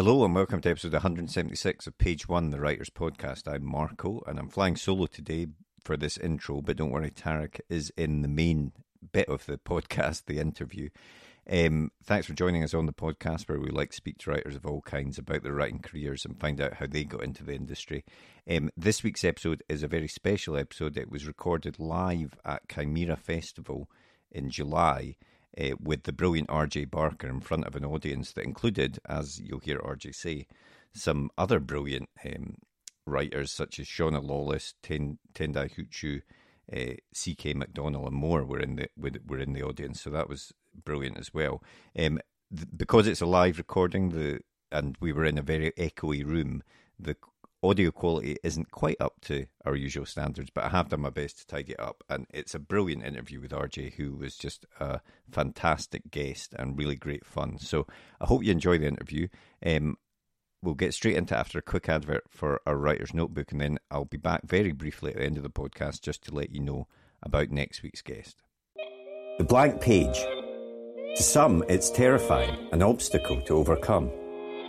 Hello 0.00 0.24
and 0.24 0.34
welcome 0.34 0.60
to 0.62 0.70
episode 0.70 0.94
176 0.94 1.86
of 1.86 1.98
Page 1.98 2.26
One, 2.26 2.50
the 2.50 2.58
Writers 2.58 2.88
Podcast. 2.88 3.46
I'm 3.46 3.64
Marco 3.64 4.22
and 4.26 4.38
I'm 4.38 4.48
flying 4.48 4.76
solo 4.76 5.04
today 5.06 5.48
for 5.84 5.96
this 5.96 6.16
intro, 6.16 6.62
but 6.62 6.78
don't 6.78 6.90
worry, 6.90 7.10
Tarek 7.10 7.60
is 7.68 7.92
in 7.96 8.22
the 8.22 8.28
main 8.28 8.72
bit 9.12 9.28
of 9.28 9.44
the 9.46 9.58
podcast, 9.64 10.24
the 10.24 10.38
interview. 10.38 10.88
Um, 11.52 11.90
thanks 12.04 12.28
for 12.28 12.32
joining 12.32 12.62
us 12.62 12.74
on 12.74 12.86
the 12.86 12.92
podcast 12.92 13.48
where 13.48 13.58
we 13.58 13.70
like 13.70 13.90
to 13.90 13.96
speak 13.96 14.18
to 14.18 14.30
writers 14.30 14.54
of 14.54 14.64
all 14.64 14.82
kinds 14.82 15.18
about 15.18 15.42
their 15.42 15.52
writing 15.52 15.80
careers 15.80 16.24
and 16.24 16.38
find 16.38 16.60
out 16.60 16.74
how 16.74 16.86
they 16.86 17.02
got 17.02 17.24
into 17.24 17.42
the 17.42 17.54
industry. 17.54 18.04
Um, 18.48 18.70
this 18.76 19.02
week's 19.02 19.24
episode 19.24 19.64
is 19.68 19.82
a 19.82 19.88
very 19.88 20.06
special 20.06 20.56
episode. 20.56 20.96
It 20.96 21.10
was 21.10 21.26
recorded 21.26 21.80
live 21.80 22.38
at 22.44 22.68
Cymera 22.68 23.18
Festival 23.18 23.90
in 24.30 24.48
July 24.48 25.16
uh, 25.60 25.70
with 25.80 26.04
the 26.04 26.12
brilliant 26.12 26.48
RJ 26.50 26.88
Barker 26.88 27.28
in 27.28 27.40
front 27.40 27.64
of 27.64 27.74
an 27.74 27.84
audience 27.84 28.30
that 28.34 28.44
included, 28.44 29.00
as 29.08 29.40
you'll 29.40 29.58
hear 29.58 29.80
RJ 29.80 30.14
say, 30.14 30.46
some 30.94 31.30
other 31.36 31.58
brilliant 31.58 32.10
um, 32.24 32.58
writers 33.06 33.50
such 33.50 33.80
as 33.80 33.88
Shauna 33.88 34.22
Lawless, 34.22 34.74
Ten, 34.84 35.18
Tendai 35.34 35.68
Huchu, 35.74 36.22
uh, 36.72 36.94
C.K. 37.12 37.54
McDonnell, 37.54 38.06
and 38.06 38.14
more 38.14 38.44
were 38.44 38.60
in 38.60 38.76
the 38.76 38.88
were 38.96 39.40
in 39.40 39.52
the 39.52 39.64
audience. 39.64 40.00
So 40.00 40.10
that 40.10 40.28
was 40.28 40.52
brilliant 40.84 41.18
as 41.18 41.32
well. 41.32 41.62
Um, 41.98 42.20
th- 42.54 42.68
because 42.76 43.06
it's 43.06 43.20
a 43.20 43.26
live 43.26 43.58
recording, 43.58 44.10
the 44.10 44.40
and 44.72 44.96
we 45.00 45.12
were 45.12 45.24
in 45.24 45.38
a 45.38 45.42
very 45.42 45.72
echoey 45.72 46.24
room. 46.24 46.62
The 46.98 47.16
audio 47.62 47.90
quality 47.90 48.36
isn't 48.42 48.70
quite 48.70 48.96
up 49.00 49.20
to 49.22 49.46
our 49.64 49.74
usual 49.74 50.06
standards, 50.06 50.50
but 50.52 50.64
I 50.64 50.68
have 50.68 50.88
done 50.88 51.00
my 51.00 51.10
best 51.10 51.38
to 51.38 51.46
tidy 51.46 51.72
it 51.72 51.80
up. 51.80 52.02
And 52.08 52.26
it's 52.30 52.54
a 52.54 52.58
brilliant 52.58 53.04
interview 53.04 53.40
with 53.40 53.50
RJ, 53.50 53.94
who 53.94 54.14
was 54.16 54.36
just 54.36 54.66
a 54.78 55.00
fantastic 55.30 56.10
guest 56.10 56.54
and 56.58 56.78
really 56.78 56.96
great 56.96 57.26
fun. 57.26 57.58
So 57.58 57.86
I 58.20 58.26
hope 58.26 58.44
you 58.44 58.52
enjoy 58.52 58.78
the 58.78 58.86
interview. 58.86 59.28
Um, 59.64 59.96
we'll 60.62 60.74
get 60.74 60.94
straight 60.94 61.16
into 61.16 61.36
after 61.36 61.58
a 61.58 61.62
quick 61.62 61.88
advert 61.88 62.24
for 62.28 62.60
our 62.66 62.76
writer's 62.76 63.14
notebook, 63.14 63.52
and 63.52 63.60
then 63.60 63.78
I'll 63.90 64.04
be 64.04 64.16
back 64.16 64.42
very 64.44 64.72
briefly 64.72 65.12
at 65.12 65.18
the 65.18 65.24
end 65.24 65.36
of 65.36 65.42
the 65.42 65.50
podcast 65.50 66.00
just 66.00 66.22
to 66.24 66.34
let 66.34 66.50
you 66.50 66.60
know 66.60 66.86
about 67.22 67.50
next 67.50 67.82
week's 67.82 68.02
guest. 68.02 68.42
The 69.38 69.44
blank 69.44 69.80
page. 69.80 70.24
To 71.16 71.22
some, 71.22 71.64
it's 71.68 71.90
terrifying, 71.90 72.68
an 72.72 72.82
obstacle 72.82 73.40
to 73.42 73.56
overcome. 73.56 74.10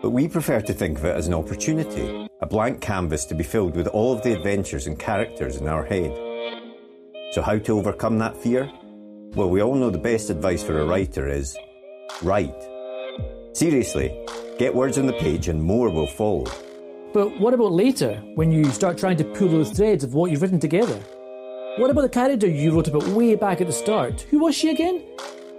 But 0.01 0.09
we 0.09 0.27
prefer 0.27 0.59
to 0.61 0.73
think 0.73 0.97
of 0.97 1.05
it 1.05 1.15
as 1.15 1.27
an 1.27 1.33
opportunity, 1.35 2.27
a 2.41 2.47
blank 2.47 2.81
canvas 2.81 3.25
to 3.25 3.35
be 3.35 3.43
filled 3.43 3.75
with 3.75 3.87
all 3.87 4.11
of 4.11 4.23
the 4.23 4.33
adventures 4.33 4.87
and 4.87 4.97
characters 4.97 5.57
in 5.57 5.67
our 5.67 5.85
head. 5.85 6.11
So, 7.31 7.41
how 7.41 7.59
to 7.59 7.77
overcome 7.77 8.17
that 8.17 8.35
fear? 8.35 8.71
Well, 9.35 9.49
we 9.49 9.61
all 9.61 9.75
know 9.75 9.91
the 9.91 9.97
best 9.99 10.29
advice 10.29 10.63
for 10.63 10.79
a 10.79 10.85
writer 10.85 11.29
is 11.29 11.55
write. 12.23 12.67
Seriously, 13.53 14.25
get 14.57 14.73
words 14.73 14.97
on 14.97 15.05
the 15.05 15.13
page 15.13 15.47
and 15.47 15.61
more 15.61 15.89
will 15.89 16.07
follow. 16.07 16.47
But 17.13 17.39
what 17.39 17.53
about 17.53 17.71
later, 17.71 18.15
when 18.35 18.51
you 18.51 18.65
start 18.71 18.97
trying 18.97 19.17
to 19.17 19.25
pull 19.25 19.49
those 19.49 19.71
threads 19.71 20.03
of 20.03 20.15
what 20.15 20.31
you've 20.31 20.41
written 20.41 20.59
together? 20.59 20.99
What 21.77 21.91
about 21.91 22.01
the 22.01 22.09
character 22.09 22.47
you 22.47 22.71
wrote 22.71 22.87
about 22.87 23.07
way 23.09 23.35
back 23.35 23.61
at 23.61 23.67
the 23.67 23.73
start? 23.73 24.21
Who 24.31 24.39
was 24.39 24.55
she 24.55 24.71
again? 24.71 25.03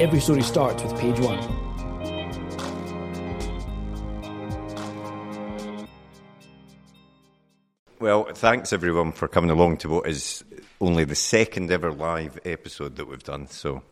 every 0.00 0.20
story 0.20 0.42
starts 0.42 0.82
with 0.82 0.98
page 0.98 1.18
one. 1.20 1.40
Well, 8.00 8.24
thanks 8.34 8.72
everyone 8.72 9.12
for 9.12 9.28
coming 9.28 9.50
along 9.50 9.78
to 9.78 9.88
what 9.88 10.06
is 10.06 10.44
only 10.80 11.04
the 11.04 11.14
second 11.14 11.70
ever 11.70 11.90
live 11.90 12.38
episode 12.44 12.96
that 12.96 13.08
we've 13.08 13.22
done. 13.22 13.46
So 13.46 13.82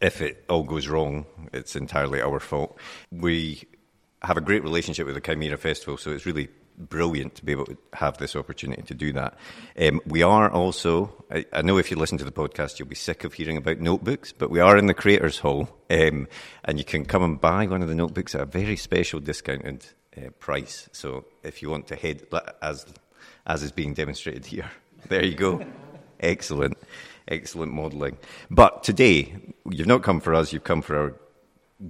if 0.00 0.20
it 0.20 0.44
all 0.48 0.64
goes 0.64 0.88
wrong, 0.88 1.24
it's 1.52 1.74
entirely 1.76 2.20
our 2.20 2.40
fault. 2.40 2.76
We 3.10 3.64
have 4.22 4.36
a 4.36 4.40
great 4.40 4.62
relationship 4.62 5.06
with 5.06 5.14
the 5.14 5.20
Cymera 5.20 5.58
Festival, 5.58 5.96
so 5.96 6.10
it's 6.10 6.26
really 6.26 6.48
brilliant 6.80 7.34
to 7.34 7.44
be 7.44 7.52
able 7.52 7.66
to 7.66 7.76
have 7.92 8.16
this 8.18 8.34
opportunity 8.34 8.82
to 8.82 8.94
do 8.94 9.12
that. 9.12 9.36
Um, 9.78 10.00
we 10.06 10.22
are 10.22 10.50
also, 10.50 11.24
I, 11.30 11.44
I, 11.52 11.62
know 11.62 11.78
if 11.78 11.90
you 11.90 11.96
listen 11.96 12.18
to 12.18 12.24
the 12.24 12.32
podcast, 12.32 12.78
you'll 12.78 12.88
be 12.88 12.94
sick 12.94 13.24
of 13.24 13.34
hearing 13.34 13.56
about 13.56 13.80
notebooks, 13.80 14.32
but 14.32 14.50
we 14.50 14.60
are 14.60 14.76
in 14.76 14.86
the 14.86 14.94
Creators 14.94 15.38
Hall, 15.38 15.68
um, 15.90 16.26
and 16.64 16.78
you 16.78 16.84
can 16.84 17.04
come 17.04 17.22
and 17.22 17.40
buy 17.40 17.66
one 17.66 17.82
of 17.82 17.88
the 17.88 17.94
notebooks 17.94 18.34
at 18.34 18.40
a 18.40 18.46
very 18.46 18.76
special 18.76 19.20
discounted 19.20 19.86
uh, 20.16 20.30
price. 20.38 20.88
So 20.92 21.26
if 21.42 21.62
you 21.62 21.70
want 21.70 21.86
to 21.88 21.96
head, 21.96 22.26
as 22.62 22.86
as 23.46 23.62
is 23.62 23.72
being 23.72 23.94
demonstrated 23.94 24.46
here, 24.46 24.70
there 25.08 25.24
you 25.24 25.34
go. 25.34 25.64
Excellent, 26.20 26.76
excellent 27.28 27.72
modelling. 27.72 28.18
But 28.50 28.82
today, 28.82 29.34
you've 29.68 29.86
not 29.86 30.02
come 30.02 30.20
for 30.20 30.34
us, 30.34 30.52
you've 30.52 30.64
come 30.64 30.82
for 30.82 30.96
our 30.96 31.14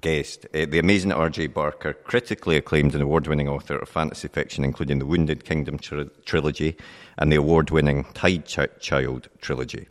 guest, 0.00 0.46
uh, 0.54 0.66
the 0.68 0.78
amazing 0.78 1.12
R.J. 1.12 1.48
Barker, 1.48 1.92
critically 1.92 2.56
acclaimed 2.56 2.94
and 2.94 3.02
award 3.02 3.26
winning 3.26 3.48
author 3.48 3.76
of 3.76 3.88
fantasy 3.88 4.28
fiction, 4.28 4.64
including 4.64 4.98
the 4.98 5.06
Wounded 5.06 5.44
Kingdom 5.44 5.78
tri- 5.78 6.06
trilogy 6.24 6.76
and 7.18 7.32
the 7.32 7.36
award 7.36 7.70
winning 7.70 8.04
Tide 8.14 8.46
Ch- 8.46 8.80
Child 8.80 9.28
trilogy. 9.40 9.88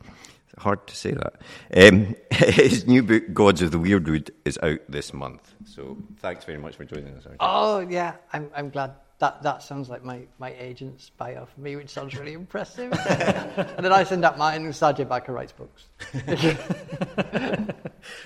Hard 0.57 0.86
to 0.88 0.96
say 0.96 1.12
that. 1.12 1.42
Um, 1.75 2.16
his 2.31 2.86
new 2.86 3.04
book, 3.04 3.34
Gods 3.34 3.62
of 3.62 3.72
the 3.72 3.80
Wyrdwood, 3.80 4.30
is 4.46 4.60
out 4.62 4.80
this 4.90 5.13
month. 5.13 5.54
So 5.66 5.98
thanks 6.18 6.45
very 6.45 6.57
much 6.57 6.75
for 6.75 6.86
joining 6.86 7.16
us, 7.16 7.25
R.J. 7.25 7.38
Oh, 7.40 7.80
yeah, 7.80 8.16
I'm, 8.34 8.50
I'm 8.56 8.69
glad 8.69 8.94
that, 9.19 9.44
that 9.44 9.62
sounds 9.62 9.90
like 9.90 10.04
my, 10.04 10.22
my 10.40 10.54
agent's 10.57 11.10
bio 11.10 11.45
for 11.45 11.60
me, 11.60 11.75
which 11.75 11.90
sounds 11.90 12.18
really 12.18 12.34
impressive. 12.34 12.92
and 13.10 13.86
then 13.86 13.92
I 13.92 14.04
send 14.04 14.24
out 14.24 14.38
mine, 14.38 14.66
and 14.66 14.74
RJ 14.74 15.07
Barker 15.07 15.34
writes 15.34 15.52
books. 15.52 15.88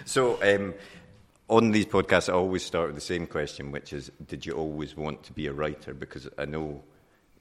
so, 0.05 0.41
um, 0.43 0.75
on 1.49 1.71
these 1.71 1.85
podcasts, 1.85 2.29
I 2.29 2.33
always 2.33 2.63
start 2.63 2.87
with 2.87 2.95
the 2.95 3.01
same 3.01 3.27
question, 3.27 3.71
which 3.71 3.93
is 3.93 4.11
Did 4.27 4.45
you 4.45 4.53
always 4.53 4.95
want 4.95 5.23
to 5.23 5.33
be 5.33 5.47
a 5.47 5.53
writer? 5.53 5.93
Because 5.93 6.27
I 6.37 6.45
know 6.45 6.83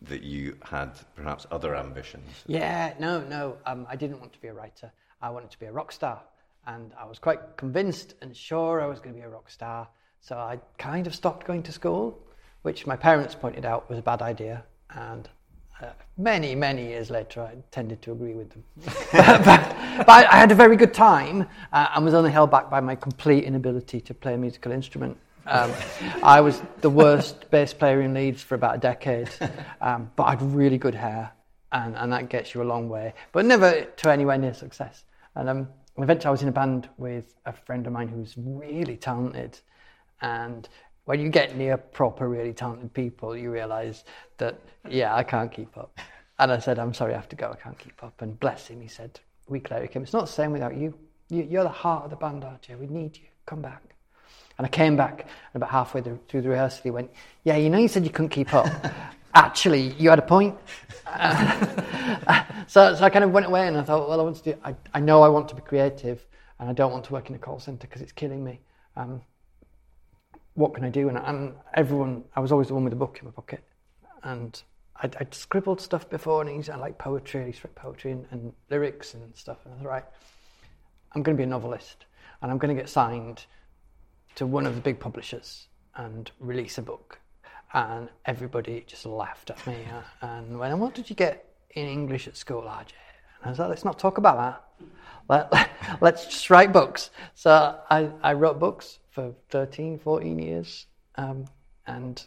that 0.03 0.23
you 0.23 0.57
had 0.63 0.91
perhaps 1.15 1.47
other 1.51 1.77
ambitions. 1.77 2.29
Yeah, 2.47 2.95
no, 2.99 3.21
no. 3.21 3.57
Um, 3.67 3.87
I 3.89 3.97
didn't 3.97 4.19
want 4.19 4.33
to 4.33 4.41
be 4.41 4.49
a 4.49 4.53
writer. 4.53 4.91
I 5.21 5.31
wanted 5.31 5.51
to 5.53 5.59
be 5.59 5.67
a 5.67 5.73
rock 5.73 5.93
star. 5.93 6.21
And 6.67 6.93
I 6.99 7.07
was 7.07 7.19
quite 7.19 7.57
convinced 7.57 8.15
and 8.21 8.37
sure 8.37 8.81
I 8.81 8.87
was 8.87 8.99
going 8.99 9.15
to 9.15 9.21
be 9.21 9.25
a 9.25 9.29
rock 9.29 9.49
star. 9.51 9.89
So 10.21 10.37
I 10.37 10.61
kind 10.79 11.07
of 11.07 11.15
stopped 11.15 11.47
going 11.47 11.63
to 11.65 11.73
school 11.73 12.21
which 12.63 12.87
my 12.87 12.97
parents 12.97 13.35
pointed 13.35 13.65
out 13.65 13.89
was 13.91 13.99
a 13.99 14.03
bad 14.03 14.23
idea. 14.23 14.65
And 14.91 15.29
Many, 16.19 16.55
many 16.55 16.89
years 16.89 17.11
later, 17.11 17.41
I 17.41 17.55
tended 17.71 18.03
to 18.03 18.13
agree 18.13 18.35
with 18.35 18.51
them. 18.51 18.65
but, 19.13 19.45
but, 19.45 20.07
but, 20.07 20.09
I 20.09 20.37
had 20.37 20.53
a 20.53 20.55
very 20.55 20.77
good 20.77 20.93
time 20.93 21.49
uh, 21.73 21.89
and 21.95 22.05
was 22.05 22.15
only 22.15 22.31
held 22.31 22.51
back 22.51 22.71
by 22.71 22.81
my 22.81 22.95
complete 22.95 23.45
inability 23.45 24.01
to 24.03 24.15
play 24.15 24.35
a 24.35 24.39
musical 24.39 24.73
instrument. 24.73 25.17
Um, 25.47 25.73
I 26.23 26.41
was 26.41 26.63
the 26.81 26.91
worst 26.91 27.51
bass 27.51 27.73
player 27.73 28.03
in 28.03 28.15
Leeds 28.15 28.43
for 28.43 28.55
about 28.55 28.77
a 28.77 28.79
decade, 28.79 29.31
um, 29.81 30.11
but 30.15 30.25
I 30.25 30.31
had 30.31 30.43
really 30.43 30.79
good 30.79 30.95
hair, 30.95 31.33
and, 31.73 31.97
and 31.97 32.13
that 32.13 32.29
gets 32.29 32.55
you 32.55 32.63
a 32.63 32.65
long 32.65 32.89
way, 32.89 33.15
but 33.33 33.45
never 33.45 33.83
to 33.83 34.11
anywhere 34.11 34.39
near 34.39 34.55
success. 34.55 35.05
And 35.35 35.49
um, 35.49 35.69
eventually, 35.99 36.29
I 36.29 36.31
was 36.31 36.43
in 36.43 36.49
a 36.49 36.53
band 36.53 36.89
with 36.99 37.35
a 37.47 37.53
friend 37.53 37.87
of 37.87 37.93
mine 37.93 38.09
who's 38.09 38.35
really 38.37 38.97
talented, 38.97 39.59
and 40.21 40.69
when 41.05 41.21
you 41.21 41.29
get 41.29 41.57
near 41.57 41.77
proper, 41.77 42.29
really 42.29 42.53
talented 42.53 42.95
people, 42.95 43.37
you 43.37 43.51
realise 43.51 44.05
that, 44.39 44.61
yeah, 44.89 45.15
I 45.15 45.23
can't 45.23 45.51
keep 45.51 45.77
up. 45.77 45.99
And 46.39 46.53
I 46.53 46.59
said, 46.59 46.79
I'm 46.79 46.95
sorry, 46.95 47.13
I 47.13 47.17
have 47.17 47.29
to 47.31 47.37
go, 47.37 47.51
I 47.51 47.57
can't 47.57 47.79
keep 47.79 48.03
up. 48.03 48.23
And 48.23 48.39
bless 48.39 48.69
him, 48.69 48.81
he 48.81 48.89
said, 48.89 49.21
we 49.49 49.59
he 49.59 49.89
came, 49.89 50.03
it's 50.03 50.13
not 50.13 50.27
the 50.27 50.33
same 50.33 50.53
without 50.53 50.77
you. 50.77 50.95
you 51.29 51.59
are 51.59 51.65
the 51.65 51.69
heart 51.69 52.05
of 52.05 52.11
the 52.11 52.17
band, 52.17 52.43
RJ. 52.43 52.79
We 52.79 52.87
need 52.87 53.17
you. 53.17 53.25
Come 53.47 53.61
back. 53.61 53.83
And 54.59 54.67
I 54.67 54.71
came 54.71 54.97
back, 54.97 55.21
and 55.21 55.63
about 55.63 55.71
halfway 55.71 56.03
through 56.03 56.43
the 56.43 56.49
rehearsal, 56.49 56.83
he 56.83 56.91
went, 56.91 57.11
Yeah, 57.43 57.57
you 57.57 57.71
know, 57.71 57.79
you 57.79 57.89
said 57.89 58.05
you 58.05 58.11
couldn't 58.11 58.29
keep 58.29 58.55
up. 58.55 58.67
Actually, 59.35 59.95
you 59.95 60.11
had 60.11 60.19
a 60.19 60.23
point. 60.23 60.57
so, 62.67 62.95
so 62.95 63.05
I 63.05 63.11
kind 63.11 63.25
of 63.25 63.31
went 63.33 63.47
away 63.47 63.67
and 63.67 63.77
I 63.77 63.83
thought, 63.83 64.09
Well, 64.09 64.21
I 64.21 64.23
want 64.23 64.37
to 64.37 64.53
do, 64.53 64.59
I, 64.63 64.75
I 64.95 65.01
know 65.01 65.23
I 65.23 65.29
want 65.29 65.49
to 65.49 65.55
be 65.55 65.63
creative, 65.63 66.25
and 66.61 66.69
I 66.69 66.73
don't 66.73 66.93
want 66.93 67.05
to 67.07 67.13
work 67.13 67.31
in 67.31 67.35
a 67.35 67.39
call 67.39 67.59
centre 67.59 67.87
because 67.87 68.03
it's 68.03 68.13
killing 68.13 68.45
me. 68.45 68.61
Um, 68.97 69.23
what 70.55 70.75
can 70.75 70.85
I 70.85 70.91
do? 70.91 71.09
And, 71.09 71.19
and, 71.19 71.55
everyone, 71.75 72.25
I 72.37 72.41
was 72.41 72.53
always 72.53 72.69
the 72.69 72.75
one 72.75 72.85
with 72.85 72.93
a 72.93 72.97
book 72.97 73.19
in 73.21 73.27
my 73.27 73.33
pocket. 73.33 73.63
And 74.23 74.61
I'd, 75.03 75.17
I'd 75.17 75.35
scribbled 75.35 75.81
stuff 75.81 76.09
before, 76.09 76.43
and 76.43 76.69
I 76.69 76.77
like 76.77 76.99
poetry, 76.99 77.41
I 77.43 77.47
write 77.47 77.75
poetry 77.75 78.13
and, 78.13 78.27
and 78.31 78.53
lyrics 78.71 79.15
and 79.15 79.35
stuff. 79.35 79.59
And 79.65 79.75
I 79.75 79.77
thought, 79.79 79.87
right, 79.87 80.05
I'm 81.13 81.23
going 81.23 81.37
to 81.37 81.41
be 81.41 81.45
a 81.45 81.47
novelist, 81.49 82.05
and 82.41 82.51
I'm 82.51 82.59
going 82.59 82.75
to 82.75 82.81
get 82.81 82.89
signed 82.89 83.47
to 84.35 84.47
one 84.47 84.67
of 84.67 84.75
the 84.75 84.81
big 84.81 84.99
publishers 84.99 85.69
and 85.97 86.31
release 86.39 86.79
a 86.79 86.83
book. 86.83 87.19
And 87.75 88.09
everybody 88.27 88.85
just 88.87 89.07
laughed 89.07 89.51
at 89.51 89.67
me 89.67 89.77
uh, 89.91 90.27
and 90.27 90.59
went, 90.59 90.77
What 90.79 90.95
did 90.95 91.09
you 91.09 91.17
get 91.17 91.55
in 91.71 91.87
English 91.87 92.29
at 92.29 92.37
school, 92.37 92.63
RJ? 92.63 92.93
And 93.41 93.47
I 93.47 93.49
was 93.49 93.59
like, 93.59 93.71
Let's 93.71 93.85
not 93.85 93.99
talk 93.99 94.19
about 94.19 94.37
that. 94.37 94.89
Let, 95.29 95.71
let's 96.03 96.27
just 96.27 96.51
write 96.51 96.73
books. 96.73 97.11
So 97.35 97.79
I, 97.91 98.11
I 98.23 98.35
wrote 98.35 98.59
books 98.59 98.99
for 99.13 99.35
13, 99.51 99.99
14 99.99 100.39
years 100.39 100.87
um, 101.17 101.45
and 101.87 102.27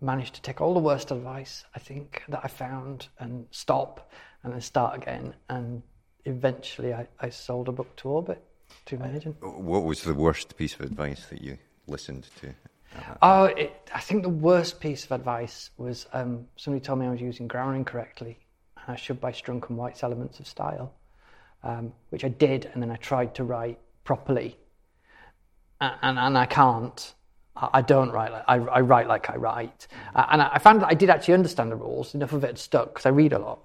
managed 0.00 0.34
to 0.34 0.42
take 0.42 0.60
all 0.60 0.74
the 0.74 0.80
worst 0.80 1.10
advice, 1.10 1.64
I 1.74 1.78
think, 1.78 2.22
that 2.28 2.40
I 2.42 2.48
found 2.48 3.08
and 3.18 3.46
stop 3.50 4.10
and 4.42 4.52
then 4.52 4.60
start 4.60 4.96
again. 4.96 5.34
And 5.48 5.82
eventually 6.24 6.92
I, 6.92 7.06
I 7.20 7.28
sold 7.28 7.68
a 7.68 7.72
book 7.72 7.94
to 7.96 8.08
Orbit 8.08 8.42
to 8.86 8.98
my 8.98 9.14
agent. 9.14 9.36
What 9.40 9.84
was 9.84 10.02
the 10.02 10.14
worst 10.14 10.56
piece 10.56 10.74
of 10.74 10.80
advice 10.80 11.26
that 11.26 11.42
you 11.42 11.58
listened 11.86 12.28
to? 12.40 12.52
Oh, 13.20 13.44
it, 13.44 13.90
I 13.94 14.00
think 14.00 14.22
the 14.22 14.28
worst 14.28 14.80
piece 14.80 15.04
of 15.04 15.12
advice 15.12 15.70
was 15.76 16.06
um, 16.12 16.46
somebody 16.56 16.82
told 16.82 16.98
me 16.98 17.06
I 17.06 17.10
was 17.10 17.20
using 17.20 17.46
grammar 17.46 17.74
incorrectly 17.74 18.38
and 18.76 18.94
I 18.94 18.96
should 18.96 19.20
buy 19.20 19.32
Strunk 19.32 19.68
and 19.68 19.76
White's 19.76 20.02
Elements 20.02 20.40
of 20.40 20.46
Style, 20.46 20.94
um, 21.62 21.92
which 22.08 22.24
I 22.24 22.28
did, 22.28 22.70
and 22.72 22.82
then 22.82 22.90
I 22.90 22.96
tried 22.96 23.34
to 23.34 23.44
write 23.44 23.78
properly, 24.04 24.56
and, 25.80 26.18
and, 26.18 26.38
I 26.38 26.46
can't. 26.46 27.14
I 27.56 27.80
don't 27.80 28.10
write 28.10 28.32
like 28.32 28.44
I, 28.46 28.56
I 28.56 28.80
write 28.80 29.08
like 29.08 29.30
I 29.30 29.36
write, 29.36 29.88
uh, 30.14 30.26
and 30.30 30.42
I, 30.42 30.50
I, 30.54 30.58
found 30.58 30.82
that 30.82 30.88
I 30.88 30.94
did 30.94 31.08
actually 31.08 31.34
understand 31.34 31.72
the 31.72 31.76
rules. 31.76 32.14
Enough 32.14 32.32
of 32.34 32.44
it 32.44 32.48
had 32.48 32.58
stuck 32.58 32.88
because 32.88 33.06
I 33.06 33.10
read 33.10 33.32
a 33.32 33.38
lot, 33.38 33.60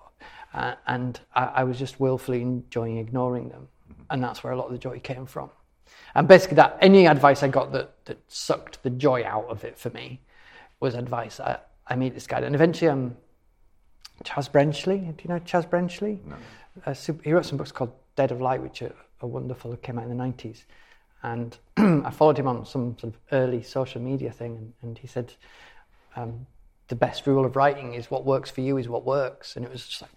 uh, 0.53 0.75
and 0.87 1.19
I, 1.35 1.45
I 1.45 1.63
was 1.63 1.77
just 1.77 1.99
willfully 1.99 2.41
enjoying 2.41 2.97
ignoring 2.97 3.49
them 3.49 3.67
and 4.11 4.21
that's 4.21 4.43
where 4.43 4.53
a 4.53 4.57
lot 4.57 4.65
of 4.65 4.73
the 4.73 4.77
joy 4.77 4.99
came 4.99 5.25
from. 5.25 5.49
And 6.13 6.27
basically, 6.27 6.55
that 6.55 6.77
any 6.81 7.07
advice 7.07 7.41
I 7.41 7.47
got 7.47 7.71
that, 7.71 8.05
that 8.05 8.19
sucked 8.27 8.83
the 8.83 8.89
joy 8.89 9.23
out 9.25 9.47
of 9.47 9.63
it 9.63 9.79
for 9.79 9.89
me 9.89 10.19
was 10.79 10.93
advice 10.93 11.39
I, 11.39 11.57
I 11.87 11.95
made 11.95 12.13
this 12.13 12.27
guy. 12.27 12.41
And 12.41 12.53
eventually, 12.53 12.89
um, 12.89 13.15
Chaz 14.23 14.51
Brenchley, 14.51 15.15
do 15.17 15.23
you 15.23 15.29
know 15.29 15.39
Chaz 15.39 15.67
Brenchley? 15.67 16.19
No. 16.25 16.35
Uh, 16.85 16.93
he 17.23 17.33
wrote 17.33 17.45
some 17.45 17.57
books 17.57 17.71
called 17.71 17.93
Dead 18.15 18.31
of 18.31 18.41
Light, 18.41 18.61
which 18.61 18.81
are, 18.81 18.93
are 19.21 19.27
wonderful, 19.27 19.75
came 19.77 19.97
out 19.97 20.03
in 20.05 20.15
the 20.15 20.23
90s. 20.23 20.63
And 21.23 21.57
I 21.77 22.09
followed 22.09 22.37
him 22.37 22.47
on 22.47 22.65
some 22.65 22.97
sort 22.99 23.13
of 23.13 23.19
early 23.31 23.63
social 23.63 24.01
media 24.01 24.31
thing, 24.31 24.57
and, 24.57 24.73
and 24.81 24.97
he 24.97 25.07
said, 25.07 25.33
um, 26.15 26.45
the 26.87 26.95
best 26.95 27.25
rule 27.25 27.45
of 27.45 27.55
writing 27.55 27.93
is 27.93 28.11
what 28.11 28.25
works 28.25 28.51
for 28.51 28.61
you 28.61 28.77
is 28.77 28.89
what 28.89 29.05
works. 29.05 29.55
And 29.55 29.65
it 29.65 29.71
was 29.71 29.87
just 29.87 30.01
like, 30.01 30.11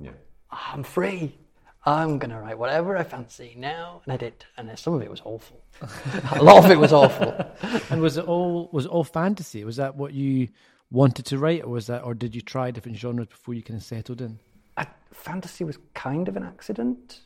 yeah. 0.00 0.10
I'm 0.50 0.82
free. 0.82 1.36
I'm 1.84 2.18
going 2.18 2.30
to 2.30 2.38
write 2.38 2.58
whatever 2.58 2.96
I 2.96 3.04
fancy 3.04 3.54
now. 3.56 4.02
And 4.04 4.12
I 4.12 4.16
did. 4.16 4.44
And 4.56 4.76
some 4.78 4.94
of 4.94 5.02
it 5.02 5.10
was 5.10 5.22
awful. 5.24 5.62
a 6.32 6.42
lot 6.42 6.64
of 6.64 6.70
it 6.70 6.78
was 6.78 6.92
awful. 6.92 7.34
and 7.90 8.02
was 8.02 8.16
it 8.16 8.26
all 8.26 8.68
was 8.72 8.86
it 8.86 8.90
all 8.90 9.04
fantasy? 9.04 9.64
Was 9.64 9.76
that 9.76 9.96
what 9.96 10.12
you 10.12 10.48
wanted 10.90 11.24
to 11.26 11.38
write, 11.38 11.64
or 11.64 11.70
was 11.70 11.86
that, 11.86 12.02
or 12.04 12.14
did 12.14 12.34
you 12.34 12.40
try 12.40 12.70
different 12.70 12.96
genres 12.96 13.28
before 13.28 13.54
you 13.54 13.62
kind 13.62 13.78
of 13.78 13.84
settled 13.84 14.20
in? 14.20 14.38
I, 14.76 14.86
fantasy 15.12 15.64
was 15.64 15.78
kind 15.94 16.28
of 16.28 16.36
an 16.36 16.44
accident. 16.44 17.20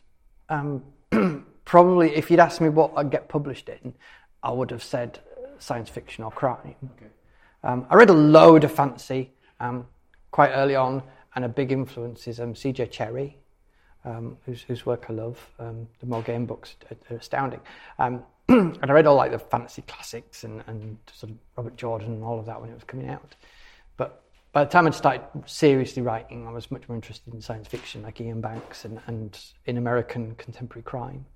Um, 0.49 0.85
probably, 1.71 2.17
if 2.17 2.33
you'd 2.33 2.41
asked 2.41 2.61
me 2.61 2.69
what 2.69 2.91
I'd 2.97 3.13
get 3.13 3.29
published 3.29 3.69
in, 3.69 3.95
I 4.43 4.51
would 4.51 4.73
have 4.73 4.83
said 4.83 5.21
science 5.61 5.89
fiction 5.89 6.25
or 6.25 6.33
crime. 6.33 6.75
Okay. 6.97 7.07
Um, 7.63 7.87
I 7.89 7.95
read 7.95 8.11
a 8.11 8.15
load 8.15 8.65
of 8.65 8.73
fantasy 8.73 9.31
um, 9.61 9.87
quite 10.33 10.51
early 10.51 10.75
on, 10.75 11.01
and 11.37 11.45
a 11.45 11.49
big 11.49 11.71
influence 11.71 12.27
is 12.27 12.41
um, 12.41 12.57
C.J. 12.57 12.87
Cherryh 12.87 13.35
um, 14.05 14.37
whose, 14.47 14.63
whose, 14.63 14.85
work 14.85 15.07
I 15.11 15.13
love. 15.13 15.39
Um, 15.61 15.87
the 16.01 16.07
Morgaine 16.07 16.45
books 16.45 16.75
are, 16.91 17.17
astounding. 17.17 17.61
Um, 18.01 18.25
and 18.49 18.79
I 18.83 18.91
read 18.93 19.07
all 19.07 19.15
like 19.15 19.31
the 19.31 19.39
fantasy 19.39 19.83
classics 19.83 20.43
and, 20.43 20.65
and 20.67 20.99
sort 21.13 21.31
of 21.31 21.39
Robert 21.57 21.77
Jordan 21.77 22.15
and 22.15 22.25
all 22.25 22.41
of 22.41 22.47
that 22.47 22.61
when 22.61 22.71
it 22.71 22.75
was 22.75 22.83
coming 22.83 23.09
out. 23.09 23.37
But 23.97 24.25
by 24.51 24.65
the 24.65 24.71
time 24.71 24.89
I'd 24.89 24.95
started 24.97 25.23
seriously 25.47 26.03
writing, 26.03 26.49
I 26.49 26.51
was 26.51 26.69
much 26.73 26.89
more 26.89 26.97
interested 26.97 27.33
in 27.33 27.41
science 27.41 27.69
fiction, 27.69 28.03
like 28.03 28.21
Iain 28.21 28.41
Banks, 28.41 28.85
and, 28.85 29.01
and 29.07 29.39
in 29.67 29.79
American 29.79 30.35
contemporary 30.35 30.83
crime, 30.83 31.27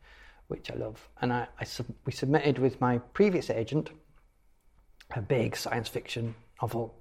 which 0.49 0.70
I 0.70 0.75
love. 0.75 1.08
And 1.20 1.32
I, 1.32 1.46
I 1.58 1.64
sub- 1.64 1.94
we 2.05 2.12
submitted 2.12 2.58
with 2.58 2.81
my 2.81 2.99
previous 2.99 3.50
agent 3.50 3.91
a 5.14 5.20
big 5.20 5.56
science 5.56 5.88
fiction 5.88 6.35
novel 6.61 6.94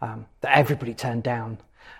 um, 0.00 0.26
that 0.40 0.56
everybody 0.56 0.94
turned 0.94 1.22
down. 1.22 1.58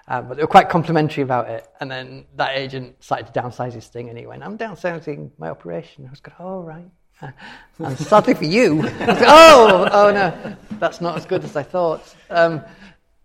Um, 0.08 0.28
but 0.28 0.37
they 0.37 0.43
were 0.43 0.48
quite 0.48 0.69
complimentary 0.69 1.22
about 1.22 1.48
it. 1.48 1.66
And 1.81 1.90
then 1.90 2.26
that 2.37 2.56
agent 2.56 3.02
started 3.02 3.32
to 3.32 3.40
downsize 3.40 3.72
his 3.72 3.87
thing, 3.87 4.08
and 4.08 4.19
he 4.19 4.26
went, 4.26 4.43
"I'm 4.43 4.58
downsizing 4.58 5.31
my 5.38 5.48
operation." 5.48 6.06
I 6.06 6.10
was 6.10 6.20
going, 6.20 6.36
"Oh 6.41 6.60
right." 6.60 6.91
Uh, 7.22 7.31
and 7.79 7.98
sadly 7.98 8.34
for 8.34 8.44
you, 8.44 8.82
oh, 9.00 9.88
oh 9.91 10.12
no, 10.12 10.56
that's 10.79 11.00
not 11.00 11.17
as 11.17 11.24
good 11.24 11.44
as 11.44 11.56
I 11.56 11.62
thought. 11.62 12.15
Um, 12.31 12.62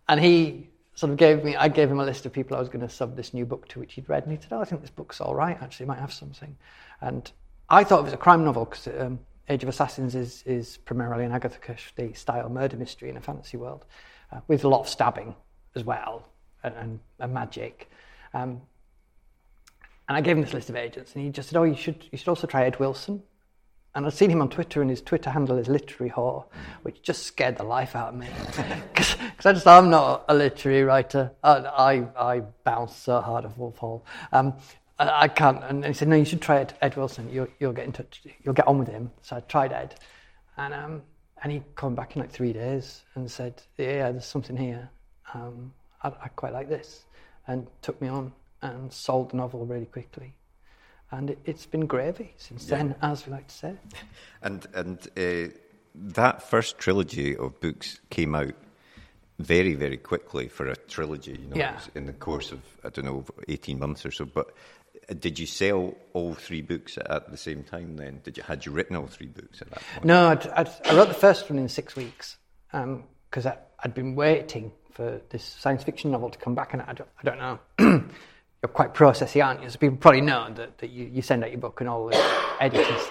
and 0.07 0.19
he 0.19 0.69
sort 0.95 1.11
of 1.11 1.17
gave 1.17 1.43
me, 1.43 1.55
I 1.55 1.67
gave 1.67 1.89
him 1.89 1.99
a 1.99 2.05
list 2.05 2.25
of 2.25 2.31
people 2.31 2.55
I 2.55 2.59
was 2.59 2.69
going 2.69 2.87
to 2.87 2.93
sub 2.93 3.15
this 3.15 3.33
new 3.33 3.45
book 3.45 3.67
to, 3.69 3.79
which 3.79 3.93
he'd 3.95 4.07
read, 4.07 4.23
and 4.23 4.31
he 4.31 4.41
said, 4.41 4.53
"Oh, 4.53 4.61
I 4.61 4.65
think 4.65 4.81
this 4.81 4.91
book's 4.91 5.19
all 5.19 5.33
right. 5.33 5.57
Actually, 5.61 5.87
might 5.87 5.99
have 5.99 6.13
something." 6.13 6.55
And 7.01 7.31
I 7.71 7.85
thought 7.85 8.01
it 8.01 8.03
was 8.03 8.13
a 8.13 8.17
crime 8.17 8.43
novel 8.43 8.65
because 8.65 8.87
um, 8.99 9.19
Age 9.47 9.63
of 9.63 9.69
Assassins 9.69 10.13
is 10.13 10.43
is 10.45 10.77
primarily 10.77 11.23
an 11.23 11.31
Agatha 11.31 11.57
Christie 11.57 12.13
style 12.13 12.49
murder 12.49 12.75
mystery 12.75 13.09
in 13.09 13.15
a 13.15 13.21
fantasy 13.21 13.55
world, 13.55 13.85
uh, 14.31 14.41
with 14.49 14.65
a 14.65 14.67
lot 14.67 14.81
of 14.81 14.89
stabbing 14.89 15.33
as 15.73 15.85
well 15.85 16.27
and, 16.63 16.75
and, 16.75 16.99
and 17.19 17.33
magic. 17.33 17.89
Um, 18.33 18.61
and 20.09 20.17
I 20.17 20.21
gave 20.21 20.35
him 20.35 20.43
this 20.43 20.53
list 20.53 20.69
of 20.69 20.75
agents, 20.75 21.15
and 21.15 21.23
he 21.23 21.31
just 21.31 21.47
said, 21.47 21.57
"Oh, 21.57 21.63
you 21.63 21.75
should 21.75 22.05
you 22.11 22.17
should 22.17 22.27
also 22.27 22.45
try 22.45 22.65
Ed 22.65 22.77
Wilson." 22.77 23.23
And 23.95 24.05
I'd 24.05 24.13
seen 24.13 24.29
him 24.29 24.41
on 24.41 24.49
Twitter, 24.49 24.81
and 24.81 24.89
his 24.89 25.01
Twitter 25.01 25.29
handle 25.29 25.57
is 25.57 25.67
literary 25.67 26.11
whore, 26.11 26.45
which 26.81 27.01
just 27.01 27.23
scared 27.23 27.57
the 27.57 27.63
life 27.63 27.95
out 27.95 28.09
of 28.09 28.15
me. 28.15 28.27
Because 28.93 29.45
I 29.45 29.53
just, 29.53 29.67
I'm 29.67 29.89
not 29.89 30.25
a 30.29 30.35
literary 30.35 30.83
writer. 30.83 31.31
I, 31.43 32.05
I, 32.15 32.41
I 32.69 32.85
so 32.85 33.19
hard 33.19 33.43
off 33.45 33.57
Wolf 33.57 33.77
Hall. 33.77 34.05
Um, 34.31 34.53
I, 35.01 35.23
I, 35.23 35.27
can't. 35.27 35.63
And 35.63 35.85
he 35.85 35.93
said, 35.93 36.07
no, 36.07 36.15
you 36.15 36.25
should 36.25 36.41
try 36.41 36.59
Ed, 36.59 36.73
Ed 36.81 36.95
Wilson. 36.95 37.29
You'll, 37.31 37.47
you'll 37.59 37.73
get 37.73 37.85
in 37.85 37.91
touch. 37.91 38.21
You'll 38.43 38.53
get 38.53 38.67
on 38.67 38.77
with 38.77 38.87
him. 38.87 39.11
So 39.21 39.35
I 39.37 39.39
tried 39.41 39.73
Ed. 39.73 39.95
And, 40.57 40.73
um, 40.73 41.01
and 41.43 41.51
he 41.51 41.63
came 41.79 41.95
back 41.95 42.15
in 42.15 42.21
like 42.21 42.31
three 42.31 42.53
days 42.53 43.01
and 43.15 43.29
said, 43.29 43.61
yeah, 43.77 44.11
there's 44.11 44.25
something 44.25 44.55
here. 44.55 44.89
Um, 45.33 45.73
I, 46.03 46.09
I 46.09 46.27
quite 46.29 46.53
like 46.53 46.69
this, 46.69 47.05
and 47.47 47.67
took 47.81 48.01
me 48.01 48.07
on 48.07 48.31
and 48.61 48.91
sold 48.91 49.31
the 49.31 49.37
novel 49.37 49.65
really 49.65 49.85
quickly. 49.85 50.33
And 51.11 51.31
it, 51.31 51.39
has 51.45 51.65
been 51.65 51.87
gravy 51.87 52.33
since 52.37 52.69
yeah. 52.69 52.77
then, 52.77 52.95
as 53.01 53.25
we 53.25 53.33
like 53.33 53.47
to 53.47 53.55
say. 53.55 53.75
And 54.43 54.65
and 54.73 54.97
uh, 55.17 55.53
that 55.93 56.41
first 56.41 56.79
trilogy 56.79 57.37
of 57.37 57.59
books 57.59 57.99
came 58.09 58.33
out 58.33 58.55
very 59.37 59.75
very 59.75 59.97
quickly 59.97 60.47
for 60.47 60.67
a 60.67 60.75
trilogy. 60.75 61.33
You 61.33 61.47
know, 61.49 61.55
yeah. 61.55 61.79
in 61.93 62.05
the 62.05 62.13
course 62.13 62.51
of 62.51 62.59
I 62.83 62.89
don't 62.89 63.05
know 63.05 63.25
eighteen 63.47 63.77
months 63.77 64.05
or 64.05 64.11
so. 64.11 64.25
But 64.25 64.53
did 65.19 65.39
you 65.39 65.45
sell 65.45 65.95
all 66.13 66.33
three 66.33 66.61
books 66.61 66.97
at 66.97 67.29
the 67.31 67.37
same 67.37 67.63
time? 67.63 67.97
Then 67.97 68.21
did 68.23 68.37
you 68.37 68.43
had 68.43 68.65
you 68.65 68.71
written 68.71 68.95
all 68.95 69.07
three 69.07 69.27
books 69.27 69.61
at 69.61 69.69
that 69.69 69.81
point? 69.93 70.05
No, 70.05 70.27
I'd, 70.29 70.47
I'd, 70.47 70.69
i 70.85 70.95
wrote 70.95 71.07
the 71.07 71.13
first 71.13 71.49
one 71.49 71.59
in 71.59 71.67
six 71.69 71.95
weeks 71.95 72.37
because 72.71 73.45
um, 73.45 73.53
I'd 73.83 73.93
been 73.93 74.15
waiting 74.15 74.71
for 74.93 75.21
this 75.29 75.43
science 75.43 75.83
fiction 75.83 76.11
novel 76.11 76.29
to 76.29 76.37
come 76.37 76.55
back, 76.55 76.73
and 76.73 76.81
I 76.81 76.93
don't, 76.93 77.09
I 77.19 77.23
don't 77.23 77.37
know. 77.37 77.59
You're 78.61 78.69
quite 78.69 78.93
processy, 78.93 79.43
aren't 79.43 79.63
you? 79.63 79.69
So 79.69 79.79
people 79.79 79.97
probably 79.97 80.21
know 80.21 80.51
that, 80.53 80.77
that 80.77 80.91
you, 80.91 81.05
you 81.05 81.21
send 81.21 81.43
out 81.43 81.49
your 81.49 81.59
book 81.59 81.81
and 81.81 81.89
all 81.89 82.07
the 82.07 82.53
editors 82.59 83.01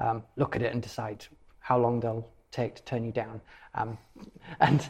um, 0.00 0.22
look 0.36 0.54
at 0.54 0.62
it 0.62 0.72
and 0.72 0.82
decide 0.82 1.26
how 1.60 1.78
long 1.78 2.00
they'll 2.00 2.28
take 2.50 2.76
to 2.76 2.82
turn 2.82 3.04
you 3.04 3.12
down. 3.12 3.40
Um, 3.74 3.98
and 4.60 4.86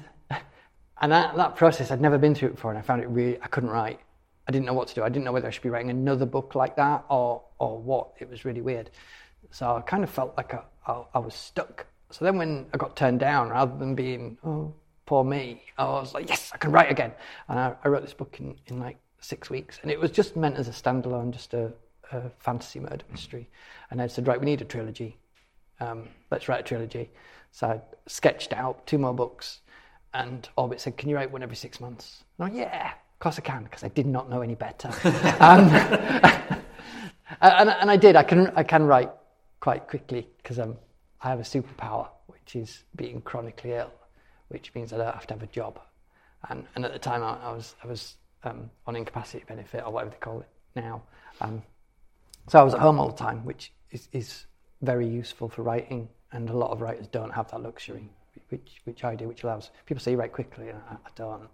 and 1.00 1.12
that, 1.12 1.37
that 1.37 1.57
process, 1.57 1.90
I'd 1.90 2.00
never 2.00 2.19
been 2.19 2.35
through 2.35 2.49
it 2.49 2.55
before, 2.57 2.73
and 2.73 2.78
I 2.78 2.83
found 2.83 3.02
it 3.02 3.09
really, 3.09 3.40
I 3.40 3.47
couldn't 3.47 3.71
write. 3.71 4.00
I 4.49 4.52
didn't 4.52 4.64
know 4.64 4.73
what 4.73 4.88
to 4.88 4.95
do. 4.95 5.02
I 5.02 5.11
didn't 5.11 5.25
know 5.25 5.33
whether 5.33 5.47
I 5.47 5.50
should 5.50 5.62
be 5.62 5.69
writing 5.69 5.90
another 5.90 6.25
book 6.25 6.55
like 6.55 6.75
that 6.76 7.05
or, 7.11 7.43
or 7.59 7.78
what. 7.78 8.14
It 8.19 8.31
was 8.31 8.47
really 8.47 8.62
weird. 8.62 8.90
So 9.50 9.76
I 9.76 9.83
kind 9.83 10.02
of 10.02 10.09
felt 10.11 10.35
like 10.38 10.55
I, 10.55 10.62
I, 10.87 11.05
I 11.14 11.19
was 11.19 11.35
stuck. 11.35 11.87
So 12.11 12.25
then 12.25 12.38
when 12.38 12.67
I 12.73 12.78
got 12.78 12.97
turned 12.97 13.21
down, 13.21 13.50
rather 13.50 13.76
than 13.76 13.95
being, 13.95 14.38
oh, 14.45 14.73
poor 15.05 15.23
me, 15.23 15.62
I 15.76 15.85
was 15.85 16.14
like, 16.14 16.31
yes, 16.31 16.50
I 16.55 16.57
can 16.57 16.73
write 16.73 16.90
again. 16.90 17.12
And 17.49 17.59
I, 17.59 17.75
I 17.85 17.88
wrote 17.88 18.02
this 18.02 18.14
book 18.14 18.37
in, 18.40 18.57
in 18.67 18.81
like 18.81 18.97
six 19.21 19.50
weeks. 19.50 19.81
And 19.83 19.90
it 19.90 20.00
was 20.00 20.11
just 20.11 20.35
meant 20.35 20.57
as 20.57 20.67
a 20.67 20.73
standalone, 20.73 21.31
just 21.31 21.52
a, 21.52 21.71
a 22.12 22.31
fantasy 22.38 22.81
murder 22.81 23.05
mystery. 23.11 23.50
And 23.90 24.00
I 24.00 24.07
said, 24.07 24.26
right, 24.26 24.40
we 24.40 24.47
need 24.47 24.62
a 24.62 24.64
trilogy. 24.64 25.19
Um, 25.81 26.09
let's 26.31 26.49
write 26.49 26.61
a 26.61 26.62
trilogy. 26.62 27.11
So 27.52 27.67
I 27.67 27.81
sketched 28.07 28.55
out 28.55 28.87
two 28.87 28.97
more 28.97 29.12
books. 29.12 29.61
And 30.14 30.49
Orbit 30.57 30.81
said, 30.81 30.97
can 30.97 31.11
you 31.11 31.17
write 31.17 31.31
one 31.31 31.43
every 31.43 31.57
six 31.57 31.81
months? 31.81 32.25
And 32.38 32.47
I 32.47 32.49
went, 32.49 32.59
yeah, 32.59 32.93
of 33.18 33.20
course 33.20 33.37
I 33.37 33.42
can, 33.42 33.64
because 33.64 33.82
I 33.82 33.88
did 33.88 34.06
not 34.06 34.30
know 34.30 34.42
any 34.42 34.54
better. 34.54 34.90
um, 35.40 35.68
and, 37.40 37.68
and, 37.68 37.90
I 37.90 37.96
did. 37.96 38.14
I 38.14 38.22
can, 38.22 38.52
I 38.54 38.62
can 38.62 38.84
write 38.84 39.10
quite 39.58 39.88
quickly 39.88 40.28
because 40.37 40.60
um, 40.60 40.76
I 41.20 41.30
have 41.30 41.40
a 41.40 41.42
superpower, 41.42 42.06
which 42.28 42.54
is 42.54 42.84
being 42.94 43.20
chronically 43.22 43.72
ill, 43.72 43.90
which 44.50 44.72
means 44.76 44.92
I 44.92 44.98
don't 44.98 45.12
have 45.12 45.26
to 45.26 45.34
have 45.34 45.42
a 45.42 45.48
job. 45.48 45.80
And, 46.48 46.64
and 46.76 46.84
at 46.84 46.92
the 46.92 46.98
time, 47.00 47.25
I, 47.25 47.37
I 47.42 47.50
was, 47.50 47.75
I 47.82 47.88
was 47.88 48.18
um, 48.44 48.70
on 48.87 48.94
incapacity 48.94 49.42
benefit 49.48 49.82
or 49.84 49.90
whatever 49.90 50.12
they 50.12 50.18
call 50.18 50.38
it 50.38 50.48
now. 50.76 51.02
Um, 51.40 51.64
so 52.46 52.60
I 52.60 52.62
was 52.62 52.72
at 52.72 52.78
home 52.78 53.00
all 53.00 53.08
the 53.08 53.16
time, 53.16 53.44
which 53.44 53.72
is, 53.90 54.08
is 54.12 54.46
very 54.82 55.08
useful 55.08 55.48
for 55.48 55.62
writing, 55.62 56.08
and 56.30 56.48
a 56.50 56.56
lot 56.56 56.70
of 56.70 56.82
writers 56.82 57.08
don't 57.08 57.34
have 57.34 57.50
that 57.50 57.62
luxury, 57.62 58.08
which, 58.50 58.80
which 58.84 59.02
I 59.02 59.16
do, 59.16 59.26
which 59.26 59.42
allows 59.42 59.70
people 59.87 60.00
say 60.00 60.12
you 60.12 60.18
write 60.18 60.32
quickly, 60.32 60.68
and 60.68 60.78
I, 60.88 60.94
I 60.94 61.10
don't. 61.16 61.48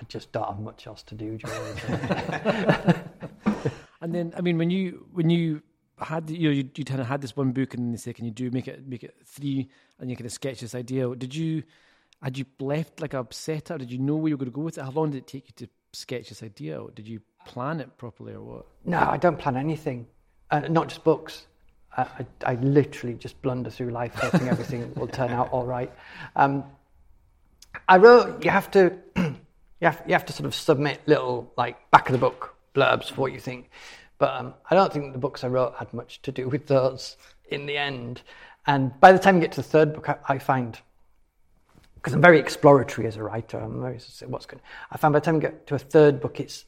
I 0.00 0.04
just 0.08 0.32
don't 0.32 0.46
have 0.46 0.60
much 0.60 0.86
else 0.86 1.02
to 1.04 1.14
do 1.14 1.38
during 1.38 1.64
the 1.74 3.02
day. 3.44 3.70
and 4.00 4.14
then, 4.14 4.32
I 4.36 4.40
mean, 4.40 4.58
when 4.58 4.70
you 4.70 5.06
when 5.12 5.28
you 5.30 5.62
had 6.00 6.30
you 6.30 6.48
know 6.48 6.54
you, 6.54 6.68
you 6.76 6.84
kind 6.84 7.00
of 7.00 7.06
had 7.06 7.20
this 7.20 7.36
one 7.36 7.52
book, 7.52 7.74
and 7.74 7.98
say, 7.98 8.12
"Can 8.12 8.24
you 8.24 8.30
do 8.30 8.50
make 8.50 8.68
it 8.68 8.86
make 8.86 9.02
it 9.02 9.16
three? 9.24 9.68
And 9.98 10.10
you 10.10 10.16
kind 10.16 10.26
of 10.26 10.32
sketch 10.32 10.60
this 10.60 10.74
idea. 10.74 11.12
Did 11.16 11.34
you 11.34 11.64
had 12.22 12.38
you 12.38 12.44
left 12.60 13.00
like 13.00 13.14
upset, 13.14 13.70
or 13.70 13.78
did 13.78 13.90
you 13.90 13.98
know 13.98 14.16
where 14.16 14.28
you 14.28 14.36
were 14.36 14.44
going 14.44 14.52
to 14.52 14.54
go 14.54 14.62
with 14.62 14.78
it? 14.78 14.84
How 14.84 14.90
long 14.90 15.10
did 15.10 15.18
it 15.18 15.26
take 15.26 15.48
you 15.48 15.66
to 15.66 15.68
sketch 15.92 16.28
this 16.28 16.42
idea 16.42 16.80
out? 16.80 16.94
Did 16.94 17.08
you 17.08 17.20
plan 17.46 17.80
it 17.80 17.96
properly, 17.96 18.34
or 18.34 18.42
what? 18.42 18.66
No, 18.84 18.98
I 18.98 19.16
don't 19.16 19.38
plan 19.38 19.56
anything. 19.56 20.06
Uh, 20.50 20.60
not 20.60 20.88
just 20.88 21.04
books. 21.04 21.46
I, 21.96 22.02
I, 22.02 22.52
I, 22.52 22.54
literally 22.56 23.16
just 23.16 23.40
blunder 23.42 23.70
through 23.70 23.90
life, 23.90 24.14
hoping 24.14 24.48
everything 24.48 24.94
will 24.94 25.08
turn 25.08 25.30
out 25.30 25.50
all 25.50 25.66
right. 25.66 25.92
Um, 26.36 26.64
I 27.88 27.96
wrote. 27.98 28.44
You 28.44 28.50
have 28.50 28.70
to 28.72 28.96
you 29.80 29.86
have, 29.86 30.02
you 30.06 30.12
have 30.12 30.26
to 30.26 30.32
sort 30.32 30.46
of 30.46 30.54
submit 30.54 31.00
little 31.06 31.52
like 31.56 31.90
back 31.90 32.08
of 32.08 32.12
the 32.12 32.18
book 32.18 32.54
blurbs 32.74 33.10
for 33.10 33.22
what 33.22 33.32
you 33.32 33.40
think. 33.40 33.70
But 34.18 34.34
um, 34.34 34.54
I 34.68 34.74
don't 34.74 34.92
think 34.92 35.12
the 35.12 35.18
books 35.18 35.44
I 35.44 35.48
wrote 35.48 35.74
had 35.76 35.92
much 35.94 36.20
to 36.22 36.32
do 36.32 36.48
with 36.48 36.66
those 36.66 37.16
in 37.50 37.66
the 37.66 37.76
end. 37.76 38.22
And 38.66 38.98
by 39.00 39.12
the 39.12 39.18
time 39.18 39.36
you 39.36 39.40
get 39.40 39.52
to 39.52 39.62
the 39.62 39.68
third 39.68 39.94
book, 39.94 40.08
I, 40.08 40.16
I 40.28 40.38
find 40.38 40.78
because 41.94 42.12
I'm 42.14 42.22
very 42.22 42.38
exploratory 42.38 43.06
as 43.06 43.16
a 43.16 43.22
writer. 43.22 43.58
I'm 43.58 43.80
very 43.80 43.98
what's 44.26 44.46
good. 44.46 44.60
I 44.90 44.98
find 44.98 45.12
by 45.12 45.20
the 45.20 45.24
time 45.24 45.36
you 45.36 45.40
get 45.40 45.66
to 45.68 45.74
a 45.74 45.78
third 45.78 46.20
book, 46.20 46.40
it's 46.40 46.64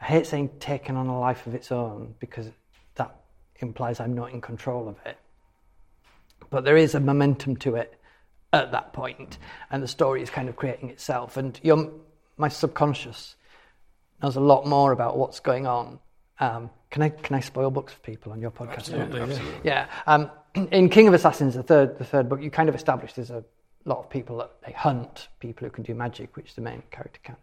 I 0.00 0.06
hate 0.06 0.26
saying 0.26 0.50
taken 0.60 0.96
on 0.96 1.06
a 1.06 1.18
life 1.18 1.46
of 1.46 1.54
its 1.54 1.70
own 1.70 2.14
because 2.18 2.48
that 2.94 3.14
implies 3.58 4.00
I'm 4.00 4.14
not 4.14 4.32
in 4.32 4.40
control 4.40 4.88
of 4.88 4.96
it. 5.04 5.18
But 6.48 6.64
there 6.64 6.76
is 6.76 6.94
a 6.94 7.00
momentum 7.00 7.56
to 7.58 7.76
it 7.76 7.99
at 8.52 8.72
that 8.72 8.92
point, 8.92 9.38
and 9.70 9.82
the 9.82 9.88
story 9.88 10.22
is 10.22 10.30
kind 10.30 10.48
of 10.48 10.56
creating 10.56 10.90
itself. 10.90 11.36
And 11.36 11.58
your, 11.62 11.90
my 12.36 12.48
subconscious 12.48 13.36
knows 14.22 14.36
a 14.36 14.40
lot 14.40 14.66
more 14.66 14.92
about 14.92 15.16
what's 15.16 15.40
going 15.40 15.66
on. 15.66 15.98
Um, 16.40 16.70
can 16.90 17.02
I 17.02 17.10
can 17.10 17.36
I 17.36 17.40
spoil 17.40 17.70
books 17.70 17.92
for 17.92 18.00
people 18.00 18.32
on 18.32 18.40
your 18.40 18.50
podcast? 18.50 18.92
Absolutely, 18.92 19.20
yeah. 19.20 19.40
yeah. 19.64 19.86
Um, 20.06 20.30
in 20.72 20.88
King 20.88 21.08
of 21.08 21.14
Assassins, 21.14 21.54
the 21.54 21.62
third 21.62 21.98
the 21.98 22.04
third 22.04 22.28
book, 22.28 22.42
you 22.42 22.50
kind 22.50 22.68
of 22.68 22.74
establish 22.74 23.12
there's 23.12 23.30
a 23.30 23.44
lot 23.84 23.98
of 23.98 24.10
people 24.10 24.38
that 24.38 24.50
they 24.66 24.72
hunt 24.72 25.28
people 25.38 25.66
who 25.66 25.70
can 25.70 25.84
do 25.84 25.94
magic, 25.94 26.36
which 26.36 26.54
the 26.54 26.60
main 26.60 26.82
character 26.90 27.20
can. 27.22 27.36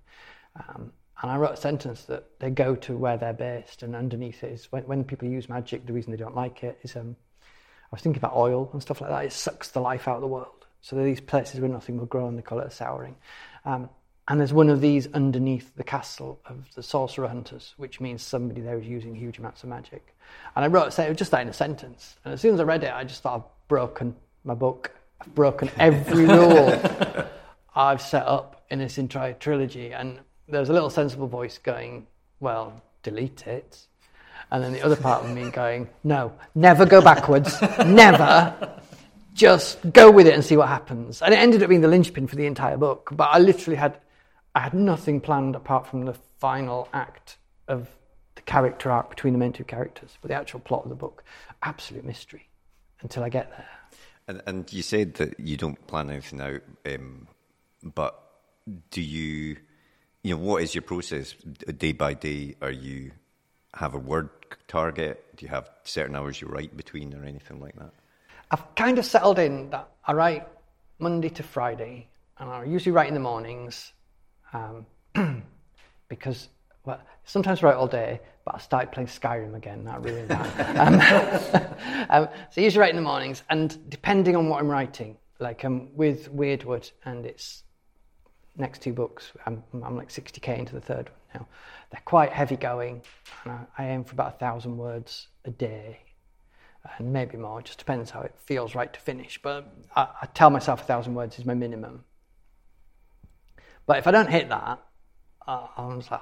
Um, 0.55 0.91
and 1.21 1.31
I 1.31 1.37
wrote 1.37 1.53
a 1.53 1.57
sentence 1.57 2.03
that 2.03 2.25
they 2.39 2.51
go 2.51 2.75
to 2.75 2.95
where 2.95 3.17
they're 3.17 3.33
based, 3.33 3.81
and 3.81 3.95
underneath 3.95 4.43
it 4.43 4.51
is 4.51 4.71
when, 4.71 4.83
when 4.83 5.03
people 5.03 5.27
use 5.27 5.49
magic, 5.49 5.85
the 5.85 5.93
reason 5.93 6.11
they 6.11 6.17
don't 6.17 6.35
like 6.35 6.63
it 6.63 6.77
is 6.83 6.95
um, 6.95 7.15
I 7.41 7.95
was 7.95 8.01
thinking 8.01 8.19
about 8.19 8.35
oil 8.35 8.69
and 8.73 8.81
stuff 8.81 9.01
like 9.01 9.09
that. 9.09 9.25
It 9.25 9.31
sucks 9.31 9.69
the 9.69 9.79
life 9.79 10.07
out 10.07 10.15
of 10.15 10.21
the 10.21 10.27
world. 10.27 10.56
So 10.81 10.95
there 10.95 11.03
are 11.05 11.07
these 11.07 11.21
places 11.21 11.59
where 11.59 11.69
nothing 11.69 11.97
will 11.97 12.05
grow, 12.05 12.27
and 12.27 12.37
they 12.37 12.41
call 12.41 12.59
it 12.59 12.67
a 12.67 12.71
souring. 12.71 13.15
Um, 13.65 13.89
and 14.27 14.39
there's 14.39 14.53
one 14.53 14.69
of 14.69 14.81
these 14.81 15.07
underneath 15.13 15.73
the 15.75 15.83
castle 15.83 16.41
of 16.45 16.65
the 16.75 16.83
sorcerer 16.83 17.29
hunters, 17.29 17.73
which 17.77 18.01
means 18.01 18.21
somebody 18.21 18.59
there 18.59 18.77
is 18.77 18.85
using 18.85 19.15
huge 19.15 19.39
amounts 19.39 19.63
of 19.63 19.69
magic. 19.69 20.15
And 20.55 20.65
I 20.65 20.67
wrote 20.67 20.97
it 20.99 21.17
just 21.17 21.31
that 21.31 21.41
in 21.41 21.47
a 21.47 21.53
sentence. 21.53 22.17
And 22.25 22.33
as 22.33 22.41
soon 22.41 22.53
as 22.53 22.59
I 22.59 22.63
read 22.63 22.83
it, 22.83 22.93
I 22.93 23.05
just 23.05 23.23
thought 23.23 23.39
I've 23.39 23.67
broken 23.69 24.15
my 24.43 24.53
book. 24.53 24.91
I've 25.21 25.33
broken 25.33 25.69
every 25.79 26.25
rule 26.37 26.77
I've 27.73 28.01
set 28.01 28.27
up 28.27 28.65
in 28.69 28.79
this 28.79 28.97
entire 28.97 29.33
trilogy. 29.33 29.93
And 29.93 30.19
there's 30.49 30.69
a 30.69 30.73
little 30.73 30.89
sensible 30.89 31.27
voice 31.27 31.57
going, 31.57 32.05
well, 32.41 32.81
delete 33.03 33.47
it. 33.47 33.87
And 34.51 34.61
then 34.61 34.73
the 34.73 34.81
other 34.81 34.97
part 34.97 35.23
of 35.23 35.31
me 35.31 35.49
going, 35.51 35.87
no, 36.03 36.33
never 36.53 36.85
go 36.85 37.01
backwards, 37.01 37.61
never 37.85 38.76
just 39.37 39.79
go 39.93 40.09
with 40.11 40.27
it 40.27 40.33
and 40.33 40.43
see 40.43 40.57
what 40.57 40.67
happens. 40.67 41.21
And 41.21 41.33
it 41.33 41.37
ended 41.37 41.63
up 41.63 41.69
being 41.69 41.81
the 41.81 41.87
linchpin 41.87 42.27
for 42.27 42.35
the 42.35 42.45
entire 42.45 42.75
book. 42.75 43.09
But 43.13 43.29
I 43.31 43.37
literally 43.37 43.77
had, 43.77 43.97
I 44.55 44.59
had 44.61 44.73
nothing 44.73 45.21
planned 45.21 45.55
apart 45.55 45.87
from 45.87 46.05
the 46.05 46.15
final 46.39 46.89
act 46.91 47.37
of 47.67 47.87
the 48.35 48.41
character 48.41 48.91
arc 48.91 49.11
between 49.11 49.33
the 49.33 49.39
main 49.39 49.53
two 49.53 49.63
characters. 49.63 50.17
But 50.21 50.29
the 50.29 50.35
actual 50.35 50.59
plot 50.59 50.83
of 50.83 50.89
the 50.89 50.95
book, 50.95 51.23
absolute 51.61 52.03
mystery 52.03 52.49
until 53.01 53.23
I 53.23 53.29
get 53.29 53.51
there. 53.51 53.69
And, 54.27 54.41
and 54.47 54.73
you 54.73 54.81
said 54.81 55.13
that 55.15 55.39
you 55.39 55.55
don't 55.55 55.85
plan 55.87 56.09
anything 56.09 56.41
out, 56.41 56.61
um, 56.85 57.27
but 57.95 58.19
do 58.91 59.01
you, 59.01 59.57
you 60.23 60.35
know, 60.35 60.41
what 60.41 60.63
is 60.63 60.75
your 60.75 60.81
process 60.81 61.33
day 61.77 61.93
by 61.93 62.15
day? 62.15 62.55
Are 62.61 62.71
you 62.71 63.11
have 63.75 63.93
a 63.93 63.99
word 63.99 64.29
target? 64.67 65.23
Do 65.37 65.45
you 65.45 65.49
have 65.49 65.69
certain 65.83 66.15
hours 66.15 66.41
you 66.41 66.47
write 66.47 66.75
between 66.75 67.13
or 67.13 67.23
anything 67.23 67.61
like 67.61 67.75
that? 67.75 67.93
I've 68.49 68.75
kind 68.75 68.97
of 68.97 69.05
settled 69.05 69.39
in 69.39 69.69
that 69.71 69.89
I 70.05 70.13
write 70.13 70.47
Monday 70.99 71.29
to 71.29 71.43
Friday, 71.43 72.07
and 72.37 72.49
I 72.49 72.63
usually 72.63 72.93
write 72.93 73.07
in 73.07 73.13
the 73.13 73.19
mornings 73.19 73.91
um, 74.53 74.85
because 76.07 76.49
well, 76.85 77.01
sometimes 77.25 77.61
I 77.61 77.67
write 77.67 77.75
all 77.75 77.87
day, 77.87 78.21
but 78.45 78.55
I 78.55 78.59
started 78.59 78.93
playing 78.93 79.07
Skyrim 79.07 79.55
again. 79.55 79.83
That 79.83 80.01
ruined 80.01 80.29
that. 80.29 82.07
um, 82.09 82.23
um, 82.23 82.29
so 82.49 82.61
I 82.61 82.63
usually 82.63 82.79
write 82.79 82.91
in 82.91 82.95
the 82.95 83.01
mornings, 83.01 83.43
and 83.49 83.77
depending 83.89 84.35
on 84.37 84.47
what 84.47 84.61
I'm 84.61 84.69
writing, 84.69 85.17
like 85.39 85.65
um, 85.65 85.89
with 85.95 86.33
Wyrdwood 86.33 86.89
and 87.03 87.25
its 87.25 87.63
next 88.55 88.81
two 88.81 88.93
books, 88.93 89.33
I'm, 89.45 89.61
I'm 89.73 89.97
like 89.97 90.09
60k 90.09 90.57
into 90.57 90.73
the 90.73 90.81
third 90.81 91.09
one 91.09 91.41
now. 91.41 91.47
They're 91.91 92.01
quite 92.05 92.31
heavy 92.31 92.55
going, 92.55 93.01
and 93.43 93.53
I, 93.53 93.65
I 93.77 93.87
aim 93.89 94.05
for 94.05 94.13
about 94.13 94.35
a 94.35 94.37
thousand 94.37 94.77
words 94.77 95.27
a 95.43 95.51
day 95.51 95.99
and 96.97 97.13
maybe 97.13 97.37
more. 97.37 97.59
It 97.59 97.65
just 97.65 97.79
depends 97.79 98.11
how 98.11 98.21
it 98.21 98.35
feels 98.45 98.75
right 98.75 98.91
to 98.91 98.99
finish. 98.99 99.39
But 99.41 99.71
I, 99.95 100.07
I 100.21 100.25
tell 100.27 100.49
myself 100.49 100.81
a 100.81 100.85
thousand 100.85 101.15
words 101.15 101.39
is 101.39 101.45
my 101.45 101.53
minimum. 101.53 102.03
But 103.85 103.97
if 103.97 104.07
I 104.07 104.11
don't 104.11 104.29
hit 104.29 104.49
that, 104.49 104.79
uh, 105.47 105.67
I'm 105.77 105.99
just 105.99 106.11
like, 106.11 106.21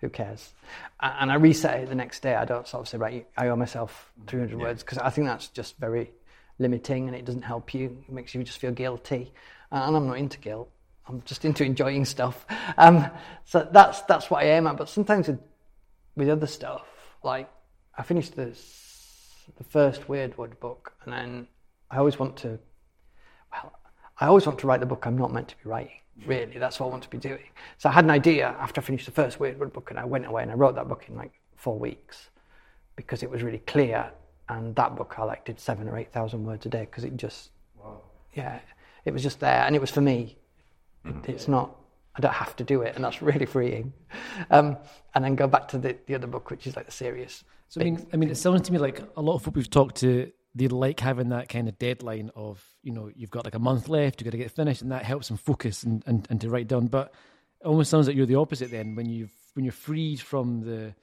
who 0.00 0.08
cares? 0.08 0.52
And 1.00 1.30
I 1.30 1.36
reset 1.36 1.80
it 1.80 1.88
the 1.88 1.94
next 1.94 2.20
day. 2.20 2.34
I 2.34 2.44
don't 2.44 2.66
sort 2.66 2.82
of 2.82 2.88
say, 2.88 2.98
right, 2.98 3.26
I 3.36 3.48
owe 3.48 3.56
myself 3.56 4.12
300 4.26 4.58
yeah. 4.58 4.64
words 4.64 4.82
because 4.82 4.98
I 4.98 5.10
think 5.10 5.26
that's 5.26 5.48
just 5.48 5.78
very 5.78 6.10
limiting 6.58 7.06
and 7.08 7.16
it 7.16 7.24
doesn't 7.24 7.42
help 7.42 7.74
you. 7.74 8.02
It 8.08 8.12
makes 8.12 8.34
you 8.34 8.42
just 8.44 8.58
feel 8.58 8.72
guilty. 8.72 9.32
And 9.70 9.96
I'm 9.96 10.06
not 10.06 10.18
into 10.18 10.38
guilt. 10.38 10.70
I'm 11.06 11.22
just 11.24 11.44
into 11.44 11.64
enjoying 11.64 12.04
stuff. 12.04 12.46
Um, 12.78 13.06
so 13.44 13.68
that's 13.70 14.02
that's 14.02 14.30
what 14.30 14.44
I 14.44 14.50
aim 14.50 14.66
at. 14.66 14.76
But 14.76 14.88
sometimes 14.88 15.26
with, 15.26 15.40
with 16.16 16.28
other 16.28 16.46
stuff, 16.46 16.86
like 17.22 17.50
I 17.96 18.02
finished 18.02 18.36
this 18.36 18.89
the 19.56 19.64
first 19.64 20.02
Wyrdwood 20.08 20.58
book, 20.60 20.92
and 21.04 21.12
then 21.12 21.46
I 21.90 21.98
always 21.98 22.18
want 22.18 22.36
to, 22.38 22.58
well, 23.52 23.72
I 24.20 24.26
always 24.26 24.46
want 24.46 24.58
to 24.60 24.66
write 24.66 24.80
the 24.80 24.86
book 24.86 25.06
I'm 25.06 25.18
not 25.18 25.32
meant 25.32 25.48
to 25.48 25.56
be 25.56 25.68
writing. 25.68 26.00
Really, 26.26 26.58
that's 26.58 26.78
what 26.78 26.86
I 26.86 26.90
want 26.90 27.02
to 27.04 27.10
be 27.10 27.18
doing. 27.18 27.48
So 27.78 27.88
I 27.88 27.92
had 27.92 28.04
an 28.04 28.10
idea 28.10 28.54
after 28.60 28.80
I 28.80 28.84
finished 28.84 29.06
the 29.06 29.12
first 29.12 29.38
Wyrdwood 29.38 29.72
book, 29.72 29.90
and 29.90 29.98
I 29.98 30.04
went 30.04 30.26
away 30.26 30.42
and 30.42 30.50
I 30.50 30.54
wrote 30.54 30.74
that 30.74 30.88
book 30.88 31.04
in 31.08 31.16
like 31.16 31.32
four 31.56 31.78
weeks 31.78 32.28
because 32.96 33.22
it 33.22 33.30
was 33.30 33.42
really 33.42 33.62
clear. 33.66 34.10
And 34.48 34.74
that 34.76 34.96
book 34.96 35.14
I 35.16 35.24
like 35.24 35.44
did 35.44 35.58
seven 35.58 35.88
or 35.88 35.96
eight 35.96 36.12
thousand 36.12 36.44
words 36.44 36.66
a 36.66 36.68
day 36.68 36.80
because 36.80 37.04
it 37.04 37.16
just, 37.16 37.50
wow. 37.82 38.00
yeah, 38.34 38.58
it 39.04 39.12
was 39.12 39.22
just 39.22 39.40
there, 39.40 39.64
and 39.64 39.74
it 39.74 39.80
was 39.80 39.90
for 39.90 40.02
me. 40.02 40.36
Mm-hmm. 41.06 41.30
It's 41.30 41.48
not 41.48 41.74
I 42.16 42.20
don't 42.20 42.34
have 42.34 42.56
to 42.56 42.64
do 42.64 42.82
it, 42.82 42.96
and 42.96 43.04
that's 43.04 43.22
really 43.22 43.46
freeing. 43.46 43.92
Um, 44.50 44.76
and 45.14 45.24
then 45.24 45.36
go 45.36 45.46
back 45.46 45.68
to 45.68 45.78
the, 45.78 45.96
the 46.06 46.14
other 46.14 46.26
book, 46.26 46.50
which 46.50 46.66
is 46.66 46.76
like 46.76 46.86
the 46.86 46.92
serious. 46.92 47.44
So 47.68 47.80
I 47.80 47.84
mean, 47.84 48.06
I 48.12 48.16
mean, 48.16 48.30
it 48.30 48.36
sounds 48.36 48.62
to 48.62 48.72
me 48.72 48.78
like 48.78 49.00
a 49.16 49.22
lot 49.22 49.34
of 49.36 49.42
folk 49.42 49.54
we've 49.54 49.70
talked 49.70 49.96
to, 49.98 50.32
they 50.54 50.68
like 50.68 51.00
having 51.00 51.28
that 51.28 51.48
kind 51.48 51.68
of 51.68 51.78
deadline 51.78 52.30
of, 52.34 52.64
you 52.82 52.92
know, 52.92 53.10
you've 53.14 53.30
got 53.30 53.44
like 53.44 53.54
a 53.54 53.60
month 53.60 53.88
left, 53.88 54.20
you've 54.20 54.26
got 54.26 54.32
to 54.32 54.38
get 54.38 54.46
it 54.46 54.50
finished, 54.50 54.82
and 54.82 54.90
that 54.90 55.04
helps 55.04 55.28
them 55.28 55.36
focus 55.36 55.84
and, 55.84 56.02
and, 56.06 56.26
and 56.30 56.40
to 56.40 56.50
write 56.50 56.66
down. 56.66 56.88
But 56.88 57.14
it 57.60 57.66
almost 57.66 57.90
sounds 57.90 58.06
like 58.06 58.16
you're 58.16 58.26
the 58.26 58.34
opposite 58.36 58.70
then. 58.70 58.94
When 58.94 59.06
you've 59.06 59.32
when 59.54 59.64
you're 59.64 59.72
freed 59.72 60.20
from 60.20 60.62
the 60.62 60.94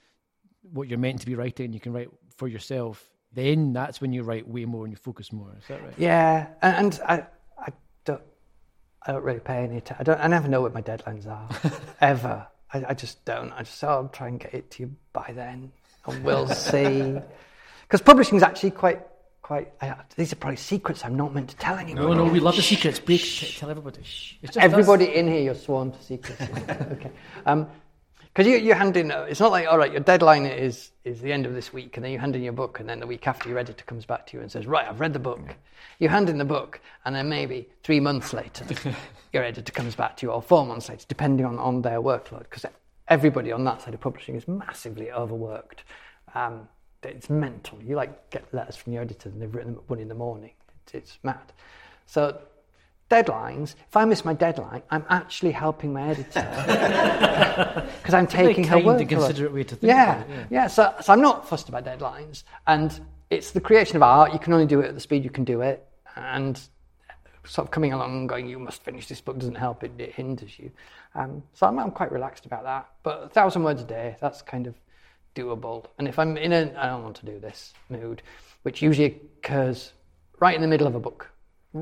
what 0.73 0.89
you're 0.89 0.99
meant 0.99 1.21
to 1.21 1.25
be 1.25 1.35
writing, 1.35 1.71
you 1.71 1.79
can 1.79 1.93
write 1.93 2.09
for 2.35 2.47
yourself. 2.47 3.09
Then 3.33 3.73
that's 3.73 4.01
when 4.01 4.11
you 4.11 4.23
write 4.23 4.47
way 4.47 4.65
more 4.65 4.83
and 4.83 4.91
you 4.91 4.97
focus 4.97 5.31
more. 5.31 5.53
Is 5.57 5.67
that 5.67 5.81
right? 5.81 5.93
Yeah, 5.97 6.47
and, 6.61 6.75
and 6.75 6.99
I, 7.07 7.25
I 9.05 9.11
don't 9.11 9.23
really 9.23 9.39
pay 9.39 9.63
any. 9.63 9.81
T- 9.81 9.95
I 9.97 10.03
don't. 10.03 10.19
I 10.19 10.27
never 10.27 10.47
know 10.47 10.61
what 10.61 10.73
my 10.73 10.81
deadlines 10.81 11.27
are, 11.27 11.47
ever. 12.01 12.47
I, 12.73 12.85
I 12.89 12.93
just 12.93 13.23
don't. 13.25 13.51
I 13.53 13.59
just 13.63 13.77
say, 13.77 13.87
oh, 13.87 13.91
I'll 13.91 14.07
try 14.09 14.27
and 14.27 14.39
get 14.39 14.53
it 14.53 14.71
to 14.71 14.83
you 14.83 14.95
by 15.13 15.31
then, 15.33 15.71
and 16.05 16.23
we'll 16.23 16.47
see. 16.69 17.17
Because 17.83 18.01
publishing 18.01 18.35
is 18.37 18.43
actually 18.43 18.71
quite, 18.71 19.01
quite. 19.41 19.71
I, 19.81 19.95
these 20.15 20.33
are 20.33 20.35
probably 20.35 20.57
secrets 20.57 21.05
I'm 21.05 21.15
not 21.15 21.33
meant 21.33 21.49
to 21.51 21.55
tell 21.57 21.77
anyone. 21.77 22.03
No, 22.03 22.13
no, 22.13 22.31
we 22.31 22.39
love 22.39 22.55
the 22.57 22.61
secrets. 22.61 22.99
T- 22.99 23.57
tell 23.57 23.69
everybody. 23.69 24.01
Everybody 24.57 25.15
in 25.15 25.27
here, 25.27 25.41
you're 25.41 25.55
sworn 25.55 25.91
to 25.91 26.03
secrecy. 26.03 26.43
okay. 26.69 27.11
Um, 27.45 27.67
because 28.37 28.51
you, 28.51 28.59
you 28.59 28.75
hand 28.75 28.95
in, 28.95 29.09
it's 29.09 29.39
not 29.39 29.49
like, 29.49 29.67
all 29.67 29.79
right, 29.79 29.91
your 29.91 30.01
deadline 30.01 30.45
is, 30.45 30.91
is 31.03 31.21
the 31.21 31.33
end 31.33 31.47
of 31.47 31.55
this 31.55 31.73
week, 31.73 31.97
and 31.97 32.05
then 32.05 32.11
you 32.11 32.19
hand 32.19 32.35
in 32.35 32.43
your 32.43 32.53
book, 32.53 32.79
and 32.79 32.87
then 32.87 32.99
the 32.99 33.07
week 33.07 33.27
after 33.27 33.49
your 33.49 33.57
editor 33.57 33.83
comes 33.85 34.05
back 34.05 34.27
to 34.27 34.37
you 34.37 34.43
and 34.43 34.51
says, 34.51 34.67
right, 34.67 34.87
I've 34.87 34.99
read 34.99 35.13
the 35.13 35.19
book. 35.19 35.55
You 35.97 36.09
hand 36.09 36.29
in 36.29 36.37
the 36.37 36.45
book, 36.45 36.79
and 37.03 37.15
then 37.15 37.29
maybe 37.29 37.67
three 37.81 37.99
months 37.99 38.33
later, 38.33 38.63
your 39.33 39.43
editor 39.43 39.71
comes 39.71 39.95
back 39.95 40.17
to 40.17 40.27
you, 40.27 40.31
or 40.31 40.43
four 40.43 40.67
months 40.67 40.87
later, 40.87 41.03
depending 41.07 41.47
on, 41.47 41.57
on 41.57 41.81
their 41.81 41.99
workload, 41.99 42.43
because 42.43 42.63
everybody 43.07 43.51
on 43.51 43.63
that 43.63 43.81
side 43.81 43.95
of 43.95 44.01
publishing 44.01 44.35
is 44.35 44.47
massively 44.47 45.11
overworked. 45.11 45.83
Um, 46.35 46.67
it's 47.01 47.31
mental. 47.31 47.81
You 47.81 47.95
like 47.95 48.29
get 48.29 48.53
letters 48.53 48.75
from 48.75 48.93
your 48.93 49.01
editors, 49.01 49.33
and 49.33 49.41
they've 49.41 49.55
written 49.55 49.71
them 49.71 49.81
at 49.83 49.89
one 49.89 49.99
in 49.99 50.09
the 50.09 50.13
morning. 50.13 50.51
It's, 50.83 50.93
it's 50.93 51.17
mad. 51.23 51.53
So 52.05 52.39
deadlines, 53.09 53.75
if 53.87 53.95
I 53.95 54.05
miss 54.05 54.25
my 54.25 54.33
deadline, 54.33 54.83
I'm 54.89 55.05
actually 55.09 55.51
helping 55.51 55.93
my 55.93 56.09
editor 56.09 56.41
because 58.01 58.13
I'm 58.13 58.27
taking 58.27 58.65
her 58.65 58.77
and 58.77 59.09
considerate 59.09 59.53
way 59.53 59.63
to 59.63 59.75
think 59.75 59.89
yeah, 59.89 60.17
about 60.17 60.29
it, 60.29 60.33
yeah. 60.33 60.45
yeah. 60.49 60.67
So, 60.67 60.93
so 61.01 61.13
I'm 61.13 61.21
not 61.21 61.47
fussed 61.47 61.69
about 61.69 61.85
deadlines, 61.85 62.43
and 62.65 62.99
it's 63.29 63.51
the 63.51 63.61
creation 63.61 63.95
of 63.95 64.03
art. 64.03 64.33
You 64.33 64.39
can 64.39 64.53
only 64.53 64.65
do 64.65 64.81
it 64.81 64.87
at 64.87 64.93
the 64.93 64.99
speed 65.01 65.23
you 65.23 65.29
can 65.29 65.43
do 65.43 65.61
it, 65.61 65.87
and 66.15 66.59
sort 67.45 67.67
of 67.67 67.71
coming 67.71 67.93
along 67.93 68.17
and 68.17 68.29
going, 68.29 68.47
"You 68.47 68.59
must 68.59 68.83
finish 68.83 69.07
this 69.07 69.21
book," 69.21 69.37
doesn't 69.37 69.55
help. 69.55 69.83
It, 69.83 69.91
it 69.97 70.13
hinders 70.13 70.59
you. 70.59 70.71
Um, 71.15 71.43
so 71.53 71.65
I'm, 71.65 71.79
I'm 71.79 71.91
quite 71.91 72.11
relaxed 72.11 72.45
about 72.45 72.63
that. 72.63 72.87
But 73.03 73.23
a 73.23 73.29
thousand 73.29 73.63
words 73.63 73.81
a 73.81 73.85
day, 73.85 74.17
that's 74.19 74.41
kind 74.41 74.67
of 74.67 74.75
doable. 75.35 75.85
And 75.97 76.07
if 76.07 76.19
I'm 76.19 76.37
in 76.37 76.51
a 76.51 76.73
I 76.77 76.87
don't 76.87 77.03
want 77.03 77.15
to 77.17 77.25
do 77.25 77.39
this 77.39 77.73
mood, 77.89 78.21
which 78.63 78.81
usually 78.81 79.21
occurs 79.37 79.93
right 80.39 80.55
in 80.55 80.61
the 80.61 80.67
middle 80.67 80.87
of 80.87 80.95
a 80.95 80.99
book, 80.99 81.31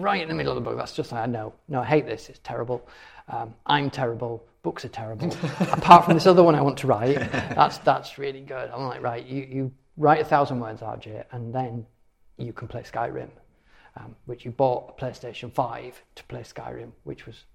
right 0.02 0.22
in 0.22 0.28
the 0.28 0.34
middle 0.34 0.52
of 0.52 0.64
the 0.64 0.70
book, 0.70 0.78
that's 0.78 0.94
just 0.94 1.12
like, 1.12 1.22
I 1.22 1.26
know, 1.26 1.54
no, 1.68 1.82
I 1.82 1.86
hate 1.86 2.06
this, 2.06 2.30
it's 2.30 2.40
terrible. 2.44 2.88
Um, 3.28 3.54
I'm 3.66 3.90
terrible, 3.90 4.46
books 4.62 4.86
are 4.86 4.90
terrible. 4.90 5.28
Apart 5.60 6.06
from 6.06 6.14
this 6.14 6.28
other 6.28 6.44
one 6.44 6.56
I 6.56 6.62
want 6.62 6.78
to 6.80 6.88
write, 6.88 7.16
that's, 7.32 7.78
that's 7.80 8.18
really 8.18 8.42
good. 8.42 8.70
I'm 8.70 8.86
like, 8.88 9.02
right, 9.02 9.26
you, 9.26 9.48
you 9.50 9.72
write 9.98 10.22
a 10.22 10.26
thousand 10.26 10.60
words, 10.60 10.82
RJ, 10.82 11.26
and 11.32 11.54
then 11.54 11.86
you 12.38 12.54
can 12.54 12.68
play 12.68 12.84
Skyrim, 12.84 13.30
um, 13.98 14.16
which 14.26 14.46
you 14.46 14.52
bought 14.52 14.96
a 14.98 15.02
PlayStation 15.02 15.52
5 15.52 16.02
to 16.16 16.24
play 16.26 16.42
Skyrim, 16.42 16.92
which 17.04 17.26
was 17.26 17.46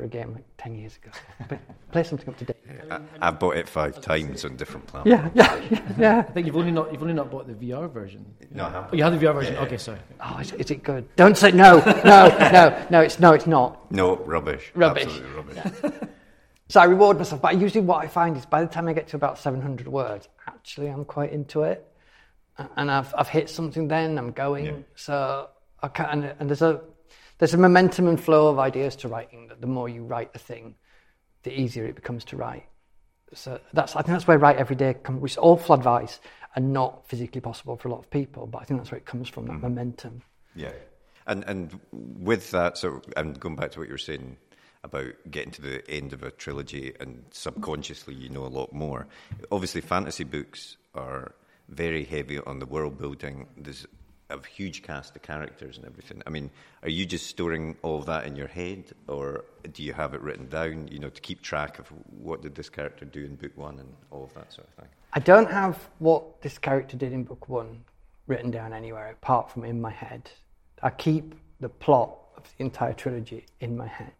for 0.00 0.06
a 0.06 0.08
game 0.08 0.32
like 0.32 0.44
10 0.56 0.74
years 0.74 0.96
ago. 0.96 1.10
But 1.48 1.58
play 1.92 2.04
something 2.04 2.28
up 2.28 2.38
to 2.38 2.44
date. 2.46 2.56
I, 2.90 3.00
I've 3.20 3.38
bought 3.38 3.56
it 3.56 3.68
five 3.68 4.00
times 4.00 4.44
on 4.44 4.56
different 4.56 4.86
platforms. 4.86 5.32
Yeah, 5.34 5.58
yeah, 5.70 5.94
yeah. 5.98 6.18
I 6.20 6.32
think 6.32 6.46
you've 6.46 6.56
only 6.56 6.70
not 6.70 6.92
you've 6.92 7.02
only 7.02 7.14
not 7.14 7.30
bought 7.30 7.46
the 7.46 7.54
VR 7.54 7.90
version. 7.90 8.24
No, 8.50 8.64
I 8.64 8.70
haven't. 8.70 8.90
Oh, 8.92 8.96
you 8.96 9.02
have 9.02 9.18
the 9.18 9.26
VR 9.26 9.34
version. 9.34 9.56
Okay, 9.56 9.76
sorry. 9.76 9.98
Oh, 10.20 10.38
is, 10.38 10.52
is 10.52 10.70
it 10.70 10.82
good? 10.82 11.04
Don't 11.16 11.36
say 11.36 11.50
no, 11.50 11.80
no, 12.04 12.28
no, 12.52 12.86
no. 12.90 13.00
It's 13.00 13.18
no, 13.18 13.32
it's 13.32 13.46
not. 13.46 13.90
No, 13.92 14.16
rubbish. 14.16 14.70
Rubbish. 14.74 15.04
Absolutely 15.04 15.30
rubbish. 15.36 16.08
So 16.68 16.80
I 16.80 16.84
reward 16.84 17.18
myself, 17.18 17.42
but 17.42 17.58
usually 17.58 17.84
what 17.84 18.04
I 18.04 18.06
find 18.06 18.36
is 18.36 18.46
by 18.46 18.62
the 18.62 18.68
time 18.68 18.86
I 18.86 18.92
get 18.92 19.08
to 19.08 19.16
about 19.16 19.38
700 19.38 19.88
words, 19.88 20.28
actually 20.46 20.86
I'm 20.86 21.04
quite 21.04 21.32
into 21.32 21.64
it, 21.64 21.84
and 22.76 22.90
I've 22.90 23.12
I've 23.18 23.28
hit 23.28 23.50
something. 23.50 23.88
Then 23.88 24.16
I'm 24.18 24.30
going. 24.30 24.66
Yeah. 24.66 24.72
So 24.94 25.50
I 25.82 25.88
can, 25.88 26.06
and, 26.10 26.34
and 26.38 26.48
there's 26.48 26.62
a 26.62 26.80
there's 27.40 27.54
a 27.54 27.58
momentum 27.58 28.06
and 28.06 28.20
flow 28.20 28.48
of 28.48 28.58
ideas 28.58 28.94
to 28.96 29.08
writing. 29.08 29.48
That 29.48 29.60
the 29.60 29.66
more 29.66 29.88
you 29.88 30.04
write 30.04 30.30
a 30.34 30.38
thing, 30.38 30.76
the 31.42 31.58
easier 31.58 31.86
it 31.86 31.96
becomes 31.96 32.24
to 32.26 32.36
write. 32.36 32.66
So 33.32 33.58
that's 33.72 33.96
I 33.96 34.02
think 34.02 34.12
that's 34.12 34.28
where 34.28 34.38
write 34.38 34.58
every 34.58 34.76
day 34.76 34.94
comes, 34.94 35.20
which 35.20 35.32
is 35.32 35.38
awful 35.38 35.74
advice 35.74 36.20
and 36.54 36.72
not 36.72 37.08
physically 37.08 37.40
possible 37.40 37.76
for 37.76 37.88
a 37.88 37.90
lot 37.90 38.00
of 38.00 38.10
people. 38.10 38.46
But 38.46 38.62
I 38.62 38.64
think 38.64 38.78
that's 38.78 38.92
where 38.92 38.98
it 38.98 39.06
comes 39.06 39.28
from 39.28 39.46
that 39.46 39.54
mm. 39.54 39.62
momentum. 39.62 40.22
Yeah, 40.54 40.72
and 41.26 41.42
and 41.48 41.80
with 41.92 42.50
that, 42.50 42.76
so 42.76 43.00
and 43.16 43.40
going 43.40 43.56
back 43.56 43.72
to 43.72 43.80
what 43.80 43.88
you 43.88 43.94
were 43.94 43.98
saying 43.98 44.36
about 44.84 45.12
getting 45.30 45.52
to 45.52 45.62
the 45.62 45.90
end 45.90 46.12
of 46.12 46.22
a 46.22 46.30
trilogy 46.30 46.92
and 47.00 47.24
subconsciously 47.30 48.14
you 48.14 48.28
know 48.28 48.44
a 48.44 48.48
lot 48.48 48.72
more. 48.72 49.06
Obviously, 49.50 49.80
fantasy 49.80 50.24
books 50.24 50.76
are 50.94 51.34
very 51.68 52.04
heavy 52.04 52.38
on 52.40 52.58
the 52.58 52.66
world 52.66 52.98
building. 52.98 53.46
There's 53.56 53.86
a 54.30 54.40
huge 54.46 54.82
cast 54.82 55.16
of 55.16 55.22
characters 55.22 55.76
and 55.76 55.86
everything. 55.86 56.22
I 56.26 56.30
mean, 56.30 56.50
are 56.82 56.88
you 56.88 57.06
just 57.06 57.26
storing 57.26 57.76
all 57.82 58.00
that 58.02 58.26
in 58.26 58.36
your 58.36 58.48
head, 58.48 58.84
or 59.08 59.44
do 59.72 59.82
you 59.82 59.92
have 59.92 60.14
it 60.14 60.20
written 60.20 60.48
down? 60.48 60.88
You 60.88 60.98
know, 60.98 61.10
to 61.10 61.20
keep 61.20 61.42
track 61.42 61.78
of 61.78 61.86
what 62.22 62.42
did 62.42 62.54
this 62.54 62.68
character 62.68 63.04
do 63.04 63.24
in 63.24 63.36
book 63.36 63.56
one 63.56 63.78
and 63.78 63.88
all 64.10 64.24
of 64.24 64.34
that 64.34 64.52
sort 64.52 64.68
of 64.68 64.74
thing. 64.74 64.88
I 65.12 65.20
don't 65.20 65.50
have 65.50 65.88
what 65.98 66.40
this 66.42 66.58
character 66.58 66.96
did 66.96 67.12
in 67.12 67.24
book 67.24 67.48
one 67.48 67.84
written 68.26 68.50
down 68.50 68.72
anywhere 68.72 69.10
apart 69.10 69.50
from 69.50 69.64
in 69.64 69.80
my 69.80 69.90
head. 69.90 70.30
I 70.82 70.90
keep 70.90 71.34
the 71.58 71.68
plot 71.68 72.16
of 72.36 72.44
the 72.56 72.64
entire 72.64 72.92
trilogy 72.92 73.44
in 73.60 73.76
my 73.76 73.88
head. 73.88 74.12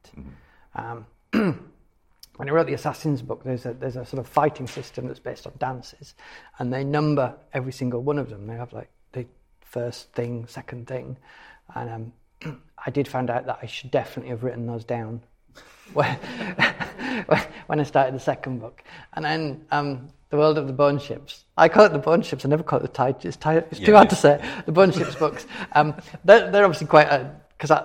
Um, 0.74 1.06
when 1.32 2.48
I 2.48 2.52
wrote 2.52 2.66
the 2.66 2.74
Assassins 2.74 3.22
book, 3.22 3.44
there's 3.44 3.66
a, 3.66 3.72
there's 3.72 3.96
a 3.96 4.04
sort 4.04 4.18
of 4.18 4.26
fighting 4.26 4.66
system 4.66 5.06
that's 5.06 5.20
based 5.20 5.46
on 5.46 5.52
dances, 5.58 6.14
and 6.58 6.72
they 6.72 6.84
number 6.84 7.34
every 7.52 7.72
single 7.72 8.02
one 8.02 8.18
of 8.18 8.30
them. 8.30 8.46
They 8.46 8.56
have 8.56 8.72
like 8.72 8.90
first 9.70 10.12
thing, 10.12 10.46
second 10.46 10.86
thing, 10.86 11.16
and 11.74 12.12
um, 12.44 12.60
I 12.86 12.90
did 12.90 13.06
find 13.08 13.30
out 13.30 13.46
that 13.46 13.58
I 13.62 13.66
should 13.66 13.90
definitely 13.90 14.30
have 14.30 14.42
written 14.44 14.66
those 14.66 14.84
down 14.84 15.22
when, 15.92 16.16
when 17.66 17.80
I 17.80 17.82
started 17.84 18.14
the 18.14 18.20
second 18.20 18.58
book. 18.60 18.82
And 19.14 19.24
then 19.24 19.64
um, 19.70 20.08
The 20.30 20.36
World 20.36 20.58
of 20.58 20.66
the 20.66 20.72
Bone 20.72 20.98
Ships. 20.98 21.44
I 21.56 21.68
call 21.68 21.84
it 21.84 21.92
the 21.92 21.98
Bone 21.98 22.22
Ships, 22.22 22.44
I 22.44 22.48
never 22.48 22.62
call 22.62 22.78
it 22.78 22.82
the 22.82 22.88
Tide. 22.88 23.24
It's, 23.24 23.36
tide, 23.36 23.64
it's 23.70 23.78
too 23.80 23.92
Yeah. 23.92 23.96
hard 23.98 24.10
to 24.10 24.16
say. 24.16 24.42
The 24.66 24.72
Bone 24.72 24.90
Ships 24.92 25.14
books. 25.14 25.46
Um, 25.72 25.94
they're, 26.24 26.50
they're 26.50 26.64
obviously 26.64 26.86
quite, 26.86 27.08
because 27.56 27.70
I, 27.70 27.84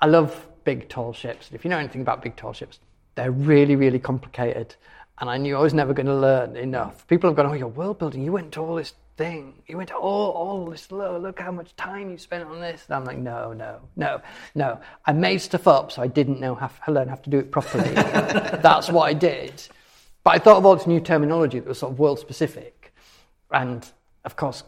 I 0.00 0.06
love 0.06 0.46
big, 0.64 0.88
tall 0.88 1.12
ships. 1.12 1.48
And 1.48 1.56
if 1.56 1.64
you 1.64 1.70
know 1.70 1.78
anything 1.78 2.02
about 2.02 2.22
big, 2.22 2.36
tall 2.36 2.52
ships, 2.52 2.78
they're 3.14 3.30
really, 3.32 3.76
really 3.76 3.98
complicated. 3.98 4.74
And 5.18 5.28
I 5.30 5.36
knew 5.36 5.56
I 5.56 5.60
was 5.60 5.74
never 5.74 5.92
going 5.92 6.06
to 6.06 6.14
learn 6.14 6.56
enough. 6.56 7.06
People 7.06 7.30
have 7.30 7.36
gone, 7.36 7.46
oh, 7.46 7.52
you're 7.52 7.68
world 7.68 7.98
building. 7.98 8.22
You 8.22 8.32
went 8.32 8.52
to 8.52 8.60
all 8.60 8.74
this 8.76 8.94
thing. 9.22 9.62
You 9.68 9.76
went 9.76 9.88
to 9.90 9.96
all, 9.96 10.30
all 10.32 10.66
this, 10.66 10.90
lo- 10.90 11.18
look 11.18 11.38
how 11.38 11.52
much 11.52 11.74
time 11.76 12.10
you 12.10 12.18
spent 12.18 12.44
on 12.44 12.60
this. 12.60 12.84
And 12.88 12.96
I'm 12.96 13.04
like, 13.04 13.18
no, 13.18 13.52
no, 13.52 13.80
no, 13.94 14.20
no. 14.54 14.80
I 15.06 15.12
made 15.12 15.38
stuff 15.38 15.68
up, 15.68 15.92
so 15.92 16.02
I 16.02 16.08
didn't 16.08 16.40
know 16.40 16.54
how 16.56 16.70
to 16.86 16.92
learn 16.92 17.08
how 17.08 17.14
to 17.14 17.30
do 17.30 17.38
it 17.38 17.52
properly. 17.52 17.88
That's 17.94 18.90
what 18.90 19.04
I 19.04 19.14
did. 19.14 19.62
But 20.24 20.34
I 20.34 20.38
thought 20.38 20.56
of 20.56 20.66
all 20.66 20.76
this 20.76 20.86
new 20.88 21.00
terminology 21.00 21.60
that 21.60 21.68
was 21.68 21.78
sort 21.78 21.92
of 21.92 21.98
world 22.00 22.18
specific. 22.18 22.92
And 23.50 23.88
of 24.24 24.34
course, 24.34 24.64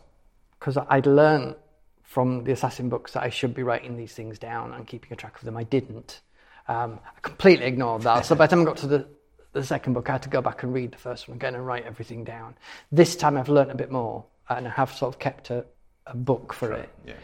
because 0.58 0.78
I'd 0.88 1.06
learned 1.06 1.56
from 2.02 2.44
the 2.44 2.52
Assassin 2.52 2.88
books 2.88 3.12
that 3.12 3.24
I 3.24 3.30
should 3.30 3.54
be 3.54 3.64
writing 3.64 3.96
these 3.96 4.12
things 4.12 4.38
down 4.38 4.72
and 4.72 4.86
keeping 4.86 5.12
a 5.12 5.16
track 5.16 5.36
of 5.36 5.44
them, 5.44 5.56
I 5.56 5.64
didn't. 5.64 6.20
Um, 6.68 7.00
I 7.04 7.20
completely 7.22 7.66
ignored 7.66 8.02
that. 8.02 8.24
So 8.24 8.36
by 8.36 8.46
the 8.46 8.50
time 8.50 8.62
I 8.62 8.64
got 8.66 8.76
to 8.78 8.86
the, 8.86 9.08
the 9.52 9.64
second 9.64 9.94
book, 9.94 10.08
I 10.08 10.12
had 10.12 10.22
to 10.22 10.28
go 10.28 10.40
back 10.40 10.62
and 10.62 10.72
read 10.72 10.92
the 10.92 10.98
first 10.98 11.28
one 11.28 11.38
again 11.38 11.56
and 11.56 11.66
write 11.66 11.84
everything 11.84 12.22
down. 12.22 12.54
This 12.92 13.16
time 13.16 13.36
I've 13.36 13.48
learnt 13.48 13.72
a 13.72 13.74
bit 13.74 13.90
more 13.90 14.24
and 14.48 14.66
I 14.68 14.70
have 14.70 14.92
sort 14.92 15.14
of 15.14 15.18
kept 15.18 15.50
a, 15.50 15.64
a 16.06 16.16
book 16.16 16.52
for 16.52 16.72
it. 16.72 16.88
yeah. 17.06 17.14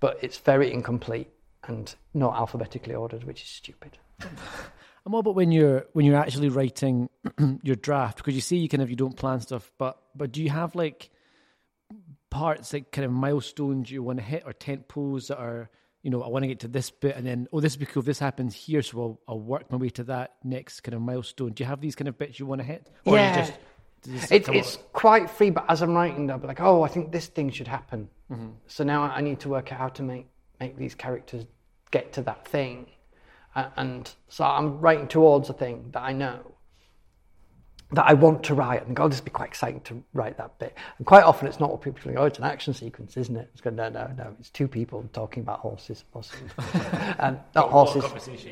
But 0.00 0.18
it's 0.22 0.38
very 0.38 0.72
incomplete 0.72 1.28
and 1.64 1.94
not 2.14 2.34
alphabetically 2.36 2.94
ordered, 2.94 3.24
which 3.24 3.42
is 3.42 3.48
stupid. 3.48 3.98
And 5.02 5.14
what 5.14 5.20
about 5.20 5.34
when 5.34 5.50
you're 5.50 5.86
when 5.94 6.04
you're 6.04 6.18
actually 6.20 6.50
writing 6.50 7.08
your 7.62 7.74
draft? 7.76 8.18
Because 8.18 8.34
you 8.34 8.42
say 8.42 8.56
you 8.56 8.68
kind 8.68 8.82
of 8.82 8.90
you 8.90 8.96
don't 8.96 9.16
plan 9.16 9.40
stuff, 9.40 9.72
but 9.78 9.96
but 10.14 10.30
do 10.30 10.42
you 10.42 10.50
have 10.50 10.74
like 10.74 11.08
parts 12.30 12.72
like 12.72 12.92
kind 12.92 13.04
of 13.06 13.10
milestones 13.10 13.90
you 13.90 14.02
want 14.02 14.18
to 14.18 14.24
hit 14.24 14.42
or 14.46 14.52
tent 14.52 14.88
poles 14.88 15.28
that 15.28 15.38
are 15.38 15.68
you 16.02 16.10
know 16.10 16.22
I 16.22 16.28
want 16.28 16.42
to 16.44 16.48
get 16.48 16.60
to 16.60 16.68
this 16.68 16.90
bit 16.90 17.16
and 17.16 17.26
then 17.26 17.48
oh 17.52 17.60
this 17.60 17.72
would 17.74 17.80
be 17.80 17.86
cool 17.86 18.00
if 18.00 18.06
this 18.06 18.18
happens 18.18 18.54
here 18.54 18.82
so 18.82 19.00
I'll, 19.00 19.20
I'll 19.26 19.40
work 19.40 19.70
my 19.70 19.78
way 19.78 19.88
to 19.90 20.04
that 20.04 20.34
next 20.44 20.80
kind 20.80 20.94
of 20.94 21.00
milestone. 21.00 21.52
Do 21.52 21.62
you 21.64 21.68
have 21.68 21.80
these 21.80 21.94
kind 21.96 22.08
of 22.08 22.18
bits 22.18 22.38
you 22.38 22.44
want 22.46 22.60
to 22.60 22.66
hit? 22.66 22.88
Or 23.06 23.16
Yeah. 23.16 23.40
you 23.40 23.46
just, 23.46 23.58
It's, 24.06 24.78
quite 24.92 25.28
free, 25.30 25.50
but 25.50 25.64
as 25.68 25.82
I'm 25.82 25.94
writing, 25.94 26.30
I'll 26.30 26.38
be 26.38 26.46
like, 26.46 26.60
oh, 26.60 26.82
I 26.82 26.88
think 26.88 27.12
this 27.12 27.26
thing 27.26 27.50
should 27.50 27.68
happen. 27.68 28.08
Mm-hmm. 28.30 28.48
So 28.66 28.84
now 28.84 29.02
I 29.02 29.20
need 29.20 29.40
to 29.40 29.48
work 29.48 29.72
out 29.72 29.78
how 29.78 29.88
to 29.88 30.02
make, 30.02 30.26
make 30.58 30.76
these 30.76 30.94
characters 30.94 31.44
get 31.90 32.12
to 32.14 32.22
that 32.22 32.46
thing. 32.46 32.86
and 33.54 34.10
so 34.28 34.44
I'm 34.44 34.80
writing 34.80 35.08
towards 35.08 35.50
a 35.50 35.52
thing 35.52 35.90
that 35.92 36.02
I 36.02 36.12
know 36.12 36.50
that 37.92 38.06
I 38.06 38.14
want 38.14 38.44
to 38.44 38.54
write, 38.54 38.86
and 38.86 38.94
God, 38.94 39.10
this 39.10 39.18
would 39.18 39.24
be 39.24 39.30
quite 39.32 39.48
exciting 39.48 39.80
to 39.82 40.02
write 40.12 40.36
that 40.38 40.58
bit. 40.58 40.76
And 40.98 41.06
quite 41.06 41.24
often, 41.24 41.48
it's 41.48 41.58
not 41.58 41.70
what 41.70 41.82
people 41.82 42.00
think. 42.00 42.16
Oh, 42.16 42.24
it's 42.24 42.38
an 42.38 42.44
action 42.44 42.72
sequence, 42.72 43.16
isn't 43.16 43.36
it? 43.36 43.50
It's 43.52 43.60
going, 43.60 43.76
no, 43.76 43.88
no, 43.88 44.08
no. 44.16 44.36
It's 44.38 44.50
two 44.50 44.68
people 44.68 45.08
talking 45.12 45.42
about 45.42 45.58
horses, 45.58 46.04
and 47.18 47.38
not 47.54 47.70
horses. 47.70 48.04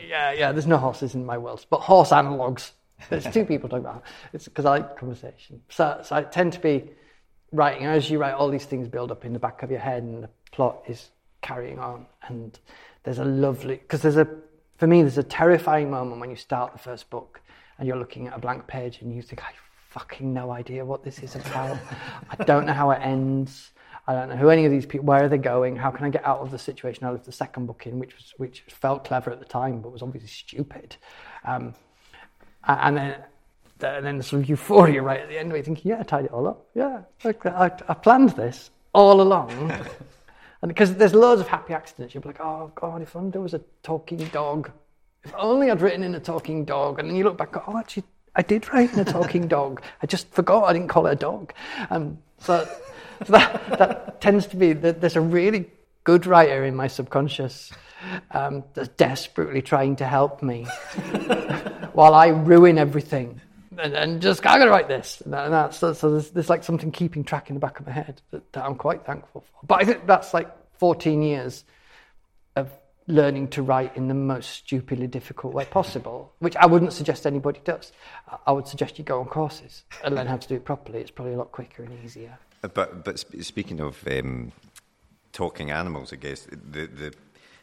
Yeah, 0.09 0.33
yeah. 0.33 0.53
There's 0.53 0.67
no 0.67 0.77
horses 0.77 1.15
in 1.15 1.25
my 1.25 1.39
world, 1.39 1.65
but 1.71 1.81
horse 1.81 2.11
analogues. 2.11 2.73
There's 3.11 3.25
two 3.33 3.45
people 3.45 3.69
talking 3.69 3.85
about. 3.85 4.03
It's 4.33 4.45
because 4.45 4.65
I 4.65 4.79
like 4.79 4.99
conversation. 4.99 5.63
So, 5.69 6.01
so 6.03 6.17
I 6.17 6.23
tend 6.23 6.53
to 6.55 6.61
be 6.61 6.91
writing 7.53 7.87
as 7.87 8.11
you 8.11 8.19
write. 8.19 8.35
All 8.35 8.49
these 8.49 8.65
things 8.65 8.89
build 8.89 9.11
up 9.11 9.25
in 9.25 9.33
the 9.33 9.39
back 9.39 9.63
of 9.63 9.71
your 9.71 9.81
head, 9.81 10.03
and 10.03 10.25
the 10.25 10.31
plot 10.53 10.83
is 10.87 11.11
carrying 11.41 11.79
on. 11.79 12.07
And 12.23 12.59
there's 13.05 13.19
a 13.19 13.25
lovely 13.25 13.77
because 13.77 14.03
there's 14.03 14.17
a 14.17 14.29
for 14.77 14.87
me 14.87 15.03
there's 15.03 15.19
a 15.19 15.23
terrifying 15.23 15.91
moment 15.91 16.21
when 16.21 16.31
you 16.31 16.37
start 16.37 16.73
the 16.73 16.79
first 16.79 17.11
book 17.11 17.41
and 17.79 17.87
you're 17.87 17.97
looking 17.97 18.27
at 18.27 18.37
a 18.37 18.39
blank 18.39 18.67
page 18.67 19.01
and 19.01 19.15
you 19.15 19.23
think, 19.23 19.43
I 19.45 19.53
fucking 19.91 20.33
no 20.35 20.51
idea 20.51 20.85
what 20.85 21.03
this 21.03 21.21
is 21.21 21.35
about. 21.35 21.79
I 22.31 22.45
don't 22.45 22.67
know 22.67 22.73
how 22.73 22.91
it 22.91 23.01
ends. 23.03 23.71
I 24.07 24.15
don't 24.15 24.29
know 24.29 24.37
who 24.37 24.49
any 24.49 24.65
of 24.65 24.71
these 24.71 24.87
people. 24.87 25.07
Where 25.07 25.25
are 25.25 25.29
they 25.29 25.39
going? 25.39 25.77
How 25.77 25.91
can 25.91 26.07
I 26.07 26.11
get 26.11 26.27
out 26.27 26.41
of 26.41 26.51
the 26.51 26.59
situation? 26.59 27.05
I 27.05 27.11
left 27.11 27.27
the 27.27 27.33
second 27.33 27.67
book 27.67 27.87
in, 27.87 27.99
which 27.99 28.17
was 28.17 28.33
which 28.39 28.63
felt 28.69 29.05
clever 29.05 29.31
at 29.31 29.39
the 29.39 29.45
time, 29.45 29.81
but 29.81 29.93
was 29.93 30.03
obviously 30.03 30.29
stupid. 30.29 30.97
Um, 31.45 31.75
and 32.69 32.97
then 32.97 33.17
and 33.81 34.05
then 34.05 34.23
some 34.23 34.45
euphoria 34.45 35.03
right 35.03 35.21
at 35.21 35.29
the 35.29 35.39
end, 35.39 35.51
where 35.51 35.59
you're 35.59 35.65
thinking, 35.65 35.91
yeah, 35.91 36.01
I 36.01 36.03
tied 36.03 36.25
it 36.25 36.33
all 36.33 36.49
up. 36.49 36.67
Yeah, 36.75 37.03
I, 37.25 37.35
I, 37.45 37.71
I 37.89 37.95
planned 37.95 38.31
this 38.31 38.71
all 38.93 39.21
along. 39.21 39.51
and 40.63 40.69
because 40.69 40.95
there's 40.97 41.15
loads 41.15 41.41
of 41.41 41.47
happy 41.47 41.75
accidents, 41.75 42.13
you'll 42.13 42.23
be 42.23 42.31
like, 42.31 42.41
oh 42.41 42.73
god, 42.75 43.03
if 43.03 43.15
only 43.15 43.31
there 43.31 43.41
was 43.41 43.55
a 43.55 43.61
talking 43.83 44.19
dog 44.29 44.73
if 45.25 45.35
only 45.37 45.71
I'd 45.71 45.81
written 45.81 46.03
in 46.03 46.15
a 46.15 46.21
talking 46.21 46.65
dog. 46.65 46.99
And 46.99 47.09
then 47.09 47.17
you 47.17 47.25
look 47.25 47.37
back, 47.37 47.55
oh, 47.69 47.79
actually, 47.79 48.05
I 48.35 48.43
did 48.43 48.73
write 48.73 48.93
in 48.93 49.01
a 49.01 49.05
talking 49.05 49.49
dog. 49.57 49.83
I 50.03 50.07
just 50.07 50.31
forgot 50.31 50.65
I 50.65 50.73
didn't 50.73 50.89
call 50.89 51.07
it 51.07 51.13
a 51.13 51.17
dog. 51.17 51.53
Um, 51.91 52.19
so, 52.39 52.67
so 53.27 53.33
that, 53.33 53.79
that 53.79 54.21
tends 54.21 54.47
to 54.49 54.57
be, 54.57 54.73
that 54.73 55.01
there's 55.01 55.17
a 55.17 55.21
really 55.21 55.71
good 56.05 56.27
writer 56.27 56.65
in 56.65 56.75
my 56.75 56.87
subconscious 56.87 57.73
um, 58.31 58.65
desperately 58.97 59.63
trying 59.63 59.97
to 59.97 60.07
help 60.07 60.43
me 60.43 60.65
while 61.93 62.15
I 62.15 62.29
ruin 62.29 62.79
everything. 62.79 63.41
And, 63.77 63.95
and 63.95 64.23
just, 64.23 64.45
I 64.45 64.59
gotta 64.59 64.71
write 64.71 64.89
this. 64.89 65.21
And 65.21 65.33
that's, 65.33 65.79
so, 65.79 65.93
so 65.93 66.11
there's, 66.11 66.31
there's, 66.31 66.51
like 66.51 66.65
something 66.65 66.91
keeping 66.91 67.23
track 67.23 67.49
in 67.49 67.55
the 67.55 67.61
back 67.61 67.79
of 67.79 67.87
my 67.87 67.93
head 67.93 68.21
that, 68.33 68.53
that 68.53 68.65
I'm 68.65 68.75
quite 68.75 69.07
thankful 69.07 69.43
for. 69.43 69.67
But 69.67 69.83
I 69.83 69.85
think 69.85 70.07
that's 70.07 70.35
like 70.35 70.51
14 70.79 71.23
years 71.23 71.65
of 72.57 72.71
learning 73.09 73.49
to 73.49 73.63
write 73.63 73.97
in 73.97 74.09
the 74.09 74.15
most 74.15 74.51
stupidly 74.51 75.07
difficult 75.07 75.55
way 75.55 75.65
possible, 75.65 76.33
which 76.41 76.57
I 76.57 76.67
wouldn't 76.67 76.93
suggest 76.93 77.27
anybody 77.27 77.61
does. 77.65 77.93
I 78.47 78.53
would 78.53 78.69
suggest 78.69 78.99
you 78.99 79.05
go 79.05 79.21
on 79.21 79.27
courses 79.27 79.85
and 80.05 80.15
learn 80.15 80.27
how 80.27 80.37
to 80.37 80.49
do 80.49 80.57
it 80.57 80.65
properly. 80.65 81.01
It's 81.01 81.11
probably 81.11 81.35
a 81.35 81.39
lot 81.39 81.51
quicker 81.53 81.83
and 81.83 82.05
easier. 82.05 82.39
Uh, 82.63 82.69
but 82.69 83.05
but 83.05 83.19
speaking 83.19 83.81
of 83.81 84.07
um, 84.09 84.53
talking 85.33 85.71
animals, 85.71 86.13
I 86.13 86.17
guess 86.17 86.47
the 86.51 86.87
the 86.87 87.15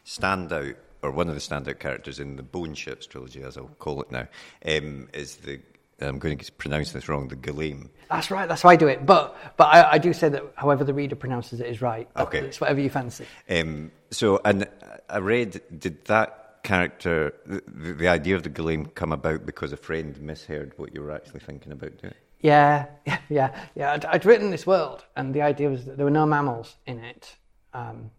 standout 0.05 0.75
or 1.01 1.11
one 1.11 1.29
of 1.29 1.35
the 1.35 1.41
standout 1.41 1.79
characters 1.79 2.19
in 2.19 2.35
the 2.35 2.43
Bone 2.43 2.73
Ships 2.73 3.05
trilogy, 3.05 3.43
as 3.43 3.57
I'll 3.57 3.67
call 3.79 4.01
it 4.01 4.11
now, 4.11 4.27
um, 4.65 5.07
is 5.13 5.37
the 5.37 5.59
I'm 6.01 6.19
going 6.19 6.37
to 6.37 6.51
pronounce 6.53 6.91
this 6.91 7.07
wrong, 7.07 7.29
the 7.29 7.37
gullaime. 7.37 7.89
That's 8.09 8.29
right, 8.29 8.47
that's 8.49 8.63
how 8.63 8.69
I 8.69 8.75
do 8.75 8.87
it. 8.87 9.05
But 9.05 9.35
but 9.55 9.65
I, 9.65 9.93
I 9.93 9.97
do 9.97 10.11
say 10.13 10.29
that 10.29 10.43
however 10.55 10.83
the 10.83 10.93
reader 10.93 11.15
pronounces 11.15 11.61
it 11.61 11.67
is 11.67 11.81
right. 11.81 12.09
Okay. 12.17 12.39
It's 12.39 12.59
whatever 12.59 12.81
you 12.81 12.89
fancy. 12.89 13.25
Um, 13.49 13.91
so, 14.11 14.41
and 14.43 14.67
I 15.09 15.17
read, 15.19 15.61
did 15.79 16.03
that 16.05 16.63
character, 16.63 17.33
the, 17.45 17.93
the 17.93 18.07
idea 18.07 18.35
of 18.35 18.43
the 18.43 18.49
gullaime 18.49 18.93
come 18.93 19.13
about 19.13 19.45
because 19.45 19.71
a 19.71 19.77
friend 19.77 20.19
misheard 20.21 20.73
what 20.77 20.93
you 20.93 21.01
were 21.01 21.11
actually 21.11 21.39
thinking 21.39 21.71
about 21.71 21.97
doing? 21.97 22.13
Yeah, 22.41 22.87
yeah, 23.05 23.19
yeah. 23.29 23.65
yeah. 23.75 23.93
I'd, 23.93 24.05
I'd 24.05 24.25
written 24.25 24.51
this 24.51 24.67
world, 24.67 25.05
and 25.15 25.33
the 25.33 25.43
idea 25.43 25.69
was 25.69 25.85
that 25.85 25.95
there 25.95 26.05
were 26.05 26.11
no 26.11 26.25
mammals 26.25 26.75
in 26.85 26.99
it. 26.99 27.37
Um, 27.73 28.11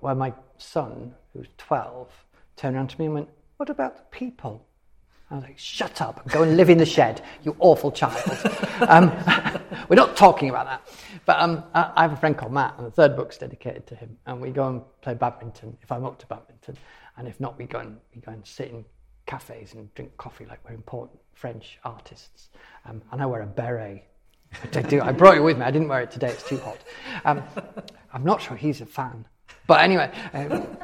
when 0.00 0.18
my 0.18 0.32
son, 0.58 1.14
who 1.32 1.40
was 1.40 1.48
12, 1.58 2.08
turned 2.56 2.76
around 2.76 2.88
to 2.90 2.98
me 2.98 3.06
and 3.06 3.14
went, 3.14 3.28
What 3.56 3.70
about 3.70 3.96
the 3.96 4.16
people? 4.16 4.66
I 5.30 5.36
was 5.36 5.44
like, 5.44 5.58
shut 5.58 6.00
up, 6.00 6.26
go 6.28 6.42
and 6.42 6.56
live 6.56 6.70
in 6.70 6.78
the 6.78 6.86
shed, 6.86 7.22
you 7.44 7.54
awful 7.58 7.92
child. 7.92 8.22
Um, 8.88 9.12
we're 9.90 9.96
not 9.96 10.16
talking 10.16 10.48
about 10.48 10.64
that. 10.64 10.88
But 11.26 11.38
um, 11.38 11.64
I 11.74 12.00
have 12.00 12.14
a 12.14 12.16
friend 12.16 12.34
called 12.34 12.50
Matt, 12.50 12.76
and 12.78 12.86
the 12.86 12.90
third 12.90 13.14
book's 13.14 13.36
dedicated 13.36 13.86
to 13.88 13.94
him. 13.94 14.16
And 14.24 14.40
we 14.40 14.48
go 14.52 14.66
and 14.68 14.80
play 15.02 15.12
badminton 15.12 15.76
if 15.82 15.92
I'm 15.92 16.06
up 16.06 16.18
to 16.20 16.26
badminton. 16.26 16.78
And 17.18 17.28
if 17.28 17.38
not, 17.40 17.58
we 17.58 17.66
go 17.66 17.80
and, 17.80 17.98
we 18.14 18.22
go 18.22 18.32
and 18.32 18.44
sit 18.46 18.70
in 18.70 18.86
cafes 19.26 19.74
and 19.74 19.94
drink 19.94 20.16
coffee 20.16 20.46
like 20.46 20.60
we're 20.66 20.74
important 20.74 21.20
French 21.34 21.78
artists. 21.84 22.48
Um, 22.86 23.02
and 23.12 23.20
I 23.20 23.26
wear 23.26 23.42
a 23.42 23.46
beret. 23.46 24.04
I 24.74 24.80
do. 24.80 25.02
I 25.02 25.12
brought 25.12 25.36
it 25.36 25.42
with 25.42 25.58
me. 25.58 25.64
I 25.64 25.70
didn't 25.70 25.88
wear 25.88 26.00
it 26.00 26.10
today, 26.10 26.28
it's 26.28 26.48
too 26.48 26.56
hot. 26.56 26.78
Um, 27.26 27.42
I'm 28.14 28.24
not 28.24 28.40
sure 28.40 28.56
he's 28.56 28.80
a 28.80 28.86
fan. 28.86 29.26
But 29.66 29.82
anyway, 29.82 30.10
um, 30.32 30.76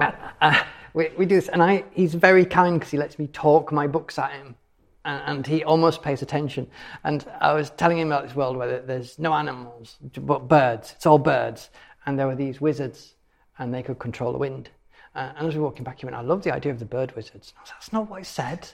uh, 0.00 0.12
uh, 0.40 0.64
we, 0.92 1.10
we 1.16 1.26
do 1.26 1.36
this, 1.36 1.48
and 1.48 1.62
I, 1.62 1.84
he's 1.92 2.14
very 2.14 2.44
kind 2.44 2.78
because 2.78 2.90
he 2.90 2.98
lets 2.98 3.18
me 3.18 3.26
talk 3.28 3.72
my 3.72 3.86
books 3.86 4.18
at 4.18 4.32
him, 4.32 4.56
and, 5.04 5.22
and, 5.26 5.46
he 5.46 5.64
almost 5.64 6.02
pays 6.02 6.22
attention. 6.22 6.66
And 7.04 7.24
I 7.40 7.52
was 7.52 7.70
telling 7.70 7.98
him 7.98 8.08
about 8.08 8.26
this 8.26 8.34
world 8.34 8.56
where 8.56 8.80
there's 8.80 9.18
no 9.18 9.32
animals, 9.32 9.96
but 10.18 10.48
birds. 10.48 10.92
It's 10.96 11.06
all 11.06 11.18
birds, 11.18 11.70
and 12.06 12.18
there 12.18 12.26
were 12.26 12.36
these 12.36 12.60
wizards, 12.60 13.14
and 13.58 13.72
they 13.72 13.82
could 13.82 13.98
control 13.98 14.32
the 14.32 14.38
wind. 14.38 14.70
Uh, 15.14 15.32
and 15.36 15.46
as 15.46 15.54
we 15.54 15.60
were 15.60 15.66
walking 15.66 15.84
back, 15.84 16.00
he 16.00 16.06
went, 16.06 16.16
"I 16.16 16.22
love 16.22 16.42
the 16.42 16.52
idea 16.52 16.72
of 16.72 16.78
the 16.78 16.84
bird 16.84 17.14
wizards." 17.14 17.52
I 17.56 17.60
was 17.60 17.70
like, 17.70 17.76
"That's 17.76 17.92
not 17.92 18.10
what 18.10 18.18
I 18.18 18.22
said. 18.22 18.68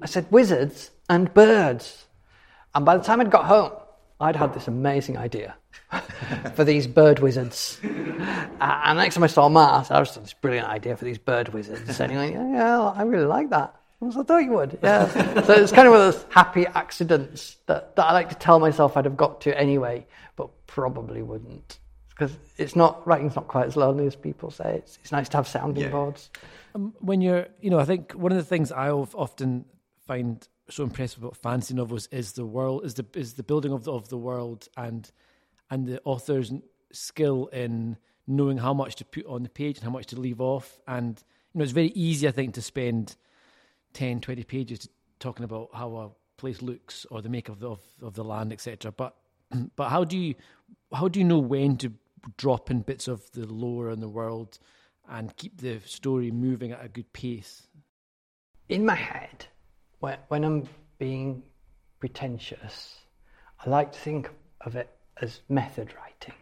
I 0.00 0.06
said 0.06 0.30
wizards 0.30 0.90
and 1.08 1.32
birds." 1.34 2.06
And 2.74 2.84
by 2.84 2.96
the 2.96 3.02
time 3.02 3.20
I'd 3.20 3.30
got 3.30 3.46
home, 3.46 3.72
I'd 4.20 4.36
had 4.36 4.52
this 4.52 4.68
amazing 4.68 5.16
idea 5.16 5.54
for 6.54 6.64
these 6.64 6.86
bird 6.86 7.20
wizards. 7.20 7.80
Uh, 7.82 8.80
and 8.84 8.98
next 8.98 9.14
time 9.14 9.24
I 9.24 9.28
saw 9.28 9.48
Matt, 9.48 9.90
I 9.90 9.98
was 9.98 10.14
this 10.14 10.34
brilliant 10.34 10.68
idea 10.68 10.96
for 10.96 11.06
these 11.06 11.18
bird 11.18 11.48
wizards. 11.50 11.98
And 11.98 12.12
he 12.12 12.18
went, 12.18 12.34
yeah, 12.34 12.52
yeah, 12.52 12.80
I 12.80 13.02
really 13.02 13.24
like 13.24 13.50
that. 13.50 13.74
I 14.02 14.10
thought 14.10 14.38
you 14.38 14.52
would. 14.52 14.78
Yeah. 14.82 15.08
so 15.44 15.52
it's 15.54 15.72
kind 15.72 15.86
of 15.86 15.92
one 15.92 16.02
of 16.02 16.14
those 16.14 16.24
happy 16.30 16.66
accidents 16.66 17.56
that, 17.66 17.96
that 17.96 18.04
I 18.04 18.12
like 18.12 18.28
to 18.30 18.34
tell 18.34 18.58
myself 18.58 18.96
I'd 18.96 19.04
have 19.04 19.16
got 19.16 19.40
to 19.42 19.58
anyway, 19.58 20.06
but 20.36 20.66
probably 20.66 21.22
wouldn't. 21.22 21.78
Because 22.10 22.36
it's 22.58 22.76
not, 22.76 23.06
writing's 23.06 23.36
not 23.36 23.48
quite 23.48 23.66
as 23.66 23.76
lonely 23.76 24.06
as 24.06 24.16
people 24.16 24.50
say. 24.50 24.76
It's, 24.76 24.98
it's 25.02 25.12
nice 25.12 25.28
to 25.30 25.38
have 25.38 25.48
sounding 25.48 25.84
yeah. 25.84 25.90
boards. 25.90 26.30
Um, 26.74 26.94
when 27.00 27.22
you're, 27.22 27.46
you 27.60 27.70
know, 27.70 27.78
I 27.78 27.84
think 27.86 28.12
one 28.12 28.32
of 28.32 28.38
the 28.38 28.44
things 28.44 28.70
I 28.70 28.90
often 28.90 29.64
find 30.06 30.46
so 30.70 30.84
impressive 30.84 31.22
about 31.22 31.36
fantasy 31.36 31.74
novels 31.74 32.08
is 32.10 32.32
the 32.32 32.46
world, 32.46 32.84
is 32.84 32.94
the, 32.94 33.06
is 33.14 33.34
the 33.34 33.42
building 33.42 33.72
of 33.72 33.84
the, 33.84 33.92
of 33.92 34.08
the 34.08 34.18
world 34.18 34.68
and, 34.76 35.10
and 35.70 35.86
the 35.86 36.00
author's 36.04 36.52
skill 36.92 37.46
in 37.48 37.96
knowing 38.26 38.58
how 38.58 38.72
much 38.72 38.96
to 38.96 39.04
put 39.04 39.26
on 39.26 39.42
the 39.42 39.48
page 39.48 39.78
and 39.78 39.84
how 39.84 39.90
much 39.90 40.06
to 40.06 40.18
leave 40.18 40.40
off. 40.40 40.78
And, 40.86 41.22
you 41.52 41.58
know, 41.58 41.62
it's 41.62 41.72
very 41.72 41.92
easy, 41.94 42.28
I 42.28 42.30
think, 42.30 42.54
to 42.54 42.62
spend 42.62 43.16
10, 43.94 44.20
20 44.20 44.44
pages 44.44 44.88
talking 45.18 45.44
about 45.44 45.70
how 45.74 45.96
a 45.96 46.10
place 46.40 46.62
looks 46.62 47.06
or 47.10 47.20
the 47.22 47.28
make 47.28 47.48
of 47.48 47.60
the, 47.60 47.70
of, 47.70 47.80
of 48.02 48.14
the 48.14 48.24
land, 48.24 48.52
etc. 48.52 48.92
But, 48.92 49.16
but 49.76 49.88
how 49.88 50.04
do 50.04 50.16
you, 50.16 50.34
how 50.92 51.08
do 51.08 51.18
you 51.18 51.24
know 51.24 51.38
when 51.38 51.76
to 51.78 51.92
drop 52.36 52.70
in 52.70 52.82
bits 52.82 53.08
of 53.08 53.30
the 53.32 53.46
lore 53.46 53.90
in 53.90 54.00
the 54.00 54.08
world 54.08 54.58
and 55.08 55.36
keep 55.36 55.60
the 55.60 55.80
story 55.84 56.30
moving 56.30 56.72
at 56.72 56.84
a 56.84 56.88
good 56.88 57.12
pace? 57.12 57.66
In 58.68 58.86
my 58.86 58.94
head, 58.94 59.46
when, 60.00 60.18
when 60.28 60.44
I'm 60.44 60.68
being 60.98 61.42
pretentious, 62.00 62.98
I 63.64 63.70
like 63.70 63.92
to 63.92 63.98
think 63.98 64.30
of 64.62 64.76
it 64.76 64.90
as 65.20 65.40
method 65.48 65.94
writing 65.94 66.34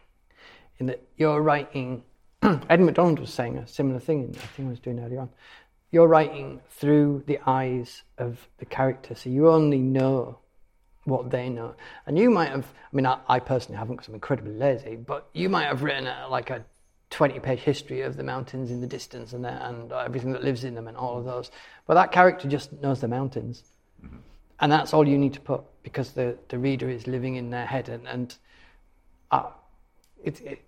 in 0.79 0.87
that 0.87 1.03
you're 1.17 1.43
writing. 1.43 2.03
Ed 2.43 2.81
McDonald 2.81 3.19
was 3.19 3.33
saying 3.33 3.59
a 3.59 3.67
similar 3.67 4.01
thing 4.01 4.25
in 4.25 4.33
the 4.33 4.39
thing 4.39 4.67
I 4.67 4.71
was 4.71 4.81
doing 4.81 5.01
earlier 5.01 5.21
on. 5.21 5.31
You're 5.91 6.09
writing 6.09 6.61
through 6.71 7.25
the 7.27 7.41
eyes 7.47 8.03
of 8.19 8.49
the 8.59 8.67
character, 8.67 9.15
so 9.15 9.31
you 9.31 9.49
only 9.49 9.79
know 9.79 10.39
what 11.05 11.31
they 11.31 11.49
know. 11.49 11.75
And 12.07 12.19
you 12.19 12.31
might 12.31 12.51
have, 12.51 12.67
I 12.67 12.97
mean, 12.97 13.07
I, 13.07 13.19
I 13.27 13.39
personally 13.41 13.79
haven't 13.79 13.97
because 13.97 14.09
I'm 14.09 14.15
incredibly 14.15 14.53
lazy, 14.53 14.97
but 14.97 15.29
you 15.33 15.49
might 15.49 15.65
have 15.65 15.83
written 15.83 16.07
a, 16.07 16.29
like 16.29 16.51
a 16.51 16.65
20 17.11 17.41
page 17.41 17.61
history 17.61 18.03
of 18.03 18.17
the 18.17 18.23
mountains 18.23 18.71
in 18.71 18.81
the 18.81 18.87
distance 18.87 19.33
and, 19.33 19.47
and 19.47 19.93
everything 19.93 20.33
that 20.33 20.45
lives 20.45 20.65
in 20.65 20.75
them 20.75 20.89
and 20.89 20.97
all 20.97 21.19
of 21.19 21.25
those. 21.25 21.51
But 21.87 21.95
that 21.95 22.13
character 22.13 22.49
just 22.49 22.73
knows 22.73 23.01
the 23.01 23.09
mountains. 23.09 23.63
Mm-hmm. 24.05 24.17
And 24.61 24.73
that's 24.73 24.93
all 24.93 25.07
you 25.07 25.19
need 25.19 25.35
to 25.35 25.41
put 25.41 25.63
because 25.83 26.13
the, 26.13 26.37
the 26.49 26.59
reader 26.59 26.89
is 26.91 27.07
living 27.07 27.37
in 27.37 27.51
their 27.51 27.65
head. 27.65 27.89
And, 27.89 28.07
and 28.07 28.35
uh, 29.31 29.51
it, 30.23 30.41
it, 30.41 30.65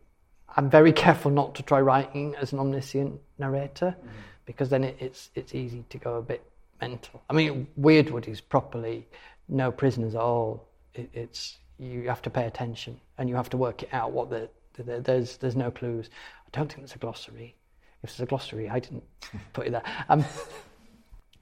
I'm 0.57 0.71
very 0.71 0.93
careful 0.93 1.31
not 1.31 1.55
to 1.57 1.63
try 1.63 1.81
writing 1.81 2.35
as 2.37 2.53
an 2.53 2.59
omniscient 2.59 3.21
narrator 3.39 3.97
mm. 3.99 4.09
because 4.47 4.71
then 4.71 4.85
it, 4.85 4.97
it's 4.99 5.31
it's 5.35 5.55
easy 5.55 5.85
to 5.91 5.99
go 5.99 6.17
a 6.17 6.23
bit 6.23 6.43
mental. 6.81 7.23
I 7.29 7.35
mean, 7.35 7.67
Wyrdwood 7.79 8.29
is 8.29 8.41
properly 8.41 9.07
no 9.49 9.71
prisoners 9.71 10.15
at 10.15 10.21
all. 10.21 10.67
It, 10.95 11.11
it's 11.13 11.59
you 11.79 12.09
have 12.09 12.23
to 12.23 12.31
pay 12.31 12.47
attention 12.47 13.01
and 13.19 13.29
you 13.29 13.37
have 13.37 13.51
to 13.51 13.57
work 13.57 13.83
it 13.83 13.89
out. 13.93 14.13
What 14.13 14.31
the, 14.31 14.49
there's 14.83 15.37
there's 15.39 15.57
no 15.57 15.71
clues. 15.71 16.11
I 16.47 16.49
don't 16.53 16.69
think 16.69 16.81
there's 16.81 16.95
a 16.95 16.99
glossary. 16.99 17.57
If 18.03 18.11
there's 18.11 18.21
a 18.21 18.27
glossary, 18.27 18.69
I 18.69 18.79
didn't 18.81 19.05
put 19.53 19.67
it 19.67 19.71
there. 19.71 19.83
Um, 20.09 20.25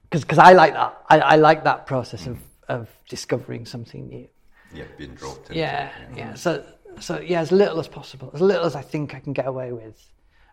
because 0.09 0.39
I 0.39 0.53
like 0.53 0.73
that. 0.73 1.03
I, 1.09 1.19
I 1.19 1.35
like 1.35 1.63
that 1.65 1.85
process 1.85 2.25
of, 2.25 2.39
of 2.67 2.89
discovering 3.07 3.65
something 3.65 4.07
new. 4.07 4.27
Yeah, 4.73 4.85
being 4.97 5.13
dropped. 5.13 5.51
Yeah, 5.51 5.89
yeah, 6.11 6.17
yeah. 6.17 6.33
So, 6.33 6.63
so 6.99 7.19
yeah, 7.19 7.41
as 7.41 7.51
little 7.51 7.79
as 7.79 7.87
possible, 7.87 8.31
as 8.33 8.41
little 8.41 8.65
as 8.65 8.75
I 8.75 8.81
think 8.81 9.15
I 9.15 9.19
can 9.19 9.33
get 9.33 9.45
away 9.45 9.71
with. 9.71 10.03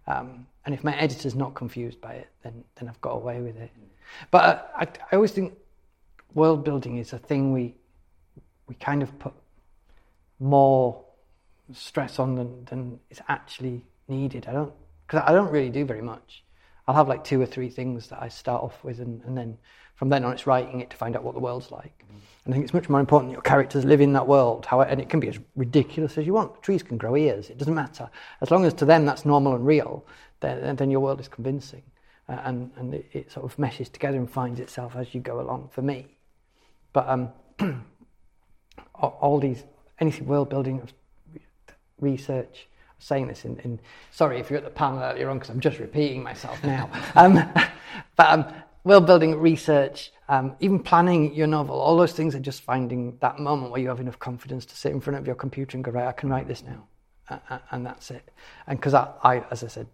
Um, 0.07 0.47
and 0.65 0.75
if 0.75 0.85
my 0.85 0.97
editor's 0.97 1.35
not 1.35 1.55
confused 1.55 2.01
by 2.01 2.15
it, 2.15 2.29
then 2.43 2.65
then 2.77 2.89
I've 2.89 3.01
got 3.01 3.13
away 3.13 3.41
with 3.41 3.57
it. 3.57 3.71
But 4.31 4.45
uh, 4.45 4.63
I, 4.77 4.83
I 5.11 5.17
always 5.17 5.33
think 5.33 5.55
world 6.35 6.65
building 6.65 6.99
is 6.99 7.13
a 7.13 7.19
thing 7.19 7.53
we 7.53 7.75
we 8.69 8.75
kind 8.77 9.03
of 9.03 9.19
put 9.19 9.33
more 10.39 11.03
stress 11.73 12.19
on 12.19 12.35
than, 12.35 12.65
than 12.67 13.01
is 13.11 13.21
actually 13.29 13.85
needed. 14.09 14.47
I 14.49 14.53
don't 14.53 14.73
because 15.07 15.23
I 15.27 15.33
don't 15.33 15.51
really 15.51 15.71
do 15.71 15.85
very 15.85 16.03
much. 16.03 16.45
I'll 16.89 16.95
have 16.95 17.09
like 17.09 17.25
two 17.25 17.41
or 17.41 17.47
three 17.47 17.69
things 17.69 18.09
that 18.09 18.23
I 18.23 18.29
start 18.29 18.63
off 18.63 18.83
with, 18.85 19.01
and, 19.01 19.23
and 19.25 19.37
then 19.37 19.59
from 19.97 20.09
then 20.11 20.25
on, 20.25 20.33
it's 20.33 20.47
writing 20.47 20.81
it 20.81 20.91
to 20.91 20.97
find 20.97 21.17
out 21.17 21.25
what 21.25 21.35
the 21.35 21.41
world's 21.41 21.71
like. 21.71 22.05
Mm. 22.05 22.21
And 22.45 22.55
I 22.55 22.57
think 22.57 22.65
it's 22.65 22.75
much 22.75 22.89
more 22.89 23.01
important 23.01 23.33
your 23.33 23.41
characters 23.41 23.85
live 23.85 24.01
in 24.01 24.13
that 24.13 24.29
world, 24.29 24.67
how, 24.67 24.83
and 24.83 25.01
it 25.01 25.09
can 25.09 25.21
be 25.21 25.29
as 25.29 25.39
ridiculous 25.57 26.17
as 26.19 26.27
you 26.27 26.35
want. 26.35 26.63
Trees 26.63 26.83
can 26.83 26.97
grow 26.97 27.17
ears, 27.17 27.51
it 27.51 27.59
doesn't 27.59 27.75
matter. 27.75 28.09
As 28.41 28.51
long 28.51 28.65
as 28.65 28.75
to 28.75 28.85
them 28.85 29.07
that's 29.07 29.25
normal 29.25 29.55
and 29.55 29.67
real, 29.67 30.05
then, 30.41 30.77
then 30.77 30.91
your 30.91 31.01
world 31.01 31.19
is 31.19 31.29
convincing. 31.29 31.83
Uh, 32.29 32.41
and 32.45 32.71
and 32.77 32.95
it, 32.95 33.07
it, 33.13 33.33
sort 33.33 33.45
of 33.45 33.57
meshes 33.57 33.89
together 33.89 34.19
and 34.19 34.29
finds 34.29 34.59
itself 34.59 34.97
as 34.97 35.15
you 35.15 35.21
go 35.21 35.41
along 35.41 35.69
for 35.73 35.81
me. 35.81 36.07
But 36.93 37.09
um, 37.09 37.29
all, 38.97 39.17
all 39.21 39.39
these, 39.39 39.63
anything 40.01 40.27
world 40.27 40.49
building, 40.49 40.89
research, 42.01 42.69
saying 42.99 43.29
this 43.29 43.45
in, 43.45 43.59
in, 43.61 43.81
sorry 44.11 44.41
if 44.41 44.51
you're 44.51 44.59
at 44.59 44.65
the 44.65 44.71
panel 44.71 45.03
earlier 45.03 45.29
on 45.29 45.39
because 45.39 45.51
I'm 45.51 45.61
just 45.61 45.79
repeating 45.79 46.23
myself 46.23 46.63
now. 46.65 46.91
um, 47.15 47.35
but 48.17 48.27
um, 48.29 48.47
world 48.85 49.07
building 49.07 49.39
research, 49.39 50.13
um, 50.29 50.55
even 50.61 50.79
planning 50.79 51.35
your 51.35 51.47
novel, 51.47 51.79
all 51.79 51.97
those 51.97 52.13
things 52.13 52.35
are 52.35 52.41
just 52.41 52.63
finding 52.63 53.17
that 53.21 53.39
moment 53.39 53.73
where 53.73 53.81
you 53.81 53.89
have 53.89 54.01
enough 54.01 54.19
confidence 54.19 54.65
to 54.67 54.77
sit 54.77 54.93
in 54.93 55.01
front 55.01 55.19
of 55.19 55.27
your 55.27 55.35
computer 55.35 55.77
and 55.77 55.85
go, 55.85 55.91
right, 55.91 56.07
I 56.07 56.13
can 56.13 56.29
write 56.31 56.49
this 56.49 56.63
now. 56.63 56.87
Uh, 57.29 57.59
and 57.73 57.85
that's 57.85 58.11
it. 58.13 58.31
And 58.69 58.79
because 58.79 58.95
I, 58.95 59.11
I, 59.23 59.45
as 59.51 59.65
I 59.65 59.67
said, 59.67 59.89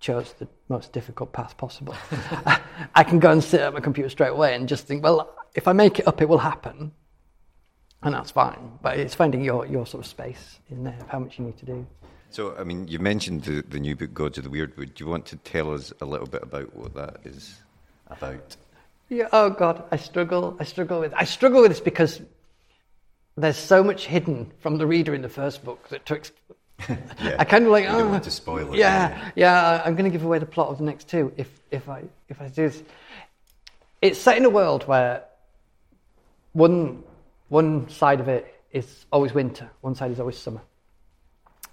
chose 0.00 0.34
the 0.38 0.48
most 0.68 0.92
difficult 0.92 1.32
path 1.32 1.56
possible, 1.56 1.94
I 2.94 3.04
can 3.04 3.20
go 3.20 3.30
and 3.30 3.42
sit 3.42 3.60
at 3.60 3.72
my 3.72 3.80
computer 3.80 4.08
straight 4.08 4.30
away 4.30 4.54
and 4.54 4.68
just 4.68 4.86
think, 4.86 5.02
well, 5.02 5.34
if 5.54 5.68
I 5.68 5.72
make 5.72 6.00
it 6.00 6.08
up, 6.08 6.20
it 6.20 6.28
will 6.28 6.38
happen. 6.38 6.92
And 8.04 8.14
that's 8.14 8.30
fine. 8.30 8.78
But 8.82 8.98
it's 8.98 9.14
finding 9.14 9.42
your, 9.42 9.66
your 9.66 9.86
sort 9.86 10.04
of 10.04 10.10
space 10.10 10.60
in 10.70 10.84
there 10.84 10.96
of 11.00 11.08
how 11.08 11.18
much 11.18 11.38
you 11.38 11.46
need 11.46 11.56
to 11.58 11.66
do. 11.66 11.86
So, 12.30 12.54
I 12.56 12.64
mean, 12.64 12.88
you 12.88 12.98
mentioned 12.98 13.44
the, 13.44 13.62
the 13.62 13.78
new 13.78 13.96
book, 13.96 14.12
Gods 14.12 14.38
of 14.38 14.44
the 14.44 14.50
Wyrdwood. 14.50 14.94
Do 14.94 15.04
you 15.04 15.10
want 15.10 15.24
to 15.26 15.36
tell 15.36 15.72
us 15.72 15.92
a 16.00 16.04
little 16.04 16.26
bit 16.26 16.42
about 16.42 16.74
what 16.74 16.94
that 16.94 17.18
is 17.24 17.62
about? 18.08 18.56
Yeah. 19.08 19.28
Oh 19.32 19.50
God, 19.50 19.84
I 19.92 19.96
struggle. 19.96 20.56
I 20.58 20.64
struggle 20.64 21.00
with. 21.00 21.14
I 21.14 21.24
struggle 21.24 21.62
with 21.62 21.70
this 21.70 21.80
because 21.80 22.20
there's 23.36 23.56
so 23.56 23.84
much 23.84 24.06
hidden 24.06 24.50
from 24.60 24.78
the 24.78 24.86
reader 24.86 25.14
in 25.14 25.22
the 25.22 25.28
first 25.28 25.64
book 25.64 25.88
that 25.90 26.06
to. 26.06 26.20
yeah. 26.88 27.36
I 27.38 27.44
kind 27.44 27.66
of 27.66 27.70
like. 27.70 27.84
You 27.84 27.90
oh, 27.90 28.18
to 28.18 28.30
spoil 28.30 28.74
it. 28.74 28.78
Yeah, 28.78 29.30
yeah. 29.36 29.82
I'm 29.84 29.94
going 29.94 30.10
to 30.10 30.10
give 30.10 30.24
away 30.24 30.38
the 30.38 30.46
plot 30.46 30.68
of 30.68 30.78
the 30.78 30.84
next 30.84 31.08
two 31.08 31.32
if 31.36 31.48
if 31.70 31.88
I 31.88 32.02
if 32.28 32.40
I 32.40 32.48
do 32.48 32.68
this. 32.68 32.82
It's 34.02 34.18
set 34.18 34.36
in 34.36 34.44
a 34.44 34.50
world 34.50 34.88
where 34.88 35.22
one 36.52 37.04
one 37.48 37.88
side 37.88 38.20
of 38.20 38.28
it 38.28 38.62
is 38.72 39.06
always 39.12 39.32
winter, 39.32 39.70
one 39.80 39.94
side 39.94 40.10
is 40.10 40.20
always 40.20 40.38
summer. 40.38 40.62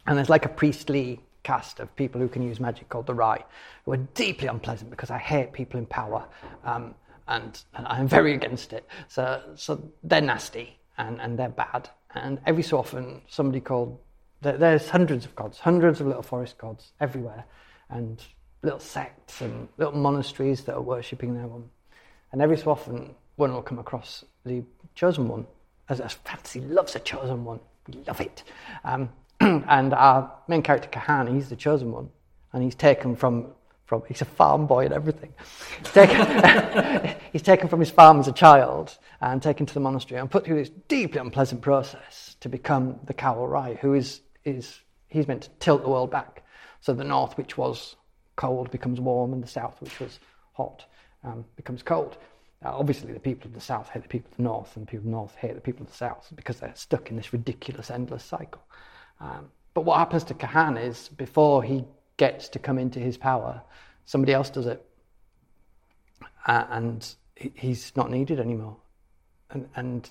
And 0.06 0.18
there's 0.18 0.30
like 0.30 0.46
a 0.46 0.50
priestly 0.50 1.22
cast 1.44 1.80
of 1.80 1.96
people 1.96 2.22
who 2.22 2.28
can 2.28 2.42
use 2.42 2.60
magic 2.60 2.90
called 2.90 3.08
the 3.08 3.14
Rai, 3.14 3.44
who 3.86 3.94
are 3.94 3.98
deeply 3.98 4.48
unpleasant 4.48 4.90
because 4.90 5.10
I 5.10 5.18
hate 5.18 5.54
people 5.54 5.80
in 5.80 5.86
power 5.86 6.26
um, 6.64 6.94
and, 7.28 7.60
and, 7.76 7.88
I'm 7.88 8.08
very 8.08 8.34
against 8.34 8.74
it. 8.74 8.88
So, 9.08 9.42
so 9.56 9.92
they're 10.04 10.22
nasty 10.22 10.78
and, 10.98 11.20
and 11.22 11.38
they're 11.38 11.50
bad. 11.50 11.90
And 12.14 12.40
every 12.46 12.64
so 12.64 12.78
often, 12.78 13.22
somebody 13.28 13.62
called, 13.62 13.98
there, 14.42 14.58
there's 14.58 14.90
hundreds 14.90 15.26
of 15.26 15.36
gods, 15.36 15.60
hundreds 15.60 16.02
of 16.02 16.08
little 16.08 16.24
forest 16.24 16.58
gods 16.58 16.92
everywhere, 17.00 17.46
and 17.90 18.24
little 18.64 18.80
sects 18.80 19.42
and 19.42 19.68
little 19.78 19.96
monasteries 19.96 20.62
that 20.66 20.76
are 20.76 20.82
worshipping 20.82 21.36
their 21.36 21.48
one. 21.48 21.70
And 22.32 22.42
every 22.42 22.58
so 22.58 22.72
often, 22.72 23.16
one 23.36 23.54
will 23.54 23.62
come 23.62 23.80
across 23.80 24.26
the 24.46 24.64
chosen 24.96 25.28
one, 25.28 25.48
as, 25.90 26.00
as 26.00 26.14
fantasy 26.14 26.62
loves 26.62 26.96
a 26.96 27.00
chosen 27.00 27.44
one. 27.44 27.60
We 27.88 28.02
love 28.08 28.22
it. 28.22 28.44
Um, 28.84 29.10
and 29.40 29.94
our 29.94 30.32
main 30.48 30.62
character 30.62 30.90
Kahan, 30.90 31.34
he's 31.34 31.50
the 31.50 31.56
chosen 31.56 31.92
one, 31.92 32.10
and 32.54 32.64
he's 32.64 32.76
taken 32.76 33.16
from 33.16 33.48
from 33.92 34.04
he's 34.08 34.22
a 34.22 34.26
farm 34.26 34.68
boy 34.68 34.86
and 34.86 34.94
everything. 34.94 35.34
He's 35.80 35.92
taken, 35.92 37.16
he's 37.34 37.42
taken 37.42 37.68
from 37.68 37.82
his 37.82 37.90
farm 37.90 38.22
as 38.22 38.28
a 38.30 38.32
child 38.32 38.98
and 39.20 39.44
taken 39.44 39.66
to 39.66 39.74
the 39.74 39.82
monastery 39.82 40.18
and 40.22 40.32
put 40.32 40.46
through 40.46 40.56
this 40.56 40.72
deeply 40.88 41.20
unpleasant 41.20 41.62
process 41.62 42.38
to 42.40 42.48
become 42.48 43.02
the 43.06 43.14
Cowl-Rai, 43.14 43.80
who 43.82 43.94
is 43.94 44.22
is 44.46 44.80
he's 45.10 45.28
meant 45.28 45.42
to 45.42 45.50
tilt 45.60 45.84
the 45.84 45.90
world 45.90 46.10
back. 46.10 46.46
So 46.80 46.94
the 46.94 47.04
north, 47.04 47.38
which 47.38 47.58
was 47.58 47.98
cold, 48.38 48.72
becomes 48.72 49.02
warm, 49.02 49.34
and 49.34 49.44
the 49.44 49.48
south, 49.48 49.82
which 49.82 50.00
was 50.00 50.20
hot, 50.54 50.86
um, 51.26 51.44
becomes 51.58 51.84
cold. 51.84 52.18
Uh, 52.64 52.78
obviously, 52.78 53.12
the 53.12 53.20
people 53.20 53.48
of 53.48 53.54
the 53.54 53.62
south 53.62 53.90
hate 53.90 54.04
the 54.04 54.10
people 54.10 54.30
of 54.32 54.38
the 54.38 54.44
north, 54.44 54.76
and 54.76 54.86
the 54.86 54.92
people 54.92 55.02
of 55.02 55.06
the 55.06 55.12
north 55.12 55.36
hate 55.36 55.56
the 55.56 55.62
people 55.62 55.84
of 55.84 55.90
the 55.90 55.98
south 55.98 56.32
because 56.36 56.60
they're 56.60 56.74
stuck 56.76 57.10
in 57.10 57.18
this 57.18 57.34
ridiculous, 57.34 57.90
endless 57.90 58.24
cycle. 58.24 58.62
Um, 59.20 59.50
but 59.74 59.82
what 59.82 59.98
happens 59.98 60.24
to 60.26 60.34
Kahan 60.34 60.78
is 60.78 61.10
before 61.10 61.64
he 61.64 61.86
gets 62.18 62.50
to 62.50 62.60
come 62.60 62.78
into 62.78 63.00
his 63.00 63.18
power, 63.18 63.62
somebody 64.06 64.34
else 64.34 64.50
does 64.50 64.68
it. 64.68 64.86
Uh, 66.46 66.66
and 66.70 67.16
he's 67.56 67.96
not 67.96 68.12
needed 68.12 68.40
anymore. 68.40 68.76
And, 69.50 69.70
and 69.76 70.10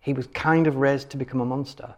he 0.00 0.12
was 0.12 0.26
kind 0.28 0.66
of 0.66 0.76
raised 0.76 1.10
to 1.10 1.16
become 1.16 1.40
a 1.40 1.44
monster, 1.44 1.94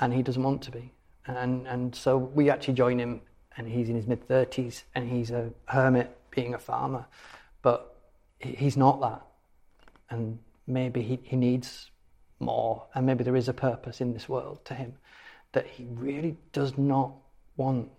and 0.00 0.12
he 0.12 0.22
doesn't 0.22 0.42
want 0.42 0.62
to 0.62 0.70
be. 0.70 0.92
And, 1.26 1.66
and 1.66 1.94
so 1.94 2.18
we 2.18 2.50
actually 2.50 2.74
join 2.74 2.98
him, 2.98 3.20
and 3.56 3.66
he's 3.66 3.88
in 3.88 3.96
his 3.96 4.06
mid 4.06 4.26
30s, 4.28 4.82
and 4.94 5.08
he's 5.08 5.30
a 5.30 5.50
hermit 5.66 6.16
being 6.30 6.54
a 6.54 6.58
farmer. 6.58 7.06
But 7.62 7.93
he's 8.44 8.76
not 8.76 9.00
that. 9.00 9.22
And 10.10 10.38
maybe 10.66 11.02
he, 11.02 11.18
he 11.22 11.36
needs 11.36 11.90
more, 12.40 12.86
and 12.94 13.06
maybe 13.06 13.24
there 13.24 13.36
is 13.36 13.48
a 13.48 13.54
purpose 13.54 14.00
in 14.00 14.12
this 14.12 14.28
world 14.28 14.64
to 14.66 14.74
him 14.74 14.94
that 15.52 15.66
he 15.66 15.86
really 15.88 16.36
does 16.52 16.76
not 16.76 17.12
want 17.56 17.90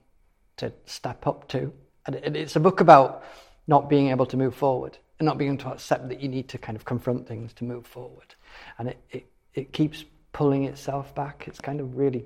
to 0.58 0.72
step 0.86 1.26
up 1.26 1.48
to. 1.50 1.74
And 2.06 2.16
it's 2.16 2.56
a 2.56 2.60
book 2.60 2.82
about 2.82 3.24
not 3.68 3.90
being 3.90 4.10
able 4.10 4.26
to 4.28 4.38
move 4.38 4.54
forward 4.54 4.98
and 5.20 5.26
not 5.26 5.38
being 5.38 5.54
able 5.54 5.64
to 5.64 5.72
accept 5.72 6.10
that 6.10 6.22
you 6.22 6.28
need 6.28 6.50
to 6.50 6.58
kind 6.58 6.76
of 6.76 6.86
confront 6.86 7.28
things 7.28 7.54
to 7.54 7.64
move 7.64 7.88
forward. 7.88 8.36
And 8.78 8.90
it, 8.90 8.98
it, 9.10 9.26
it 9.54 9.74
keeps 9.74 10.06
pulling 10.34 10.66
itself 10.66 11.16
back. 11.16 11.46
It's 11.48 11.60
kind 11.60 11.80
of 11.80 11.96
really. 11.96 12.26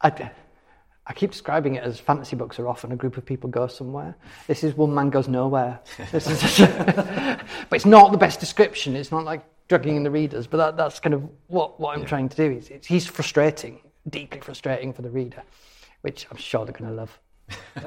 I, 0.00 0.30
I 1.08 1.14
keep 1.14 1.30
describing 1.30 1.76
it 1.76 1.82
as 1.82 1.98
fantasy 1.98 2.36
books 2.36 2.58
are 2.58 2.68
often 2.68 2.92
a 2.92 2.96
group 2.96 3.16
of 3.16 3.24
people 3.24 3.48
go 3.48 3.66
somewhere. 3.66 4.14
This 4.46 4.62
is 4.62 4.76
one 4.76 4.94
man 4.94 5.08
goes 5.08 5.26
nowhere. 5.26 5.80
This 6.12 6.28
is 6.28 6.40
just, 6.40 6.58
but 6.98 7.72
it's 7.72 7.86
not 7.86 8.12
the 8.12 8.18
best 8.18 8.40
description. 8.40 8.94
It's 8.94 9.10
not 9.10 9.24
like 9.24 9.42
drugging 9.68 9.96
in 9.96 10.02
the 10.02 10.10
readers, 10.10 10.46
but 10.46 10.58
that, 10.58 10.76
that's 10.76 11.00
kind 11.00 11.14
of 11.14 11.26
what, 11.46 11.80
what 11.80 11.94
I'm 11.94 12.02
yeah. 12.02 12.08
trying 12.08 12.28
to 12.28 12.36
do. 12.36 12.58
Is 12.58 12.86
he's 12.86 13.06
frustrating, 13.06 13.80
deeply 14.08 14.40
frustrating 14.40 14.92
for 14.92 15.00
the 15.00 15.10
reader, 15.10 15.42
which 16.02 16.26
I'm 16.30 16.36
sure 16.36 16.66
they're 16.66 16.74
going 16.74 16.90
to 16.90 16.96
love. 16.96 17.18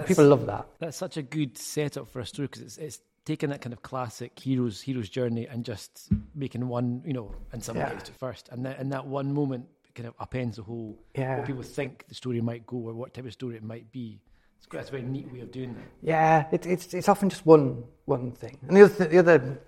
People 0.07 0.25
love 0.25 0.47
that. 0.47 0.67
That's 0.79 0.97
such 0.97 1.17
a 1.17 1.21
good 1.21 1.55
setup 1.57 2.09
for 2.09 2.21
a 2.21 2.25
story 2.25 2.47
because 2.47 2.63
it's, 2.63 2.77
it's 2.77 2.99
taking 3.25 3.49
that 3.49 3.61
kind 3.61 3.73
of 3.73 3.83
classic 3.83 4.39
hero's 4.39 4.81
hero's 4.81 5.09
journey 5.09 5.45
and 5.45 5.63
just 5.63 6.09
making 6.33 6.67
one, 6.67 7.03
you 7.05 7.13
know, 7.13 7.31
in 7.53 7.61
some 7.61 7.77
yeah. 7.77 7.93
ways 7.93 8.09
first, 8.17 8.49
and 8.51 8.65
then 8.65 8.75
in 8.77 8.89
that 8.89 9.05
one 9.05 9.31
moment 9.31 9.67
kind 9.95 10.07
of 10.07 10.17
upends 10.17 10.55
the 10.55 10.63
whole 10.63 10.97
yeah. 11.15 11.37
what 11.37 11.47
people 11.47 11.63
think 11.63 12.05
the 12.07 12.15
story 12.15 12.41
might 12.41 12.65
go 12.65 12.77
or 12.77 12.93
what 12.93 13.13
type 13.13 13.25
of 13.25 13.33
story 13.33 13.55
it 13.55 13.63
might 13.63 13.91
be. 13.91 14.19
It's, 14.57 14.67
quite, 14.67 14.81
it's 14.81 14.89
a 14.89 14.91
very 14.91 15.03
neat 15.03 15.31
way 15.31 15.41
of 15.41 15.51
doing 15.51 15.73
that. 15.73 15.83
Yeah, 16.01 16.45
it, 16.51 16.65
it's 16.65 16.93
it's 16.93 17.09
often 17.09 17.29
just 17.29 17.45
one 17.45 17.83
one 18.05 18.31
thing, 18.31 18.57
and 18.67 18.77
the 18.77 18.83
other 18.83 18.93
th- 18.93 19.09
the 19.09 19.17
other 19.19 19.59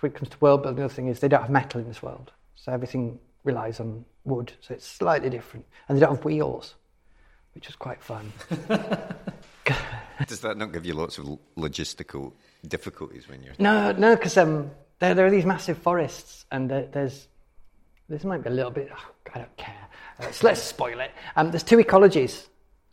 when 0.00 0.12
it 0.12 0.14
comes 0.14 0.28
to 0.30 0.36
world 0.40 0.62
building, 0.62 0.76
the 0.76 0.84
other 0.84 0.94
thing 0.94 1.08
is 1.08 1.20
they 1.20 1.28
don't 1.28 1.42
have 1.42 1.50
metal 1.50 1.80
in 1.80 1.88
this 1.88 2.02
world. 2.02 2.32
So 2.54 2.72
everything 2.72 3.18
relies 3.44 3.80
on 3.80 4.04
wood. 4.24 4.52
So 4.60 4.74
it's 4.74 4.86
slightly 4.86 5.30
different. 5.30 5.66
And 5.88 5.96
they 5.96 6.00
don't 6.00 6.14
have 6.16 6.24
wheels, 6.24 6.74
which 7.54 7.68
is 7.68 7.76
quite 7.76 8.02
fun. 8.02 8.32
Does 10.26 10.40
that 10.40 10.56
not 10.56 10.72
give 10.72 10.84
you 10.86 10.94
lots 10.94 11.18
of 11.18 11.38
logistical 11.56 12.32
difficulties 12.66 13.28
when 13.28 13.42
you're. 13.42 13.54
No, 13.58 13.92
no, 13.92 14.16
because 14.16 14.36
um, 14.36 14.70
there, 14.98 15.14
there 15.14 15.26
are 15.26 15.30
these 15.30 15.44
massive 15.44 15.78
forests, 15.78 16.44
and 16.50 16.70
there, 16.70 16.86
there's. 16.86 17.28
This 18.08 18.24
might 18.24 18.42
be 18.42 18.48
a 18.48 18.52
little 18.52 18.70
bit. 18.70 18.90
Oh, 18.92 19.10
I 19.34 19.38
don't 19.38 19.56
care. 19.56 19.88
Uh, 20.18 20.30
so 20.30 20.46
let's 20.46 20.62
spoil 20.62 21.00
it. 21.00 21.10
Um, 21.36 21.50
there's 21.50 21.62
two 21.62 21.76
ecologies 21.76 22.46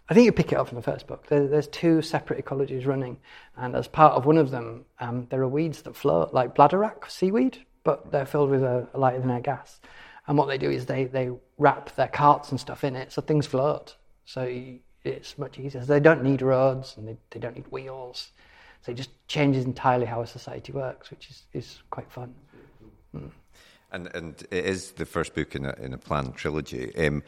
I 0.08 0.14
think 0.14 0.26
you 0.26 0.32
pick 0.32 0.52
it 0.52 0.58
up 0.58 0.68
from 0.68 0.76
the 0.76 0.84
first 0.84 1.08
book. 1.08 1.26
There, 1.28 1.48
there's 1.48 1.68
two 1.68 2.02
separate 2.02 2.44
ecologies 2.44 2.86
running, 2.86 3.18
and 3.58 3.76
as 3.76 3.88
part 3.88 4.14
of 4.14 4.26
one 4.26 4.38
of 4.38 4.52
them, 4.52 4.86
um, 5.00 5.26
there 5.30 5.42
are 5.42 5.48
weeds 5.48 5.82
that 5.84 5.96
float, 5.96 6.34
like 6.34 6.54
bladderwrack 6.54 7.10
seaweed, 7.10 7.66
but 7.84 8.12
they're 8.12 8.26
filled 8.26 8.52
with 8.52 8.64
a, 8.64 8.88
a 8.94 9.00
lighter 9.00 9.20
than 9.20 9.32
air 9.32 9.40
gas. 9.40 9.80
And 10.28 10.38
what 10.38 10.48
they 10.48 10.60
do 10.60 10.70
is 10.70 10.86
they, 10.86 11.06
they 11.06 11.32
wrap 11.58 11.96
their 11.96 12.08
carts 12.08 12.52
and 12.52 12.60
stuff 12.60 12.84
in 12.84 12.96
it, 12.96 13.12
so 13.12 13.22
things 13.22 13.48
float. 13.48 13.96
So 14.26 14.44
it's 15.04 15.38
much 15.38 15.58
easier. 15.58 15.84
They 15.84 16.00
don't 16.00 16.24
need 16.24 16.42
roads 16.42 16.96
and 16.98 17.08
they, 17.08 17.18
they 17.32 17.40
don't 17.40 17.56
need 17.56 17.72
wheels. 17.72 18.32
So 18.82 18.92
it 18.92 18.96
just 18.96 19.12
changes 19.28 19.66
entirely 19.66 20.06
how 20.06 20.22
a 20.22 20.28
society 20.28 20.72
works, 20.72 21.12
which 21.12 21.30
is, 21.30 21.44
is 21.54 21.80
quite 21.92 22.12
fun. 22.12 22.34
Mm. 23.16 23.30
And 23.92 24.14
and 24.16 24.42
it 24.52 24.66
is 24.66 24.92
the 24.94 25.06
first 25.06 25.36
book 25.36 25.56
in 25.56 25.66
a 25.66 25.74
in 25.80 25.94
a 25.94 25.98
planned 25.98 26.36
trilogy. 26.36 26.96
Um, 26.98 27.24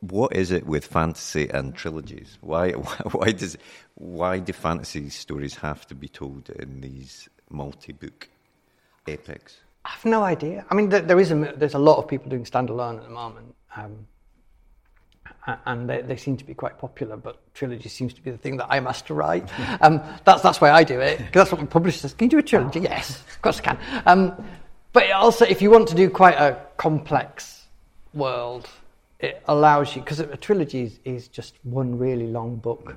what 0.00 0.34
is 0.34 0.50
it 0.50 0.66
with 0.66 0.86
fantasy 0.86 1.48
and 1.48 1.74
trilogies? 1.74 2.38
Why 2.40 2.72
why 3.12 3.32
does 3.32 3.56
why 3.94 4.38
do 4.38 4.52
fantasy 4.52 5.10
stories 5.10 5.56
have 5.56 5.86
to 5.88 5.94
be 5.94 6.08
told 6.08 6.50
in 6.50 6.80
these 6.80 7.28
multi-book 7.50 8.28
epics? 9.06 9.58
I 9.84 9.90
have 9.90 10.04
no 10.04 10.22
idea. 10.22 10.64
I 10.70 10.74
mean, 10.74 10.90
there 10.90 11.18
is 11.18 11.30
a 11.30 11.54
there's 11.56 11.74
a 11.74 11.78
lot 11.78 11.98
of 11.98 12.08
people 12.08 12.28
doing 12.28 12.44
standalone 12.44 12.98
at 12.98 13.04
the 13.04 13.10
moment, 13.10 13.54
um, 13.76 14.06
and 15.64 15.88
they, 15.88 16.02
they, 16.02 16.16
seem 16.16 16.36
to 16.36 16.44
be 16.44 16.52
quite 16.52 16.78
popular. 16.78 17.16
But 17.16 17.54
trilogy 17.54 17.88
seems 17.88 18.12
to 18.14 18.22
be 18.22 18.30
the 18.30 18.36
thing 18.36 18.58
that 18.58 18.66
I'm 18.68 18.86
asked 18.86 19.06
to 19.06 19.14
write. 19.14 19.48
Um, 19.80 20.02
that's 20.24 20.42
that's 20.42 20.60
why 20.60 20.70
I 20.70 20.82
do 20.82 21.00
it 21.00 21.18
because 21.18 21.32
that's 21.32 21.52
what 21.52 21.60
my 21.60 21.66
publisher 21.66 21.98
says. 21.98 22.12
Can 22.12 22.26
you 22.26 22.30
do 22.30 22.38
a 22.38 22.42
trilogy? 22.42 22.80
Yes, 22.80 23.20
of 23.20 23.42
course 23.42 23.60
I 23.60 23.62
can. 23.62 23.78
Um, 24.06 24.44
but 24.92 25.10
also, 25.10 25.44
if 25.44 25.60
you 25.60 25.70
want 25.70 25.88
to 25.88 25.94
do 25.94 26.08
quite 26.08 26.34
a 26.34 26.58
complex 26.76 27.66
world, 28.14 28.68
it 29.20 29.42
allows 29.46 29.94
you 29.94 30.02
because 30.02 30.20
a 30.20 30.36
trilogy 30.36 30.82
is, 30.82 30.98
is, 31.04 31.28
just 31.28 31.54
one 31.62 31.98
really 31.98 32.26
long 32.26 32.56
book, 32.56 32.96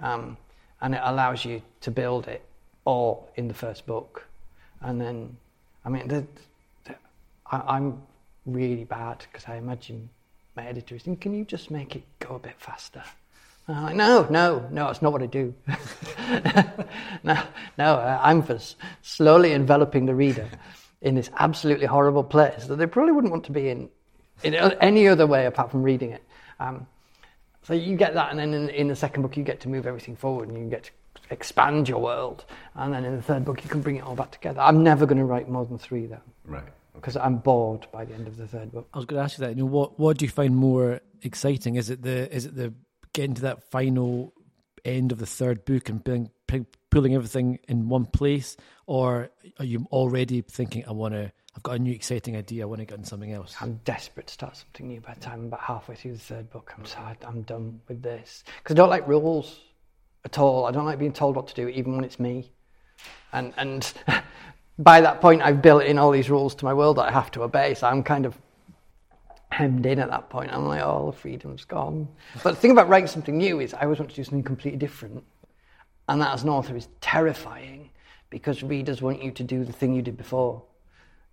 um, 0.00 0.36
and 0.80 0.94
it 0.94 1.00
allows 1.04 1.44
you 1.44 1.62
to 1.82 1.90
build 1.90 2.26
it 2.26 2.42
all 2.84 3.30
in 3.36 3.48
the 3.48 3.54
first 3.54 3.86
book, 3.86 4.26
and 4.80 5.00
then, 5.00 5.36
I 5.84 5.90
mean, 5.90 6.08
the, 6.08 6.26
the, 6.84 6.94
I, 7.46 7.76
am 7.76 8.02
really 8.44 8.84
bad 8.84 9.24
because 9.30 9.46
I 9.46 9.56
imagine 9.56 10.08
my 10.56 10.66
editor 10.66 10.96
is 10.96 11.02
thinking, 11.02 11.20
"Can 11.20 11.38
you 11.38 11.44
just 11.44 11.70
make 11.70 11.94
it 11.94 12.02
go 12.18 12.34
a 12.34 12.38
bit 12.40 12.56
faster?" 12.58 13.04
I'm 13.68 13.84
like, 13.84 13.94
"No, 13.94 14.26
no, 14.28 14.66
no, 14.72 14.88
it's 14.88 15.02
not 15.02 15.12
what 15.12 15.22
I 15.22 15.26
do. 15.26 15.54
no, 17.22 17.40
no, 17.78 18.18
I'm 18.20 18.42
for 18.42 18.58
slowly 19.02 19.52
enveloping 19.52 20.06
the 20.06 20.14
reader." 20.16 20.48
In 21.02 21.14
this 21.14 21.30
absolutely 21.38 21.86
horrible 21.86 22.24
place 22.24 22.66
that 22.66 22.76
they 22.76 22.86
probably 22.86 23.12
wouldn't 23.12 23.32
want 23.32 23.44
to 23.44 23.52
be 23.52 23.68
in 23.68 23.90
in 24.42 24.54
any 24.54 25.06
other 25.06 25.26
way 25.26 25.46
apart 25.46 25.70
from 25.70 25.82
reading 25.82 26.10
it. 26.10 26.22
Um, 26.58 26.86
so 27.62 27.74
you 27.74 27.96
get 27.96 28.14
that, 28.14 28.30
and 28.30 28.38
then 28.38 28.54
in, 28.54 28.68
in, 28.70 28.88
the 28.88 28.96
second 28.96 29.22
book, 29.22 29.36
you 29.36 29.44
get 29.44 29.60
to 29.60 29.68
move 29.68 29.86
everything 29.86 30.16
forward 30.16 30.48
and 30.48 30.58
you 30.58 30.68
get 30.68 30.84
to 30.84 30.90
expand 31.30 31.88
your 31.88 32.00
world. 32.00 32.44
And 32.74 32.92
then 32.92 33.04
in 33.04 33.14
the 33.14 33.22
third 33.22 33.44
book, 33.44 33.62
you 33.62 33.70
can 33.70 33.80
bring 33.80 33.96
it 33.96 34.04
all 34.04 34.16
back 34.16 34.32
together. 34.32 34.60
I'm 34.60 34.82
never 34.82 35.06
going 35.06 35.18
to 35.18 35.24
write 35.24 35.48
more 35.48 35.64
than 35.64 35.78
three, 35.78 36.06
though. 36.06 36.20
Right. 36.44 36.64
Because 36.94 37.16
I'm 37.16 37.36
bored 37.36 37.86
by 37.92 38.04
the 38.04 38.14
end 38.14 38.26
of 38.26 38.36
the 38.36 38.48
third 38.48 38.72
book. 38.72 38.88
I 38.92 38.98
was 38.98 39.06
going 39.06 39.18
to 39.18 39.24
ask 39.24 39.38
you 39.38 39.44
that. 39.44 39.50
You 39.50 39.62
know, 39.62 39.66
what 39.66 39.98
what 39.98 40.18
do 40.18 40.24
you 40.24 40.30
find 40.30 40.56
more 40.56 41.00
exciting? 41.22 41.76
Is 41.76 41.88
it 41.88 42.02
the 42.02 42.34
is 42.34 42.46
it 42.46 42.56
the 42.56 42.74
getting 43.12 43.34
to 43.34 43.42
that 43.42 43.70
final 43.70 44.32
end 44.84 45.12
of 45.12 45.18
the 45.18 45.26
third 45.26 45.64
book 45.64 45.88
and 45.88 46.02
being 46.02 46.30
pulling 46.92 47.14
everything 47.14 47.58
in 47.68 47.88
one 47.88 48.04
place, 48.04 48.54
or 48.86 49.30
are 49.58 49.64
you 49.64 49.86
already 49.90 50.42
thinking, 50.42 50.84
I 50.86 50.92
want 50.92 51.14
to, 51.14 51.32
I've 51.56 51.62
got 51.62 51.76
a 51.76 51.78
new 51.78 51.90
exciting 51.90 52.36
idea, 52.36 52.64
I 52.64 52.66
want 52.66 52.80
to 52.80 52.84
get 52.84 52.98
into 52.98 53.08
something 53.08 53.32
else? 53.32 53.56
I'm 53.62 53.80
desperate 53.86 54.26
to 54.26 54.34
start 54.34 54.58
something 54.58 54.88
new 54.88 55.00
by 55.00 55.14
the 55.14 55.20
time 55.20 55.40
I'm 55.40 55.46
about 55.46 55.60
halfway 55.60 55.94
through 55.94 56.12
the 56.12 56.18
third 56.18 56.50
book. 56.50 56.74
I'm 56.76 56.84
tired, 56.84 57.16
I'm 57.26 57.42
done 57.42 57.80
with 57.88 58.02
this. 58.02 58.44
Because 58.58 58.74
I 58.74 58.76
don't 58.76 58.90
like 58.90 59.08
rules 59.08 59.60
at 60.26 60.38
all. 60.38 60.66
I 60.66 60.70
don't 60.70 60.84
like 60.84 60.98
being 60.98 61.14
told 61.14 61.34
what 61.34 61.48
to 61.48 61.54
do, 61.54 61.66
even 61.68 61.96
when 61.96 62.04
it's 62.04 62.20
me. 62.20 62.52
And, 63.32 63.54
and 63.56 63.90
by 64.78 65.00
that 65.00 65.22
point, 65.22 65.40
I've 65.40 65.62
built 65.62 65.84
in 65.84 65.98
all 65.98 66.10
these 66.10 66.28
rules 66.28 66.54
to 66.56 66.66
my 66.66 66.74
world 66.74 66.98
that 66.98 67.08
I 67.08 67.10
have 67.10 67.30
to 67.32 67.42
obey, 67.42 67.72
so 67.72 67.86
I'm 67.86 68.02
kind 68.02 68.26
of 68.26 68.36
hemmed 69.48 69.86
in 69.86 69.98
at 69.98 70.10
that 70.10 70.28
point. 70.28 70.52
I'm 70.52 70.66
like, 70.66 70.82
oh, 70.82 71.10
the 71.10 71.16
freedom's 71.16 71.64
gone. 71.64 72.06
But 72.42 72.50
the 72.50 72.60
thing 72.60 72.70
about 72.70 72.90
writing 72.90 73.06
something 73.06 73.38
new 73.38 73.60
is 73.60 73.72
I 73.72 73.84
always 73.84 73.98
want 73.98 74.10
to 74.10 74.16
do 74.16 74.24
something 74.24 74.42
completely 74.42 74.78
different. 74.78 75.24
And 76.08 76.20
that, 76.20 76.32
as 76.34 76.42
an 76.42 76.48
author, 76.48 76.76
is 76.76 76.88
terrifying 77.00 77.90
because 78.30 78.62
readers 78.62 79.00
want 79.02 79.22
you 79.22 79.30
to 79.30 79.44
do 79.44 79.64
the 79.64 79.72
thing 79.72 79.94
you 79.94 80.02
did 80.02 80.16
before. 80.16 80.62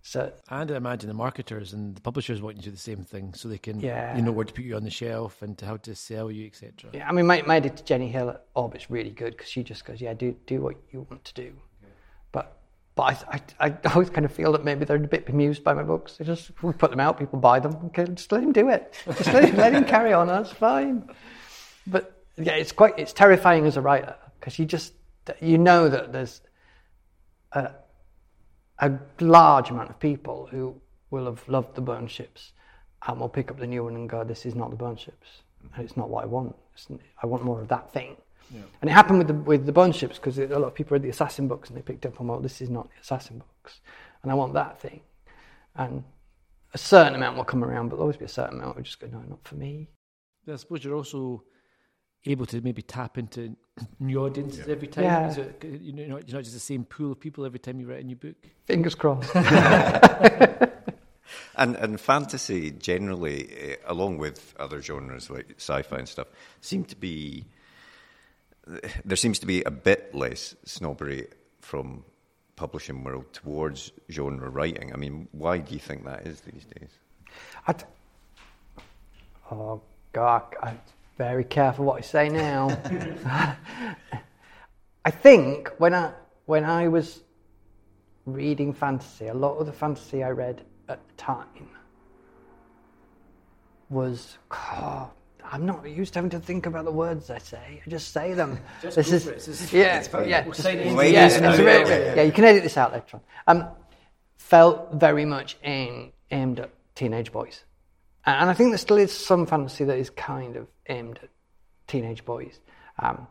So, 0.02 0.32
and 0.48 0.70
I 0.70 0.76
imagine 0.76 1.08
the 1.08 1.14
marketers 1.14 1.74
and 1.74 1.94
the 1.94 2.00
publishers 2.00 2.40
want 2.40 2.56
you 2.56 2.62
to 2.62 2.68
do 2.68 2.72
the 2.72 2.78
same 2.78 3.04
thing, 3.04 3.34
so 3.34 3.48
they 3.48 3.58
can, 3.58 3.80
yeah. 3.80 4.16
you 4.16 4.22
know, 4.22 4.32
where 4.32 4.46
to 4.46 4.52
put 4.52 4.64
you 4.64 4.74
on 4.76 4.82
the 4.84 4.90
shelf 4.90 5.42
and 5.42 5.58
to 5.58 5.66
how 5.66 5.76
to 5.78 5.94
sell 5.94 6.30
you, 6.30 6.46
etc. 6.46 6.90
Yeah, 6.92 7.06
I 7.06 7.12
mean, 7.12 7.26
my, 7.26 7.42
my 7.42 7.56
editor 7.56 7.84
Jenny 7.84 8.08
Hill 8.08 8.30
at 8.30 8.44
Orbit's 8.54 8.90
really 8.90 9.10
good 9.10 9.36
because 9.36 9.50
she 9.50 9.62
just 9.62 9.84
goes, 9.84 10.00
"Yeah, 10.00 10.14
do 10.14 10.34
do 10.46 10.62
what 10.62 10.76
you 10.90 11.06
want 11.10 11.22
to 11.26 11.34
do," 11.34 11.52
but 12.32 12.56
but 12.94 13.02
I, 13.02 13.40
I, 13.60 13.66
I, 13.68 13.88
always 13.94 14.08
kind 14.08 14.24
of 14.24 14.32
feel 14.32 14.52
that 14.52 14.64
maybe 14.64 14.86
they're 14.86 14.96
a 14.96 15.00
bit 15.00 15.26
bemused 15.26 15.62
by 15.62 15.74
my 15.74 15.82
books. 15.82 16.16
They 16.16 16.24
just 16.24 16.50
we 16.62 16.72
put 16.72 16.90
them 16.90 17.00
out, 17.00 17.18
people 17.18 17.38
buy 17.38 17.60
them. 17.60 17.76
Okay, 17.86 18.06
just 18.06 18.32
let 18.32 18.42
him 18.42 18.52
do 18.52 18.70
it. 18.70 18.94
Just 19.06 19.34
let 19.34 19.50
him, 19.50 19.56
let 19.56 19.74
him 19.74 19.84
carry 19.84 20.14
on. 20.14 20.28
That's 20.28 20.50
fine. 20.50 21.10
But 21.86 22.24
yeah, 22.38 22.54
it's 22.54 22.72
quite 22.72 22.98
it's 22.98 23.12
terrifying 23.12 23.66
as 23.66 23.76
a 23.76 23.82
writer 23.82 24.16
because 24.40 24.58
you 24.58 24.64
just 24.64 24.94
you 25.40 25.58
know 25.58 25.88
that 25.88 26.12
there's 26.12 26.40
a, 27.52 27.70
a 28.78 28.98
large 29.20 29.70
amount 29.70 29.90
of 29.90 30.00
people 30.00 30.48
who 30.50 30.74
will 31.10 31.26
have 31.26 31.46
loved 31.48 31.74
the 31.74 31.80
Bone 31.80 32.06
Ships 32.06 32.52
and 33.06 33.20
will 33.20 33.28
pick 33.28 33.50
up 33.50 33.58
the 33.58 33.66
new 33.66 33.84
one 33.84 33.94
and 33.94 34.08
go, 34.08 34.24
"This 34.24 34.46
is 34.46 34.54
not 34.54 34.70
the 34.70 34.76
Bone 34.76 34.96
Ships, 34.96 35.42
and 35.74 35.84
it's 35.84 35.96
not 35.96 36.08
what 36.08 36.24
I 36.24 36.26
want. 36.26 36.56
I 37.22 37.26
want 37.26 37.44
more 37.44 37.60
of 37.60 37.68
that 37.68 37.92
thing." 37.92 38.16
Yeah. 38.52 38.62
And 38.80 38.90
it 38.90 38.92
happened 38.92 39.18
with 39.18 39.28
the 39.28 39.34
with 39.34 39.66
the 39.66 39.72
Bone 39.72 39.92
Ships 39.92 40.16
because 40.16 40.38
a 40.38 40.46
lot 40.46 40.64
of 40.68 40.74
people 40.74 40.94
read 40.94 41.02
the 41.02 41.10
assassin 41.10 41.46
books 41.46 41.68
and 41.68 41.78
they 41.78 41.82
picked 41.82 42.06
up 42.06 42.20
on, 42.20 42.26
"Well, 42.26 42.40
this 42.40 42.60
is 42.60 42.70
not 42.70 42.88
the 42.88 43.00
assassin 43.00 43.38
books, 43.38 43.80
and 44.22 44.32
I 44.32 44.34
want 44.34 44.54
that 44.54 44.80
thing." 44.80 45.02
And 45.76 46.02
a 46.72 46.78
certain 46.78 47.14
amount 47.14 47.36
will 47.36 47.44
come 47.44 47.64
around, 47.64 47.88
but 47.88 47.96
there'll 47.96 48.04
always 48.04 48.16
be 48.16 48.24
a 48.24 48.28
certain 48.28 48.58
amount 48.58 48.76
who 48.76 48.82
just 48.82 49.00
go, 49.00 49.06
"No, 49.06 49.20
not 49.20 49.44
for 49.44 49.56
me." 49.56 49.88
I 50.50 50.56
suppose 50.56 50.82
you're 50.82 50.96
also 50.96 51.44
able 52.26 52.46
to 52.46 52.60
maybe 52.60 52.82
tap 52.82 53.18
into 53.18 53.56
new 53.98 54.24
audiences 54.24 54.66
yeah. 54.66 54.72
every 54.72 54.88
time? 54.88 55.04
Yeah. 55.04 55.30
It, 55.30 55.64
you 55.80 55.92
know, 55.92 56.02
you're 56.02 56.36
not 56.36 56.42
just 56.42 56.52
the 56.52 56.60
same 56.60 56.84
pool 56.84 57.12
of 57.12 57.20
people 57.20 57.44
every 57.44 57.58
time 57.58 57.80
you 57.80 57.88
write 57.88 58.00
a 58.00 58.06
new 58.06 58.16
book? 58.16 58.36
Fingers 58.66 58.94
crossed. 58.94 59.34
and 61.56 61.76
and 61.76 62.00
fantasy 62.00 62.70
generally, 62.70 63.72
uh, 63.72 63.92
along 63.92 64.18
with 64.18 64.54
other 64.58 64.82
genres 64.82 65.30
like 65.30 65.54
sci-fi 65.56 65.98
and 65.98 66.08
stuff, 66.08 66.28
seem 66.60 66.84
to 66.84 66.96
be 66.96 67.44
there 69.04 69.16
seems 69.16 69.38
to 69.40 69.46
be 69.46 69.62
a 69.62 69.70
bit 69.70 70.14
less 70.14 70.54
snobbery 70.64 71.26
from 71.60 72.04
publishing 72.56 73.04
world 73.04 73.32
towards 73.32 73.90
genre 74.10 74.50
writing. 74.50 74.92
I 74.92 74.96
mean, 74.96 75.28
why 75.32 75.58
do 75.58 75.72
you 75.72 75.80
think 75.80 76.04
that 76.04 76.26
is 76.26 76.40
these 76.40 76.66
days? 76.66 76.90
I'd, 77.66 77.84
oh 79.50 79.80
God, 80.12 80.42
I, 80.62 80.74
very 81.20 81.44
careful 81.44 81.84
what 81.84 81.98
I 81.98 82.00
say 82.00 82.30
now. 82.30 82.70
I 85.04 85.10
think 85.10 85.68
when 85.76 85.92
I 85.92 86.12
when 86.46 86.64
I 86.64 86.88
was 86.88 87.20
reading 88.24 88.72
fantasy, 88.72 89.26
a 89.26 89.34
lot 89.34 89.58
of 89.58 89.66
the 89.66 89.72
fantasy 89.72 90.24
I 90.24 90.30
read 90.30 90.62
at 90.88 91.06
the 91.06 91.14
time 91.16 91.68
was 93.90 94.38
oh, 94.50 95.10
I'm 95.44 95.66
not 95.66 95.86
used 95.86 96.14
to 96.14 96.20
having 96.20 96.30
to 96.30 96.40
think 96.40 96.64
about 96.64 96.86
the 96.86 96.90
words 96.90 97.28
I 97.28 97.36
say. 97.36 97.82
I 97.86 97.90
just 97.90 98.14
say 98.14 98.32
them. 98.32 98.58
Just 98.80 98.96
this 98.96 99.12
is, 99.12 99.26
yeah, 99.74 99.98
it's 99.98 100.08
yeah, 100.26 100.44
just, 100.44 100.64
yeah, 100.64 101.04
yeah, 101.04 102.14
yeah, 102.14 102.22
You 102.22 102.32
can 102.32 102.44
edit 102.44 102.62
this 102.62 102.78
out 102.78 102.94
later 102.94 103.20
on. 103.20 103.22
Um, 103.46 103.68
felt 104.38 104.94
very 104.94 105.26
much 105.26 105.58
aimed 105.64 106.12
aimed 106.30 106.60
at 106.60 106.70
teenage 106.94 107.30
boys. 107.30 107.64
And 108.24 108.48
I 108.48 108.54
think 108.54 108.70
there 108.70 108.78
still 108.78 108.98
is 108.98 109.12
some 109.12 109.44
fantasy 109.44 109.84
that 109.84 109.98
is 109.98 110.08
kind 110.10 110.56
of 110.56 110.66
aimed 110.90 111.18
at 111.22 111.30
teenage 111.86 112.24
boys 112.24 112.60
um, 112.98 113.26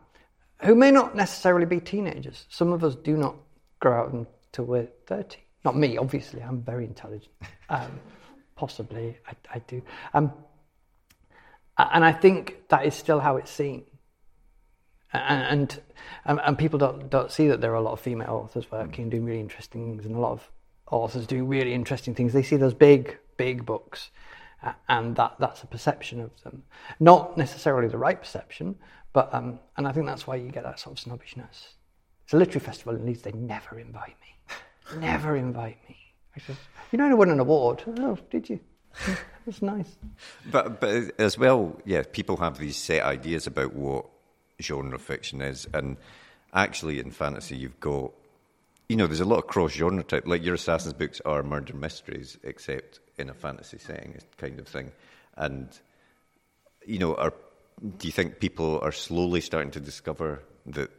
who 0.62 0.74
may 0.74 0.90
not 0.90 1.14
necessarily 1.14 1.66
be 1.66 1.80
teenagers. 1.80 2.46
Some 2.50 2.72
of 2.72 2.84
us 2.84 2.94
do 2.94 3.16
not 3.16 3.36
grow 3.78 4.00
out 4.00 4.12
until 4.12 4.64
we're 4.64 4.88
30. 5.06 5.38
Not 5.64 5.76
me, 5.76 5.96
obviously, 5.96 6.42
I'm 6.42 6.62
very 6.62 6.84
intelligent. 6.84 7.32
Um, 7.70 8.00
possibly, 8.56 9.16
I, 9.28 9.32
I 9.54 9.58
do. 9.60 9.80
Um, 10.12 10.32
and 11.78 12.04
I 12.04 12.10
think 12.10 12.68
that 12.68 12.84
is 12.84 12.96
still 12.96 13.20
how 13.20 13.36
it's 13.36 13.48
seen. 13.52 13.84
And, 15.12 15.80
and, 16.24 16.40
and 16.44 16.58
people 16.58 16.80
don't, 16.80 17.08
don't 17.08 17.30
see 17.30 17.46
that 17.46 17.60
there 17.60 17.70
are 17.70 17.76
a 17.76 17.80
lot 17.80 17.92
of 17.92 18.00
female 18.00 18.42
authors 18.42 18.68
working, 18.68 19.08
doing 19.08 19.24
really 19.24 19.38
interesting 19.38 19.86
things, 19.86 20.04
and 20.04 20.16
a 20.16 20.18
lot 20.18 20.32
of 20.32 20.50
authors 20.90 21.28
doing 21.28 21.46
really 21.46 21.72
interesting 21.72 22.12
things. 22.12 22.32
They 22.32 22.42
see 22.42 22.56
those 22.56 22.74
big, 22.74 23.18
big 23.36 23.64
books 23.64 24.10
and 24.88 25.16
that 25.16 25.36
that's 25.38 25.62
a 25.62 25.66
perception 25.66 26.20
of 26.20 26.42
them, 26.42 26.62
not 26.98 27.36
necessarily 27.36 27.88
the 27.88 27.98
right 27.98 28.20
perception, 28.20 28.76
but 29.12 29.32
um, 29.34 29.58
and 29.76 29.86
I 29.86 29.92
think 29.92 30.06
that's 30.06 30.26
why 30.26 30.36
you 30.36 30.50
get 30.50 30.64
that 30.64 30.78
sort 30.78 30.98
of 30.98 31.00
snobbishness. 31.00 31.74
It's 32.24 32.32
a 32.32 32.36
literary 32.36 32.64
festival 32.64 32.94
in 32.94 33.06
Leeds; 33.06 33.22
they 33.22 33.32
never 33.32 33.78
invite 33.78 34.16
me, 34.20 35.00
never 35.00 35.36
invite 35.36 35.78
me. 35.88 35.96
I 36.36 36.40
just, 36.40 36.60
you 36.92 36.98
know, 36.98 37.06
I 37.06 37.14
won 37.14 37.30
an 37.30 37.40
award. 37.40 37.82
Oh, 37.98 38.18
did 38.30 38.48
you? 38.48 38.60
That's 39.46 39.62
nice. 39.62 39.96
But 40.50 40.80
but 40.80 41.18
as 41.18 41.38
well, 41.38 41.76
yeah, 41.84 42.02
people 42.10 42.36
have 42.38 42.58
these 42.58 42.76
set 42.76 43.02
ideas 43.02 43.46
about 43.46 43.74
what 43.74 44.06
genre 44.60 44.98
fiction 44.98 45.40
is, 45.40 45.66
and 45.72 45.96
actually 46.52 47.00
in 47.00 47.10
fantasy, 47.10 47.56
you've 47.56 47.80
got 47.80 48.12
you 48.90 48.96
know, 48.96 49.06
there's 49.06 49.20
a 49.20 49.24
lot 49.24 49.38
of 49.38 49.46
cross 49.46 49.70
genre 49.70 50.02
type. 50.02 50.26
Like 50.26 50.42
your 50.42 50.54
Assassin's 50.54 50.94
books 50.94 51.20
are 51.24 51.44
murder 51.44 51.74
mysteries, 51.74 52.36
except 52.42 52.98
in 53.18 53.30
a 53.30 53.34
fantasy 53.34 53.78
setting, 53.78 54.18
kind 54.36 54.58
of 54.58 54.66
thing. 54.66 54.90
And 55.36 55.68
you 56.84 56.98
know, 56.98 57.14
are 57.14 57.32
do 57.98 58.08
you 58.08 58.12
think 58.12 58.40
people 58.40 58.80
are 58.82 58.90
slowly 58.90 59.40
starting 59.42 59.70
to 59.70 59.80
discover 59.80 60.42
that 60.66 60.90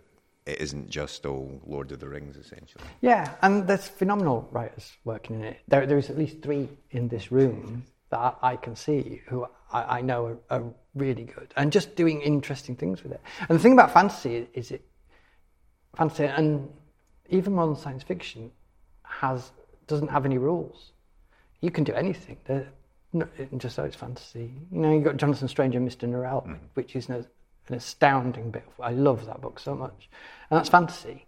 it 0.45 0.61
isn't 0.61 0.89
just 0.89 1.25
all 1.25 1.59
Lord 1.67 1.91
of 1.91 1.99
the 1.99 2.07
Rings, 2.07 2.37
essentially. 2.37 2.83
Yeah, 3.01 3.35
and 3.41 3.67
there's 3.67 3.87
phenomenal 3.87 4.47
writers 4.51 4.91
working 5.03 5.35
in 5.35 5.43
it. 5.43 5.57
There, 5.67 5.85
there 5.85 5.97
is 5.97 6.09
at 6.09 6.17
least 6.17 6.41
three 6.41 6.69
in 6.91 7.09
this 7.09 7.29
room 7.29 7.85
that 8.09 8.37
I 8.41 8.55
can 8.55 8.77
see 8.77 9.21
who 9.27 9.45
I, 9.71 9.97
I 9.97 10.01
know 10.01 10.39
are, 10.49 10.59
are, 10.59 10.63
really 10.93 11.23
good 11.23 11.53
and 11.55 11.71
just 11.71 11.95
doing 11.95 12.21
interesting 12.21 12.75
things 12.75 13.01
with 13.01 13.13
it. 13.13 13.21
And 13.47 13.57
the 13.57 13.59
thing 13.61 13.71
about 13.71 13.93
fantasy 13.93 14.47
is 14.53 14.71
it 14.71 14.83
fantasy 15.95 16.25
and 16.25 16.67
even 17.31 17.53
modern 17.53 17.75
science 17.75 18.03
fiction 18.03 18.51
has 19.03 19.51
doesn't 19.87 20.09
have 20.09 20.25
any 20.25 20.37
rules. 20.37 20.91
You 21.61 21.71
can 21.71 21.83
do 21.83 21.93
anything. 21.93 22.37
No, 23.13 23.27
just 23.57 23.75
so 23.75 23.83
it's 23.83 23.95
fantasy. 23.95 24.53
You 24.71 24.79
know, 24.79 24.93
you've 24.93 25.03
got 25.03 25.17
Jonathan 25.17 25.47
Strange 25.47 25.75
and 25.75 25.87
Mr. 25.87 26.07
Norrell, 26.07 26.47
mm. 26.47 26.57
which 26.75 26.95
is 26.95 27.09
an, 27.09 27.25
an, 27.67 27.75
astounding 27.75 28.51
bit. 28.51 28.63
Of, 28.67 28.85
I 28.85 28.91
love 28.91 29.25
that 29.25 29.41
book 29.41 29.59
so 29.59 29.75
much. 29.75 30.09
And 30.49 30.57
that's 30.57 30.69
fantasy. 30.69 31.25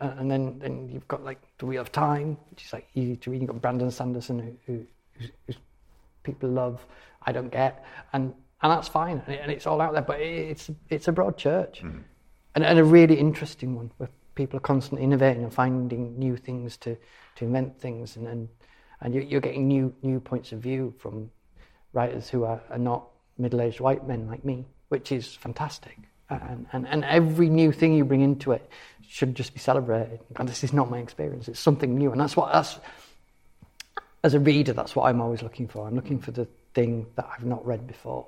Uh, 0.00 0.12
and 0.16 0.30
then, 0.30 0.58
then 0.58 0.88
you've 0.88 1.06
got 1.06 1.24
like 1.24 1.38
The 1.58 1.66
Wheel 1.66 1.82
of 1.82 1.92
Time, 1.92 2.38
which 2.50 2.64
is 2.64 2.72
like 2.72 2.88
easy 2.94 3.16
to 3.16 3.30
read. 3.30 3.42
You've 3.42 3.50
got 3.50 3.60
Brandon 3.60 3.90
Sanderson, 3.90 4.38
who, 4.38 4.72
who 4.72 4.86
who's, 5.18 5.30
who's 5.46 5.56
people 6.22 6.48
love, 6.48 6.84
I 7.22 7.32
don't 7.32 7.50
get. 7.50 7.84
And, 8.12 8.32
and 8.62 8.72
that's 8.72 8.88
fine. 8.88 9.22
And, 9.26 9.34
it, 9.34 9.40
and 9.42 9.52
it's 9.52 9.66
all 9.66 9.80
out 9.82 9.92
there. 9.92 10.02
But 10.02 10.20
it, 10.20 10.50
it's, 10.50 10.70
it's 10.88 11.08
a 11.08 11.12
broad 11.12 11.36
church. 11.36 11.82
Mm. 11.82 12.04
And, 12.54 12.64
and 12.64 12.78
a 12.78 12.84
really 12.84 13.18
interesting 13.18 13.74
one 13.74 13.90
where 13.98 14.08
people 14.38 14.56
are 14.56 14.60
constantly 14.60 15.04
innovating 15.04 15.42
and 15.42 15.52
finding 15.52 16.18
new 16.18 16.36
things 16.36 16.78
to, 16.78 16.96
to 17.34 17.44
invent 17.44 17.78
things 17.78 18.16
and, 18.16 18.26
and 18.26 18.48
and 19.00 19.14
you're 19.14 19.40
getting 19.40 19.68
new 19.68 19.94
new 20.02 20.18
points 20.18 20.52
of 20.52 20.60
view 20.60 20.94
from 20.98 21.30
writers 21.92 22.28
who 22.28 22.44
are, 22.44 22.60
are 22.70 22.78
not 22.78 23.06
middle-aged 23.36 23.80
white 23.80 24.06
men 24.06 24.26
like 24.26 24.44
me, 24.44 24.64
which 24.88 25.12
is 25.12 25.34
fantastic. 25.34 25.96
And, 26.30 26.66
and, 26.72 26.86
and 26.86 27.04
every 27.04 27.48
new 27.48 27.72
thing 27.72 27.94
you 27.94 28.04
bring 28.04 28.20
into 28.20 28.52
it 28.52 28.68
should 29.08 29.34
just 29.34 29.54
be 29.54 29.60
celebrated. 29.60 30.20
And 30.36 30.48
this 30.48 30.62
is 30.62 30.72
not 30.72 30.90
my 30.90 30.98
experience; 30.98 31.48
it's 31.48 31.60
something 31.60 31.96
new, 31.96 32.10
and 32.12 32.20
that's 32.20 32.36
what 32.36 32.52
that's. 32.52 32.78
As 34.24 34.34
a 34.34 34.40
reader, 34.40 34.72
that's 34.72 34.96
what 34.96 35.08
I'm 35.08 35.20
always 35.20 35.42
looking 35.42 35.68
for. 35.68 35.86
I'm 35.86 35.94
looking 35.94 36.18
for 36.18 36.32
the 36.32 36.46
thing 36.74 37.06
that 37.14 37.28
I've 37.32 37.44
not 37.44 37.64
read 37.64 37.86
before, 37.86 38.26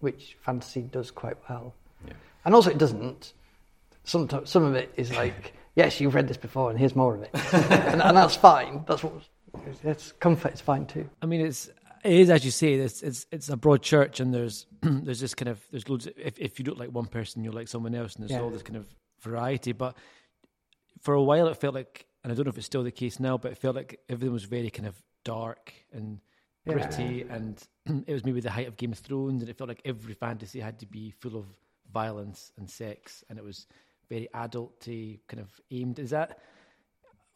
which 0.00 0.36
fantasy 0.40 0.80
does 0.80 1.10
quite 1.10 1.36
well. 1.48 1.74
Yeah. 2.06 2.14
And 2.46 2.54
also, 2.54 2.70
it 2.70 2.78
doesn't. 2.78 3.34
Some 4.04 4.28
some 4.44 4.64
of 4.64 4.74
it 4.74 4.92
is 4.96 5.10
like, 5.16 5.54
yes, 5.74 6.00
you've 6.00 6.14
read 6.14 6.28
this 6.28 6.36
before, 6.36 6.70
and 6.70 6.78
here's 6.78 6.96
more 6.96 7.14
of 7.14 7.22
it, 7.22 7.30
and, 7.52 8.02
and 8.02 8.16
that's 8.16 8.36
fine. 8.36 8.84
That's 8.86 9.02
what 9.02 9.14
it's 9.84 10.12
comfort 10.12 10.54
is 10.54 10.60
fine 10.60 10.86
too. 10.86 11.08
I 11.22 11.26
mean, 11.26 11.40
it's 11.40 11.70
it 12.04 12.12
is 12.12 12.30
as 12.30 12.44
you 12.44 12.50
say. 12.50 12.74
It's 12.74 13.02
it's 13.02 13.26
it's 13.30 13.48
a 13.48 13.56
broad 13.56 13.82
church, 13.82 14.20
and 14.20 14.32
there's 14.32 14.66
there's 14.82 15.20
this 15.20 15.34
kind 15.34 15.48
of 15.48 15.60
there's 15.70 15.88
loads. 15.88 16.06
Of, 16.06 16.14
if 16.16 16.38
if 16.38 16.58
you 16.58 16.64
don't 16.64 16.78
like 16.78 16.90
one 16.90 17.06
person, 17.06 17.44
you'll 17.44 17.54
like 17.54 17.68
someone 17.68 17.94
else, 17.94 18.14
and 18.14 18.22
there's 18.22 18.32
yeah. 18.32 18.42
all 18.42 18.50
this 18.50 18.62
kind 18.62 18.76
of 18.76 18.86
variety. 19.20 19.72
But 19.72 19.96
for 21.00 21.14
a 21.14 21.22
while, 21.22 21.48
it 21.48 21.56
felt 21.56 21.74
like, 21.74 22.06
and 22.24 22.32
I 22.32 22.36
don't 22.36 22.46
know 22.46 22.50
if 22.50 22.56
it's 22.56 22.66
still 22.66 22.82
the 22.82 22.90
case 22.90 23.20
now, 23.20 23.38
but 23.38 23.52
it 23.52 23.58
felt 23.58 23.76
like 23.76 24.00
everything 24.08 24.32
was 24.32 24.44
very 24.44 24.70
kind 24.70 24.86
of 24.86 24.94
dark 25.24 25.72
and 25.92 26.20
gritty, 26.66 27.24
yeah. 27.26 27.34
and 27.34 27.68
it 28.06 28.12
was 28.12 28.24
maybe 28.24 28.40
the 28.40 28.50
height 28.50 28.68
of 28.68 28.76
Game 28.76 28.92
of 28.92 28.98
Thrones, 28.98 29.42
and 29.42 29.50
it 29.50 29.58
felt 29.58 29.68
like 29.68 29.82
every 29.84 30.14
fantasy 30.14 30.60
had 30.60 30.78
to 30.80 30.86
be 30.86 31.10
full 31.10 31.36
of 31.36 31.46
violence 31.92 32.52
and 32.56 32.70
sex, 32.70 33.24
and 33.28 33.38
it 33.38 33.44
was 33.44 33.66
very 34.10 34.28
adulty, 34.34 35.20
kind 35.28 35.40
of 35.40 35.48
aimed. 35.70 35.98
Is 35.98 36.10
that 36.10 36.38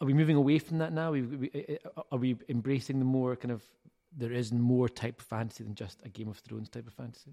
are 0.00 0.06
we 0.06 0.12
moving 0.12 0.36
away 0.36 0.58
from 0.58 0.78
that 0.78 0.92
now? 0.92 1.08
Are 1.08 1.12
we, 1.12 1.80
uh, 1.96 2.02
are 2.12 2.18
we 2.18 2.36
embracing 2.48 2.98
the 2.98 3.04
more 3.04 3.36
kind 3.36 3.52
of 3.52 3.62
there 4.16 4.32
is 4.32 4.52
more 4.52 4.88
type 4.88 5.20
of 5.20 5.26
fantasy 5.26 5.64
than 5.64 5.74
just 5.74 6.00
a 6.04 6.08
Game 6.08 6.28
of 6.28 6.36
Thrones 6.38 6.68
type 6.68 6.86
of 6.86 6.92
fantasy? 6.92 7.32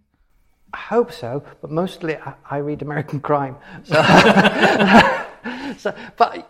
I 0.73 0.77
hope 0.77 1.11
so, 1.11 1.43
but 1.59 1.69
mostly 1.69 2.15
I, 2.15 2.33
I 2.49 2.57
read 2.57 2.81
American 2.81 3.19
crime. 3.29 3.57
So, 3.83 3.95
so 5.77 5.93
but 6.17 6.49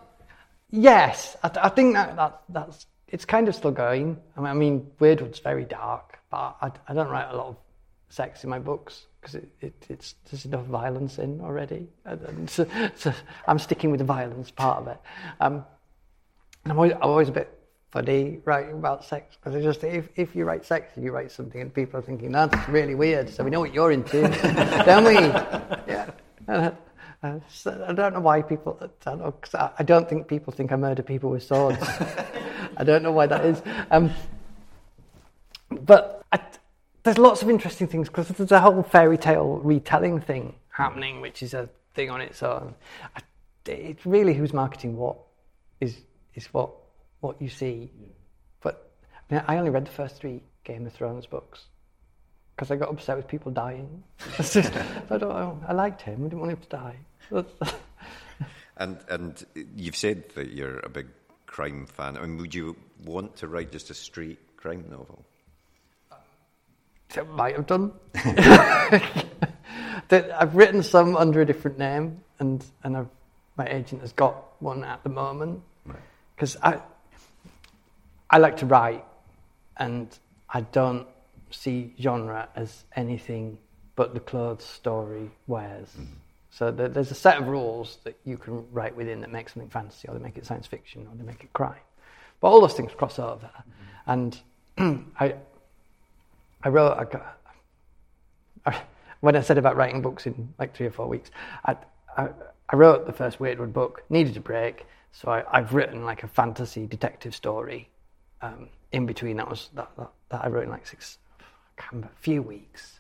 yes, 0.70 1.38
I, 1.44 1.52
I, 1.64 1.70
think 1.70 1.96
that, 1.96 2.16
that 2.18 2.42
that's 2.50 2.86
it's 3.08 3.26
kind 3.26 3.48
of 3.48 3.56
still 3.56 3.72
going. 3.72 4.18
I 4.38 4.42
mean, 4.42 4.50
I 4.50 4.54
mean 4.54 4.92
Wyrdwood's 5.00 5.40
very 5.40 5.66
dark, 5.66 6.20
but 6.30 6.56
I, 6.62 6.72
I 6.88 6.94
don't 6.94 7.10
write 7.10 7.32
a 7.32 7.36
lot 7.36 7.48
of 7.48 7.58
sex 8.10 8.44
in 8.44 8.50
my 8.50 8.60
books 8.60 9.08
because 9.22 9.36
it, 9.36 9.50
it, 9.62 9.86
it's 9.90 10.16
there's 10.30 10.46
enough 10.46 10.66
violence 10.66 11.20
in 11.20 11.42
already. 11.42 11.88
And, 12.06 12.22
and 12.22 12.50
so, 12.50 12.66
so, 12.96 13.14
I'm 13.48 13.60
sticking 13.60 13.92
with 13.92 14.00
the 14.00 14.06
violence 14.06 14.52
part 14.52 14.80
of 14.82 14.88
it. 14.88 14.98
Um, 15.40 15.64
I'm 16.66 16.78
always, 16.78 16.94
I'm 16.94 17.10
always 17.10 17.30
a 17.30 17.34
bit 17.34 17.58
funny 17.92 18.40
writing 18.46 18.74
about 18.74 19.04
sex 19.04 19.36
because 19.36 19.62
just 19.64 19.84
if, 19.84 20.08
if 20.16 20.36
you 20.36 20.46
write 20.46 20.66
sex 20.66 20.94
and 20.96 21.04
you 21.04 21.12
write 21.12 21.32
something 21.32 21.60
and 21.60 21.74
people 21.74 22.00
are 22.00 22.04
thinking 22.04 22.32
that's 22.32 22.70
really 22.70 22.96
weird, 22.96 23.30
so 23.30 23.44
we 23.44 23.50
know 23.50 23.60
what 23.60 23.74
you're 23.74 23.92
into, 23.92 24.22
don't 24.86 25.06
we? 25.06 25.14
Yeah. 25.14 26.10
Uh, 26.48 26.72
uh, 27.24 27.40
so 27.50 27.86
I 27.88 27.94
don't 27.94 28.14
know 28.14 28.20
why 28.20 28.42
people. 28.42 28.80
I 28.82 28.88
don't, 29.06 29.20
know, 29.20 29.34
I, 29.54 29.70
I 29.80 29.84
don't 29.84 30.10
think 30.10 30.28
people 30.28 30.52
think 30.52 30.72
I 30.72 30.76
murder 30.76 31.04
people 31.04 31.30
with 31.30 31.44
swords. 31.44 31.78
I 32.78 32.84
don't 32.84 33.04
know 33.04 33.12
why 33.12 33.28
that 33.28 33.46
is. 33.46 33.62
Um, 33.92 34.12
but 35.70 36.21
there's 37.04 37.18
lots 37.18 37.42
of 37.42 37.50
interesting 37.50 37.88
things 37.88 38.08
because 38.10 38.28
there's 38.30 38.52
a 38.52 38.60
whole 38.60 38.84
fairy 38.84 39.18
tale 39.18 39.60
retelling 39.64 40.22
thing 40.22 40.56
happening, 40.70 41.22
which 41.22 41.42
is 41.42 41.54
a 41.54 41.70
thing 41.94 42.10
on 42.10 42.22
its 42.22 42.42
own. 42.44 42.76
It's 43.66 44.06
really 44.06 44.34
who's 44.34 44.54
marketing 44.54 44.98
what 44.98 45.18
is 45.80 45.98
is 46.36 46.48
what 46.48 46.72
what 47.20 47.42
you 47.42 47.50
see. 47.50 47.92
Yeah. 48.00 48.08
But 48.62 48.92
I, 49.30 49.34
mean, 49.34 49.44
I 49.48 49.58
only 49.58 49.70
read 49.70 49.86
the 49.86 49.92
first 49.92 50.18
three 50.18 50.44
Game 50.64 50.86
of 50.86 50.94
Thrones 50.94 51.26
books 51.26 51.66
because 52.56 52.72
I 52.72 52.76
got 52.76 52.90
upset 52.90 53.18
with 53.18 53.28
people 53.28 53.52
dying. 53.52 54.04
I 54.40 55.18
don't 55.18 55.22
know. 55.22 55.60
I 55.68 55.74
liked 55.74 56.02
him. 56.02 56.20
I 56.20 56.24
didn't 56.24 56.40
want 56.40 56.52
him 56.52 56.58
to 56.58 56.70
die. 56.70 56.98
and 58.78 58.98
and 59.10 59.46
you've 59.76 59.96
said 59.96 60.30
that 60.36 60.52
you're 60.52 60.80
a 60.80 60.90
big 60.90 61.08
crime 61.46 61.86
fan. 61.86 62.18
I 62.18 62.22
mean, 62.22 62.38
would 62.38 62.54
you 62.54 62.76
want 63.06 63.36
to 63.38 63.48
write 63.48 63.72
just 63.72 63.90
a 63.90 63.94
straight 63.94 64.58
crime 64.58 64.86
novel? 64.90 65.26
I 67.18 67.24
might 67.24 67.56
have 67.56 67.68
done. 67.68 67.92
I've 70.12 70.56
written 70.56 70.84
some 70.84 71.16
under 71.16 71.42
a 71.42 71.46
different 71.46 71.78
name, 71.78 72.22
and 72.40 72.64
and 72.84 72.98
I've, 72.98 73.08
my 73.58 73.66
agent 73.68 74.02
has 74.02 74.12
got 74.14 74.62
one 74.62 74.84
at 74.84 75.04
the 75.04 75.10
moment 75.10 75.62
because 76.36 76.58
I 76.62 76.80
I 78.30 78.38
like 78.38 78.58
to 78.58 78.66
write, 78.66 79.06
and 79.78 80.08
I 80.50 80.62
don't 80.62 81.08
see 81.50 81.94
genre 82.00 82.50
as 82.56 82.86
anything 82.96 83.58
but 83.96 84.14
the 84.14 84.20
clothes 84.20 84.64
story 84.64 85.30
wears. 85.48 85.90
Mm-hmm. 85.90 86.14
So 86.50 86.72
there's 86.72 87.12
a 87.12 87.16
set 87.16 87.38
of 87.38 87.48
rules 87.48 88.00
that 88.04 88.18
you 88.26 88.38
can 88.38 88.66
write 88.72 88.96
within 88.96 89.22
that 89.22 89.32
make 89.32 89.48
something 89.48 89.70
fantasy, 89.70 90.08
or 90.10 90.14
they 90.14 90.20
make 90.20 90.38
it 90.38 90.46
science 90.46 90.68
fiction, 90.68 91.08
or 91.08 91.16
they 91.16 91.24
make 91.24 91.44
it 91.44 91.54
crime. 91.54 91.80
But 92.42 92.50
all 92.50 92.60
those 92.60 92.74
things 92.74 92.92
cross 92.94 93.20
over, 93.20 93.50
mm-hmm. 94.08 94.40
and 94.78 95.06
I 95.20 95.36
I 96.64 96.70
wrote 96.70 97.16
I, 98.66 98.82
when 99.22 99.36
I 99.36 99.42
said 99.42 99.58
about 99.58 99.76
writing 99.76 100.02
books 100.02 100.26
in 100.26 100.54
like 100.60 100.76
three 100.76 100.88
or 100.88 100.92
four 100.92 101.08
weeks, 101.08 101.32
I, 101.66 101.76
I, 102.18 102.30
I 102.70 102.76
wrote 102.76 103.06
the 103.06 103.14
first 103.14 103.40
Wyrdwood 103.40 103.74
book, 103.74 104.04
needed 104.10 104.38
a 104.38 104.40
break, 104.40 104.86
so 105.12 105.32
I, 105.32 105.60
have 105.60 105.74
written 105.74 106.04
like 106.04 106.24
a 106.24 106.28
fantasy 106.28 106.88
detective 106.88 107.36
story. 107.36 107.90
Um, 108.42 108.70
in 108.92 109.06
between 109.06 109.38
that 109.38 109.50
was 109.50 109.70
that, 109.76 109.90
that, 109.98 110.10
that 110.30 110.46
I 110.46 110.48
wrote 110.50 110.64
in 110.64 110.70
like 110.70 110.88
six, 110.88 111.18
I 111.40 111.82
can't 111.82 111.94
remember, 111.94 112.14
a 112.14 112.22
few 112.22 112.42
weeks. 112.42 113.00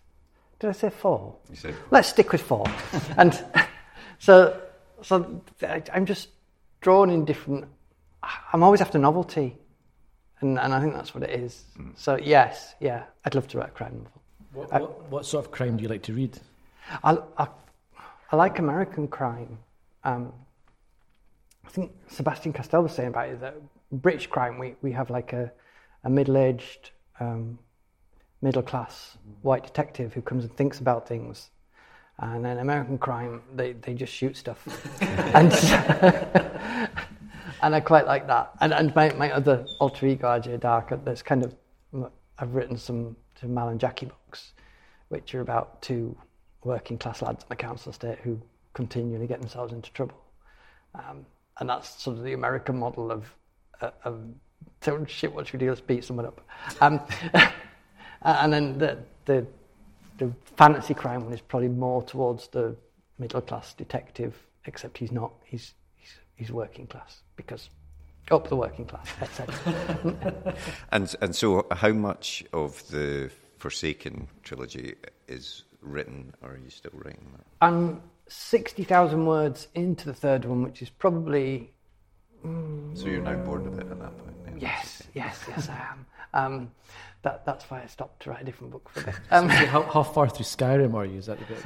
Did 0.59 0.70
I 0.70 0.74
say 0.74 0.89
four? 0.89 1.36
You 1.49 1.55
said 1.55 1.74
four. 1.74 1.86
Let's 1.89 2.09
stick 2.09 2.32
with 2.32 2.41
four. 2.41 2.66
and 3.18 3.43
so, 4.20 4.62
so 5.01 5.41
I, 5.64 5.82
I'm 5.93 6.05
just 6.05 6.30
drawn 6.82 7.09
in 7.09 7.26
different. 7.26 7.66
I'm 8.53 8.62
always 8.62 8.82
after 8.82 8.99
novelty, 8.99 9.57
and 10.41 10.59
and 10.59 10.73
I 10.73 10.79
think 10.79 10.93
that's 10.93 11.13
what 11.13 11.23
it 11.23 11.31
is. 11.31 11.63
Mm. 11.77 11.97
So 11.97 12.17
yes, 12.17 12.75
yeah, 12.79 13.03
I'd 13.25 13.35
love 13.35 13.47
to 13.49 13.57
write 13.57 13.69
a 13.69 13.71
crime 13.71 14.03
novel. 14.03 14.21
What, 14.53 14.71
what, 14.71 15.09
what, 15.09 15.25
sort 15.25 15.45
of 15.45 15.51
crime 15.51 15.77
do 15.77 15.83
you 15.83 15.89
like 15.89 16.03
to 16.03 16.13
read? 16.13 16.37
I, 17.03 17.17
I, 17.37 17.47
I 18.31 18.35
like 18.35 18.59
American 18.59 19.07
crime. 19.07 19.57
Um, 20.03 20.33
I 21.65 21.69
think 21.69 21.91
Sebastian 22.09 22.51
Castell 22.51 22.83
was 22.83 22.91
saying 22.91 23.09
about 23.09 23.29
it 23.29 23.39
that 23.39 23.55
British 23.91 24.27
crime, 24.27 24.57
we, 24.57 24.75
we 24.81 24.91
have 24.91 25.09
like 25.09 25.31
a, 25.31 25.51
a 26.03 26.09
middle 26.09 26.37
aged, 26.37 26.91
um, 27.19 27.59
middle 28.41 28.61
class 28.61 29.17
white 29.41 29.63
detective 29.63 30.13
who 30.13 30.21
comes 30.21 30.43
and 30.43 30.53
thinks 30.55 30.79
about 30.79 31.07
things. 31.07 31.49
And 32.19 32.43
then 32.43 32.59
American 32.59 32.97
crime, 32.97 33.41
they, 33.55 33.73
they 33.73 33.93
just 33.93 34.13
shoot 34.13 34.35
stuff. 34.35 34.67
and, 35.33 35.51
and 37.62 37.76
I 37.76 37.80
quite 37.80 38.05
like 38.05 38.28
that. 38.28 38.51
And, 38.59 38.74
and 38.74 38.93
my, 38.95 39.14
my 39.14 39.32
other 39.32 39.66
alter 39.80 40.07
ego, 40.07 40.28
RJ 40.28 40.59
Dark, 40.59 40.93
that's 41.05 41.22
kind 41.22 41.43
of, 41.43 41.55
I've 42.38 42.55
written 42.55 42.78
some, 42.78 43.16
some 43.39 43.53
Mal 43.53 43.70
and 43.70 43.80
Jackie 43.80 44.07
books, 44.07 44.53
which 45.09 45.36
are 45.36 45.41
about 45.41 45.82
two 45.82 46.16
working 46.64 46.97
class 46.97 47.22
lads 47.22 47.43
on 47.43 47.49
the 47.49 47.55
council 47.55 47.91
estate 47.91 48.20
who 48.24 48.39
continually 48.74 49.28
get 49.28 49.39
themselves 49.39 49.74
into 49.74 49.91
trouble. 49.91 50.18
Um, 50.95 51.26
and 51.59 51.70
that's 51.70 52.01
sort 52.01 52.18
of 52.18 52.24
the 52.24 52.34
American 52.34 52.78
model 52.78 53.12
of, 53.12 53.26
uh, 53.82 53.91
of 54.03 54.22
don't 54.82 55.09
shit, 55.09 55.34
what 55.34 55.47
should 55.47 55.59
we 55.59 55.66
do? 55.66 55.70
Let's 55.70 55.82
beat 55.82 56.03
someone 56.03 56.26
up. 56.26 56.41
Um, 56.82 56.99
and 58.24 58.51
then 58.51 58.78
the, 58.78 58.97
the, 59.26 59.45
the 60.18 60.32
fantasy 60.57 60.93
crime 60.93 61.24
one 61.24 61.34
is 61.34 61.41
probably 61.41 61.70
more 61.70 62.03
towards 62.03 62.47
the 62.47 62.76
middle 63.20 63.41
class 63.41 63.74
detective 63.74 64.36
except 64.66 64.97
he's 64.97 65.12
not. 65.12 65.34
He's 65.43 65.74
he's 66.41 66.51
working 66.51 66.87
class 66.87 67.21
because 67.35 67.69
up 68.31 68.47
the 68.47 68.55
working 68.55 68.85
class, 68.85 69.07
etc. 69.21 70.55
And 70.91 71.15
and 71.21 71.35
so, 71.35 71.67
how 71.71 71.89
much 71.91 72.43
of 72.51 72.71
the 72.89 73.29
Forsaken 73.59 74.27
trilogy 74.41 74.95
is 75.27 75.63
written, 75.81 76.33
or 76.41 76.53
are 76.53 76.57
you 76.57 76.71
still 76.71 76.91
writing 76.95 77.27
that? 77.37 77.45
I'm 77.61 78.01
sixty 78.27 78.83
thousand 78.83 79.25
words 79.27 79.67
into 79.75 80.05
the 80.07 80.15
third 80.15 80.45
one, 80.45 80.63
which 80.63 80.81
is 80.81 80.89
probably 80.89 81.71
So 82.43 83.05
you're 83.05 83.21
now 83.21 83.35
bored 83.35 83.67
of 83.67 83.77
it 83.77 83.85
at 83.91 83.99
that 83.99 84.17
point. 84.17 84.35
yes, 84.59 85.03
yes, 85.13 85.43
yes, 85.47 85.69
I 85.69 85.77
am. 85.91 86.05
Um, 86.34 86.71
that 87.23 87.45
that's 87.45 87.65
why 87.65 87.84
I 87.84 87.86
stopped 87.86 88.23
to 88.23 88.32
write 88.32 88.41
a 88.41 88.45
different 88.45 88.71
book 88.71 88.89
for 88.89 89.01
a 89.01 89.03
bit. 89.05 89.15
Um, 89.29 89.49
So 89.49 89.65
how, 89.67 89.84
how 89.84 90.03
far 90.03 90.27
through 90.27 90.45
Skyrim 90.45 90.93
are 90.95 91.05
you? 91.05 91.19
Is 91.19 91.27
that 91.27 91.38
the 91.39 91.45
bit? 91.45 91.63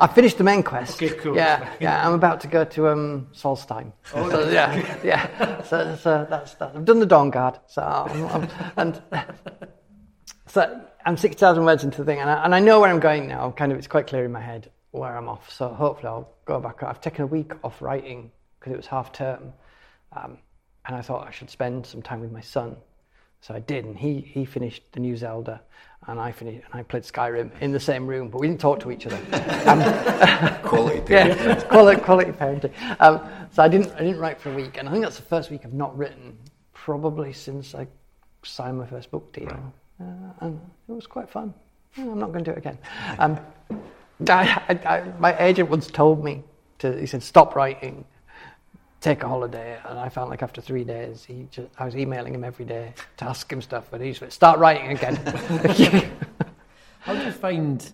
I 0.00 0.06
finished 0.06 0.38
the 0.38 0.44
main 0.44 0.62
quest. 0.62 1.02
Okay, 1.02 1.14
cool. 1.16 1.36
Yeah, 1.36 1.68
yeah. 1.80 2.06
I'm 2.06 2.14
about 2.14 2.40
to 2.42 2.48
go 2.48 2.64
to 2.64 2.88
um, 2.88 3.28
Solstheim. 3.34 3.92
Oh, 4.14 4.30
so, 4.30 4.48
yeah, 4.50 4.98
yeah. 5.04 5.62
So, 5.62 5.96
so 5.96 6.26
that's, 6.28 6.54
that. 6.54 6.72
I've 6.74 6.84
done 6.84 7.00
the 7.00 7.06
Dawnguard. 7.06 7.58
So 7.66 7.82
I'm, 7.82 8.26
I'm, 8.28 8.48
and 8.76 9.02
so 10.46 10.80
I'm 11.04 11.16
six 11.16 11.36
thousand 11.36 11.64
words 11.64 11.84
into 11.84 11.98
the 11.98 12.04
thing, 12.04 12.20
and 12.20 12.30
I, 12.30 12.44
and 12.44 12.54
I 12.54 12.60
know 12.60 12.80
where 12.80 12.90
I'm 12.90 13.00
going 13.00 13.28
now. 13.28 13.50
Kind 13.50 13.72
of, 13.72 13.78
it's 13.78 13.86
quite 13.86 14.06
clear 14.06 14.24
in 14.24 14.32
my 14.32 14.40
head 14.40 14.70
where 14.92 15.16
I'm 15.16 15.28
off. 15.28 15.50
So 15.50 15.68
hopefully 15.68 16.08
I'll 16.08 16.30
go 16.46 16.60
back. 16.60 16.82
I've 16.82 17.00
taken 17.00 17.24
a 17.24 17.26
week 17.26 17.52
off 17.62 17.82
writing 17.82 18.30
because 18.58 18.72
it 18.72 18.76
was 18.76 18.86
half 18.86 19.12
term, 19.12 19.52
um, 20.16 20.38
and 20.86 20.96
I 20.96 21.02
thought 21.02 21.26
I 21.26 21.30
should 21.30 21.50
spend 21.50 21.84
some 21.84 22.00
time 22.00 22.20
with 22.20 22.32
my 22.32 22.40
son. 22.40 22.76
So 23.46 23.52
I 23.52 23.58
did, 23.58 23.84
and 23.84 23.94
he 23.94 24.22
he 24.22 24.46
finished 24.46 24.84
the 24.92 25.00
new 25.00 25.18
Zelda, 25.18 25.60
and 26.06 26.18
I 26.18 26.32
finished 26.32 26.64
and 26.64 26.80
I 26.80 26.82
played 26.82 27.02
Skyrim 27.02 27.50
in 27.60 27.72
the 27.72 27.80
same 27.80 28.06
room, 28.06 28.30
but 28.30 28.40
we 28.40 28.46
didn't 28.46 28.62
talk 28.62 28.80
to 28.80 28.90
each 28.90 29.06
other. 29.06 29.18
Um, 29.66 29.80
Quality 30.62 31.02
yeah, 31.12 31.60
quality, 31.64 32.00
quality 32.00 32.32
parenting. 32.32 32.72
Um, 33.00 33.20
so 33.52 33.62
I 33.62 33.68
didn't, 33.68 33.92
I 33.96 33.98
didn't 33.98 34.18
write 34.18 34.40
for 34.40 34.50
a 34.50 34.54
week, 34.54 34.78
and 34.78 34.88
I 34.88 34.92
think 34.92 35.04
that's 35.04 35.16
the 35.16 35.28
first 35.34 35.50
week 35.50 35.60
I've 35.64 35.74
not 35.74 35.96
written 35.96 36.38
probably 36.72 37.34
since 37.34 37.74
I 37.74 37.86
signed 38.42 38.78
my 38.78 38.86
first 38.86 39.10
book 39.10 39.30
deal, 39.34 39.48
uh, 40.00 40.04
and 40.40 40.58
it 40.88 40.92
was 40.92 41.06
quite 41.06 41.28
fun. 41.28 41.52
Yeah, 41.96 42.04
I'm 42.04 42.18
not 42.18 42.32
going 42.32 42.44
to 42.44 42.50
do 42.50 42.56
it 42.56 42.58
again. 42.58 42.78
Um, 43.18 43.38
I, 44.28 44.62
I, 44.68 44.74
I, 44.86 45.12
my 45.18 45.36
agent 45.38 45.68
once 45.68 45.86
told 45.88 46.24
me 46.24 46.42
to. 46.78 46.98
He 46.98 47.06
said, 47.06 47.22
"Stop 47.22 47.56
writing, 47.56 48.06
take 49.04 49.22
a 49.22 49.28
holiday," 49.28 49.78
and 49.88 49.98
I 49.98 50.08
felt 50.08 50.30
like 50.30 50.42
after 50.42 50.60
three 50.60 50.84
days, 50.84 51.24
he 51.24 51.46
just, 51.50 51.68
I 51.78 51.84
was 51.84 51.96
emailing 51.96 52.34
him 52.34 52.44
every 52.44 52.64
day 52.64 52.94
to 53.18 53.24
ask 53.26 53.50
him 53.52 53.62
stuff, 53.62 53.88
but 53.90 54.00
he 54.00 54.12
said, 54.12 54.32
"Start 54.32 54.58
writing 54.58 54.90
again." 54.90 55.16
How 57.00 57.14
do 57.14 57.22
you 57.22 57.32
find, 57.32 57.92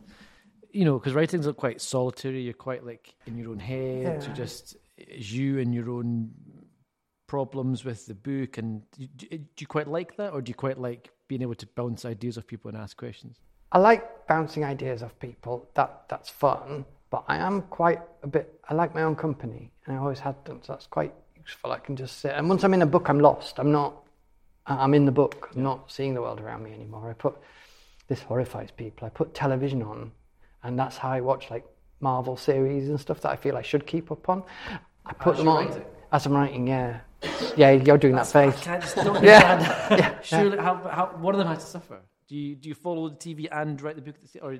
you 0.70 0.84
know, 0.84 0.98
because 0.98 1.14
writing's 1.14 1.46
like 1.46 1.56
quite 1.56 1.80
solitary. 1.80 2.42
You're 2.42 2.54
quite 2.54 2.86
like 2.86 3.14
in 3.26 3.36
your 3.36 3.50
own 3.50 3.58
head. 3.58 4.02
Yeah. 4.02 4.24
You're 4.24 4.36
just 4.36 4.76
you 4.96 5.58
and 5.58 5.74
your 5.74 5.90
own 5.90 6.30
problems 7.26 7.84
with 7.84 8.06
the 8.06 8.14
book. 8.14 8.58
And 8.58 8.82
do, 8.92 9.06
do 9.28 9.38
you 9.58 9.66
quite 9.66 9.88
like 9.88 10.16
that, 10.16 10.32
or 10.32 10.40
do 10.40 10.50
you 10.50 10.54
quite 10.54 10.78
like 10.78 11.10
being 11.26 11.42
able 11.42 11.56
to 11.56 11.66
bounce 11.74 12.04
ideas 12.04 12.38
off 12.38 12.46
people 12.46 12.68
and 12.68 12.78
ask 12.78 12.96
questions? 12.96 13.36
I 13.72 13.78
like 13.78 14.26
bouncing 14.26 14.64
ideas 14.64 15.02
off 15.02 15.18
people. 15.18 15.68
That 15.74 16.04
that's 16.08 16.28
fun. 16.28 16.84
But 17.10 17.24
I 17.28 17.36
am 17.38 17.62
quite 17.62 18.00
a 18.22 18.26
bit. 18.28 18.60
I 18.68 18.74
like 18.74 18.94
my 18.94 19.02
own 19.02 19.16
company, 19.16 19.72
and 19.86 19.96
I 19.96 19.98
always 19.98 20.20
had 20.20 20.42
done. 20.44 20.60
So 20.62 20.72
that's 20.72 20.86
quite 20.86 21.12
useful. 21.36 21.72
I 21.72 21.78
can 21.78 21.96
just 21.96 22.18
sit. 22.20 22.32
And 22.36 22.48
once 22.48 22.62
I'm 22.64 22.72
in 22.74 22.82
a 22.82 22.86
book, 22.86 23.08
I'm 23.08 23.18
lost. 23.20 23.58
I'm 23.58 23.72
not. 23.72 23.94
I'm 24.66 24.94
in 24.94 25.04
the 25.06 25.12
book. 25.12 25.50
I'm 25.54 25.62
not 25.62 25.90
seeing 25.90 26.14
the 26.14 26.22
world 26.22 26.40
around 26.40 26.62
me 26.62 26.72
anymore. 26.72 27.10
I 27.10 27.14
put 27.14 27.36
this 28.06 28.20
horrifies 28.22 28.70
people. 28.70 29.06
I 29.06 29.10
put 29.10 29.34
television 29.34 29.82
on, 29.82 30.12
and 30.62 30.78
that's 30.78 30.96
how 30.96 31.10
I 31.10 31.20
watch 31.20 31.50
like 31.50 31.64
Marvel 32.00 32.36
series 32.36 32.88
and 32.88 33.00
stuff 33.00 33.20
that 33.22 33.30
I 33.30 33.36
feel 33.36 33.56
I 33.56 33.62
should 33.62 33.86
keep 33.86 34.12
up 34.12 34.28
on. 34.28 34.44
I 35.04 35.12
put 35.14 35.32
As 35.32 35.38
them 35.38 35.48
on 35.48 35.66
writing? 35.66 35.84
as 36.12 36.26
I'm 36.26 36.32
writing. 36.32 36.66
Yeah, 36.68 37.00
yeah. 37.56 37.70
You're 37.72 37.98
doing 37.98 38.14
that 38.14 38.28
face. 38.28 38.60
can't 38.60 38.80
just 38.82 38.94
don't 38.96 39.22
Yeah. 39.24 39.96
Yeah. 39.96 40.20
Surely, 40.22 40.58
how, 40.58 40.76
how, 40.76 41.06
one 41.18 41.34
of 41.34 41.38
them 41.38 41.48
has 41.48 41.64
to 41.64 41.70
suffer. 41.70 42.00
Do 42.28 42.36
you 42.36 42.54
do 42.54 42.68
you 42.68 42.74
follow 42.76 43.08
the 43.08 43.16
TV 43.16 43.48
and 43.50 43.80
write 43.82 43.96
the 43.96 44.02
book? 44.02 44.14
The 44.32 44.40
or 44.40 44.58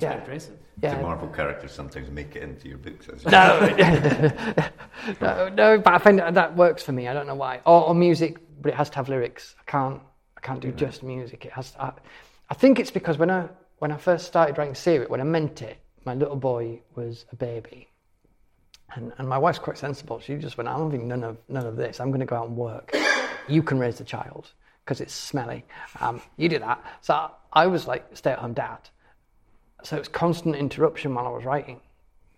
that's 0.00 0.02
Yeah. 0.10 0.10
quite 0.12 0.20
impressive. 0.28 0.58
The 0.78 0.86
Yeah. 0.88 1.02
Marvel 1.02 1.28
characters 1.28 1.72
sometimes 1.72 2.10
make 2.10 2.36
it 2.36 2.42
into 2.42 2.68
your 2.68 2.78
books. 2.78 3.08
As 3.08 3.24
No, 3.26 3.58
no, 5.20 5.48
no, 5.48 5.78
but 5.78 5.92
I 5.94 5.98
find 5.98 6.18
that, 6.18 6.34
that 6.34 6.56
works 6.56 6.82
for 6.82 6.92
me. 6.92 7.08
I 7.08 7.14
don't 7.14 7.26
know 7.26 7.34
why. 7.34 7.60
Or, 7.66 7.88
or 7.88 7.94
music, 7.94 8.38
but 8.60 8.72
it 8.72 8.76
has 8.76 8.90
to 8.90 8.96
have 8.96 9.08
lyrics. 9.08 9.54
I 9.60 9.70
can't, 9.70 10.00
I 10.36 10.40
can't 10.40 10.60
do 10.60 10.72
just 10.72 11.02
music. 11.02 11.44
It 11.46 11.52
has. 11.52 11.72
To, 11.72 11.82
I, 11.82 11.92
I 12.50 12.54
think 12.54 12.78
it's 12.78 12.90
because 12.90 13.18
when 13.18 13.30
I 13.30 13.48
when 13.78 13.92
I 13.92 13.96
first 13.96 14.26
started 14.26 14.58
writing 14.58 14.74
Syria, 14.74 15.08
when 15.08 15.20
I 15.20 15.24
meant 15.24 15.62
it, 15.62 15.78
my 16.04 16.14
little 16.14 16.36
boy 16.36 16.80
was 16.94 17.26
a 17.32 17.36
baby, 17.36 17.88
and 18.94 19.12
and 19.18 19.28
my 19.28 19.38
wife's 19.38 19.58
quite 19.58 19.78
sensible. 19.78 20.20
She 20.20 20.36
just 20.36 20.56
went, 20.56 20.68
I'm 20.68 20.84
having 20.90 21.08
none 21.08 21.24
of 21.24 21.36
none 21.48 21.66
of 21.66 21.76
this. 21.76 22.00
I'm 22.00 22.10
going 22.10 22.20
to 22.20 22.26
go 22.26 22.36
out 22.36 22.48
and 22.48 22.56
work. 22.56 22.94
You 23.48 23.62
can 23.62 23.78
raise 23.78 23.98
the 23.98 24.04
child 24.04 24.52
because 24.84 25.00
it's 25.00 25.14
smelly. 25.14 25.64
Um, 26.00 26.20
you 26.36 26.48
do 26.48 26.58
that. 26.60 26.84
So 27.00 27.30
I 27.52 27.66
was 27.66 27.86
like 27.86 28.04
stay 28.16 28.30
at 28.32 28.38
home 28.38 28.54
dad. 28.54 28.78
So 29.84 29.96
it 29.96 30.00
was 30.00 30.08
constant 30.08 30.56
interruption 30.56 31.14
while 31.14 31.26
I 31.26 31.30
was 31.30 31.44
writing 31.44 31.80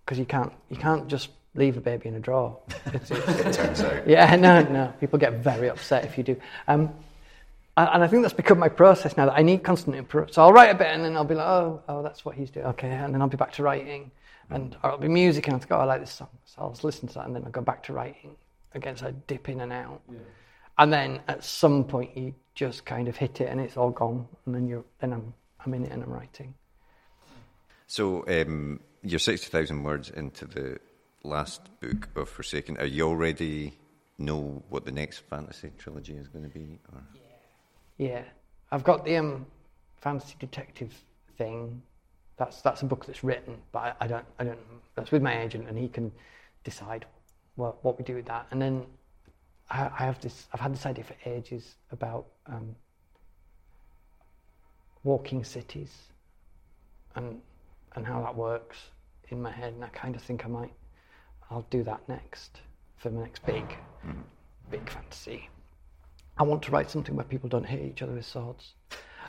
because 0.05 0.19
you 0.19 0.27
can't 0.27 0.53
you 0.69 0.77
can't 0.77 1.09
just 1.09 1.31
leave 1.55 1.77
a 1.77 1.81
baby 1.81 2.09
in 2.09 2.15
a 2.15 2.21
drawer. 2.21 2.59
It's, 2.93 3.11
it's, 3.11 3.29
it 3.29 3.53
turns 3.53 3.81
out. 3.81 4.09
yeah, 4.09 4.37
no, 4.37 4.63
no. 4.63 4.93
People 5.01 5.19
get 5.19 5.35
very 5.35 5.69
upset 5.69 6.05
if 6.05 6.17
you 6.17 6.25
do. 6.25 6.37
Um, 6.69 6.93
and 7.77 8.05
I 8.05 8.09
think 8.09 8.23
that's 8.23 8.35
become 8.35 8.59
my 8.59 8.69
process 8.69 9.17
now 9.17 9.27
that 9.27 9.39
I 9.39 9.43
need 9.43 9.63
constant 9.63 9.97
input. 9.97 10.35
So 10.35 10.43
I'll 10.43 10.53
write 10.53 10.71
a 10.71 10.75
bit 10.75 10.89
and 10.89 11.05
then 11.05 11.17
I'll 11.17 11.25
be 11.25 11.35
like, 11.35 11.47
oh, 11.47 11.83
oh, 11.89 12.03
that's 12.03 12.25
what 12.25 12.35
he's 12.35 12.51
doing. 12.51 12.67
Okay, 12.67 12.91
and 12.91 13.15
then 13.15 13.23
I'll 13.23 13.29
be 13.29 13.37
back 13.37 13.53
to 13.55 13.63
writing, 13.63 14.11
and 14.51 14.77
or 14.83 14.91
it'll 14.91 15.01
be 15.01 15.09
music 15.09 15.47
and 15.47 15.55
I'll 15.55 15.67
go, 15.67 15.77
oh, 15.77 15.81
I 15.81 15.85
like 15.85 16.01
this 16.01 16.11
song, 16.11 16.29
so 16.45 16.63
I'll 16.63 16.71
just 16.71 16.85
listen 16.85 17.09
to 17.09 17.15
that, 17.15 17.27
and 17.27 17.35
then 17.35 17.45
I'll 17.45 17.51
go 17.51 17.63
back 17.63 17.83
to 17.85 17.93
writing 17.93 18.37
again. 18.75 18.97
So 18.97 19.07
I 19.07 19.13
dip 19.27 19.49
in 19.49 19.61
and 19.61 19.73
out, 19.73 20.03
and 20.79 20.93
then 20.93 21.21
at 21.29 21.45
some 21.45 21.85
point 21.85 22.17
you 22.17 22.35
just 22.55 22.85
kind 22.85 23.09
of 23.09 23.17
hit 23.17 23.41
it 23.41 23.49
and 23.49 23.61
it's 23.61 23.77
all 23.77 23.91
gone, 23.91 24.27
and 24.45 24.55
then 24.55 24.67
you're 24.67 24.85
then 25.01 25.13
I'm 25.13 25.33
I'm 25.65 25.73
in 25.75 25.85
it 25.85 25.93
and 25.93 26.03
I'm 26.03 26.11
writing. 26.11 26.55
So 27.91 28.25
um, 28.29 28.79
you're 29.03 29.19
sixty 29.19 29.49
thousand 29.49 29.83
words 29.83 30.11
into 30.11 30.47
the 30.47 30.79
last 31.25 31.61
book 31.81 32.09
of 32.15 32.29
Forsaken. 32.29 32.77
Are 32.77 32.87
you 32.87 33.09
already 33.09 33.77
know 34.17 34.63
what 34.69 34.85
the 34.85 34.93
next 34.93 35.19
fantasy 35.29 35.73
trilogy 35.77 36.15
is 36.15 36.29
going 36.29 36.45
to 36.45 36.51
be? 36.57 36.79
Or? 36.93 37.03
Yeah, 37.99 38.23
I've 38.71 38.85
got 38.85 39.05
the 39.05 39.17
um, 39.17 39.45
fantasy 39.97 40.37
detective 40.39 40.95
thing. 41.37 41.83
That's 42.37 42.63
that's 42.63 42.83
a 42.83 42.85
book 42.85 43.07
that's 43.07 43.25
written, 43.25 43.57
but 43.73 43.81
I, 43.81 43.95
I 44.03 44.07
don't 44.07 44.25
I 44.39 44.45
don't. 44.45 44.59
That's 44.95 45.11
with 45.11 45.23
my 45.23 45.43
agent, 45.43 45.69
and 45.69 45.77
he 45.77 45.89
can 45.89 46.13
decide 46.63 47.07
what 47.57 47.85
what 47.85 47.99
we 47.99 48.05
do 48.05 48.15
with 48.15 48.27
that. 48.27 48.47
And 48.53 48.63
then 48.63 48.87
I, 49.69 49.91
I 49.99 50.05
have 50.05 50.21
this. 50.21 50.47
I've 50.55 50.61
had 50.61 50.73
this 50.73 50.87
idea 50.87 51.03
for 51.03 51.17
ages 51.29 51.75
about 51.91 52.27
um, 52.47 52.77
walking 55.03 55.43
cities, 55.43 55.93
and 57.17 57.41
and 57.95 58.07
how 58.07 58.21
that 58.23 58.35
works 58.35 58.79
in 59.29 59.41
my 59.43 59.51
head. 59.51 59.73
And 59.75 59.85
I 59.85 59.89
kind 59.89 60.15
of 60.15 60.23
think 60.23 60.45
I 60.45 60.49
might. 60.49 60.73
I'll 61.51 61.67
do 61.71 61.83
that 61.85 62.01
next 62.09 62.61
for 62.97 63.11
my 63.11 63.23
next 63.23 63.45
big, 63.45 63.65
big 64.71 64.89
fantasy. 64.89 65.49
I 66.39 66.43
want 66.43 66.63
to 66.63 66.71
write 66.71 66.91
something 66.91 67.17
where 67.17 67.25
people 67.25 67.49
don't 67.49 67.65
hit 67.65 67.81
each 67.81 68.03
other 68.03 68.13
with 68.13 68.25
swords. 68.25 68.75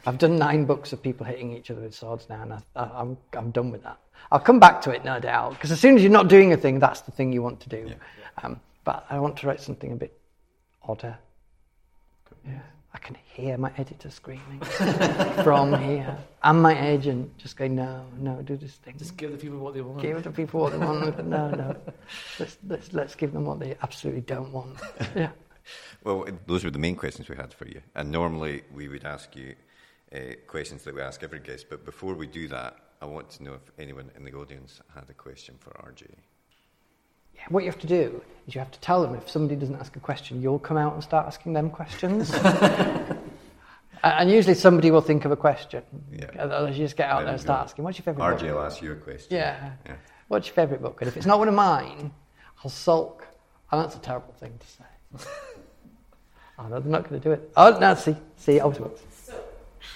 I've 0.05 0.17
done 0.17 0.37
nine 0.37 0.65
books 0.65 0.93
of 0.93 1.01
people 1.01 1.25
hitting 1.25 1.51
each 1.55 1.69
other 1.69 1.81
with 1.81 1.93
swords 1.93 2.27
now, 2.29 2.41
and 2.41 2.53
I, 2.53 2.61
I, 2.75 3.01
I'm, 3.01 3.17
I'm 3.33 3.51
done 3.51 3.71
with 3.71 3.83
that. 3.83 3.99
I'll 4.31 4.39
come 4.39 4.59
back 4.59 4.81
to 4.83 4.91
it, 4.91 5.03
no 5.03 5.19
doubt, 5.19 5.51
because 5.51 5.71
as 5.71 5.79
soon 5.79 5.95
as 5.95 6.01
you're 6.01 6.11
not 6.11 6.27
doing 6.27 6.53
a 6.53 6.57
thing, 6.57 6.79
that's 6.79 7.01
the 7.01 7.11
thing 7.11 7.33
you 7.33 7.41
want 7.41 7.59
to 7.61 7.69
do. 7.69 7.91
Um, 8.43 8.59
but 8.83 9.05
I 9.09 9.19
want 9.19 9.37
to 9.37 9.47
write 9.47 9.61
something 9.61 9.91
a 9.91 9.95
bit 9.95 10.17
odder. 10.83 11.17
Yeah. 12.45 12.59
I 12.93 12.97
can 12.97 13.15
hear 13.23 13.57
my 13.57 13.71
editor 13.77 14.09
screaming 14.09 14.59
from 15.43 15.73
here, 15.79 16.17
and 16.43 16.61
my 16.61 16.87
agent 16.89 17.37
just 17.37 17.55
going, 17.55 17.75
"No, 17.75 18.05
no, 18.17 18.41
do 18.41 18.57
this 18.57 18.75
thing. 18.75 18.95
Just 18.97 19.15
give 19.15 19.31
the 19.31 19.37
people 19.37 19.59
what 19.59 19.73
they 19.73 19.81
want. 19.81 20.01
give 20.01 20.21
the 20.23 20.31
people 20.31 20.59
what 20.61 20.73
they 20.73 20.77
want." 20.77 21.25
no, 21.25 21.49
no, 21.51 21.75
let's, 22.39 22.57
let's 22.67 22.93
let's 22.93 23.15
give 23.15 23.31
them 23.31 23.45
what 23.45 23.59
they 23.59 23.75
absolutely 23.81 24.21
don't 24.21 24.51
want. 24.51 24.77
Yeah. 25.15 25.31
Well, 26.03 26.25
those 26.47 26.63
were 26.63 26.71
the 26.71 26.79
main 26.79 26.95
questions 26.95 27.29
we 27.29 27.35
had 27.35 27.53
for 27.53 27.67
you. 27.67 27.81
And 27.95 28.11
normally 28.11 28.63
we 28.73 28.87
would 28.87 29.05
ask 29.05 29.35
you 29.35 29.55
uh, 30.13 30.33
questions 30.47 30.83
that 30.83 30.95
we 30.95 31.01
ask 31.01 31.21
every 31.23 31.39
guest. 31.39 31.67
But 31.69 31.85
before 31.85 32.15
we 32.15 32.27
do 32.27 32.47
that, 32.47 32.77
I 33.01 33.05
want 33.05 33.29
to 33.31 33.43
know 33.43 33.53
if 33.53 33.71
anyone 33.77 34.09
in 34.15 34.23
the 34.23 34.33
audience 34.33 34.81
had 34.93 35.09
a 35.09 35.13
question 35.13 35.55
for 35.59 35.71
RJ. 35.71 36.07
Yeah, 37.41 37.47
what 37.49 37.63
you 37.63 37.69
have 37.69 37.79
to 37.81 37.87
do 37.87 38.21
is 38.47 38.55
you 38.55 38.59
have 38.59 38.71
to 38.71 38.79
tell 38.79 39.01
them 39.01 39.15
if 39.15 39.29
somebody 39.29 39.59
doesn't 39.59 39.75
ask 39.75 39.95
a 39.95 39.99
question, 39.99 40.41
you'll 40.41 40.59
come 40.59 40.77
out 40.77 40.93
and 40.93 41.03
start 41.03 41.27
asking 41.27 41.53
them 41.53 41.69
questions. 41.69 42.33
and 42.43 43.17
and 44.03 44.31
usually 44.31 44.55
somebody 44.55 44.91
will 44.91 45.01
think 45.01 45.25
of 45.25 45.31
a 45.31 45.35
question. 45.35 45.83
Yeah. 46.11 46.25
And 46.37 46.51
they'll 46.51 46.73
just 46.73 46.97
get 46.97 47.09
out 47.09 47.17
There 47.17 47.25
there 47.25 47.33
and 47.33 47.41
start 47.41 47.59
go. 47.59 47.63
asking, 47.65 47.83
what's 47.83 47.97
your 47.97 48.03
favourite 48.05 48.37
RJ 48.37 48.41
book? 48.41 48.55
will 48.55 48.63
ask 48.63 48.81
you 48.81 48.91
a 48.91 48.95
question. 48.95 49.37
Yeah. 49.37 49.71
Yeah. 49.85 49.95
What's 50.27 50.47
your 50.47 50.55
favourite 50.55 50.81
book? 50.81 51.01
And 51.01 51.07
if 51.07 51.17
it's 51.17 51.25
not 51.25 51.39
one 51.39 51.47
of 51.47 51.53
mine, 51.53 52.11
I'll 52.63 52.71
sulk. 52.71 53.27
And 53.71 53.81
that's 53.81 53.95
a 53.95 53.99
terrible 53.99 54.33
thing 54.33 54.57
to 54.59 54.67
say. 54.67 55.29
oh, 56.59 56.67
no, 56.67 56.79
they're 56.79 56.91
not 56.91 57.07
going 57.07 57.21
to 57.21 57.29
do 57.29 57.33
it. 57.33 57.51
Oh, 57.55 57.77
no, 57.79 57.95
see, 57.95 58.15
see, 58.37 58.57
it 58.57 58.59
always 58.59 58.79
works. 58.79 59.01
So, 59.23 59.39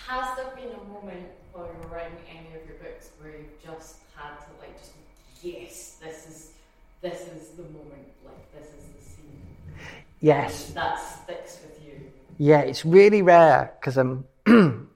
has 0.07 0.37
there 0.37 0.45
been 0.55 0.71
a 0.73 0.83
moment 0.93 1.27
where 1.53 1.65
you 1.65 1.79
were 1.81 1.95
writing 1.95 2.17
any 2.29 2.47
of 2.47 2.67
your 2.67 2.77
books 2.77 3.09
where 3.19 3.31
you've 3.31 3.63
just 3.63 3.97
had 4.15 4.35
to 4.37 4.45
like 4.59 4.77
just 4.79 4.91
yes, 5.41 5.97
this 7.05 7.21
is 7.27 7.49
the 7.49 7.61
moment, 7.63 8.07
like 8.25 8.51
this 8.51 8.67
is 8.67 8.83
the 8.95 9.09
scene. 9.09 9.41
Yes. 10.21 10.71
That 10.71 10.95
sticks 10.95 11.59
with 11.61 11.85
you. 11.85 12.11
Yeah, 12.39 12.61
it's 12.61 12.83
really 12.83 13.21
rare 13.21 13.75
because 13.79 13.95
I'm 13.97 14.25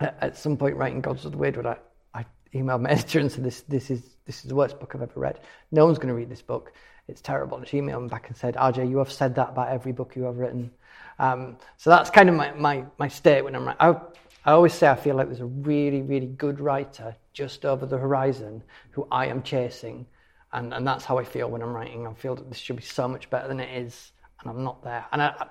at 0.00 0.36
some 0.36 0.58
point 0.58 0.76
writing 0.76 1.00
Gods 1.00 1.24
of 1.24 1.32
the 1.32 1.38
Weird, 1.38 1.64
I, 1.64 1.78
I 2.12 2.26
emailed 2.52 2.82
my 2.82 2.90
editor 2.96 3.18
and 3.18 3.32
said, 3.32 3.44
this, 3.44 3.62
this, 3.62 3.90
is, 3.90 4.02
this 4.26 4.44
is 4.44 4.50
the 4.50 4.54
worst 4.54 4.78
book 4.78 4.92
I've 4.94 5.00
ever 5.00 5.18
read. 5.18 5.40
No 5.72 5.86
one's 5.86 5.96
going 5.96 6.08
to 6.08 6.14
read 6.14 6.28
this 6.28 6.42
book. 6.42 6.74
It's 7.08 7.22
terrible. 7.22 7.56
And 7.56 7.66
she 7.66 7.78
emailed 7.78 8.02
me 8.02 8.08
back 8.08 8.28
and 8.28 8.36
said, 8.36 8.54
RJ, 8.56 8.90
you 8.90 8.98
have 8.98 9.10
said 9.10 9.36
that 9.36 9.50
about 9.50 9.68
every 9.68 9.92
book 9.92 10.16
you 10.16 10.24
have 10.24 10.36
written. 10.36 10.70
Um, 11.18 11.56
so 11.78 11.88
that's 11.88 12.10
kind 12.10 12.28
of 12.28 12.34
my, 12.34 12.52
my, 12.52 12.84
my 12.98 13.08
state 13.08 13.42
when 13.42 13.56
I'm 13.56 13.64
writing. 13.64 13.80
I, 13.80 14.50
I 14.50 14.52
always 14.52 14.74
say 14.74 14.86
I 14.86 14.96
feel 14.96 15.16
like 15.16 15.28
there's 15.28 15.40
a 15.40 15.46
really, 15.46 16.02
really 16.02 16.26
good 16.26 16.60
writer 16.60 17.16
just 17.32 17.64
over 17.64 17.86
the 17.86 17.96
horizon 17.96 18.62
who 18.90 19.08
I 19.10 19.28
am 19.28 19.42
chasing. 19.42 20.06
And, 20.52 20.72
and 20.72 20.86
that's 20.86 21.04
how 21.04 21.18
I 21.18 21.24
feel 21.24 21.50
when 21.50 21.62
I'm 21.62 21.74
writing. 21.74 22.06
I 22.06 22.14
feel 22.14 22.34
that 22.36 22.48
this 22.48 22.58
should 22.58 22.76
be 22.76 22.82
so 22.82 23.08
much 23.08 23.28
better 23.30 23.48
than 23.48 23.60
it 23.60 23.76
is, 23.76 24.12
and 24.40 24.50
I'm 24.50 24.62
not 24.64 24.82
there. 24.84 25.04
And 25.12 25.20
I, 25.20 25.26
I, 25.38 25.46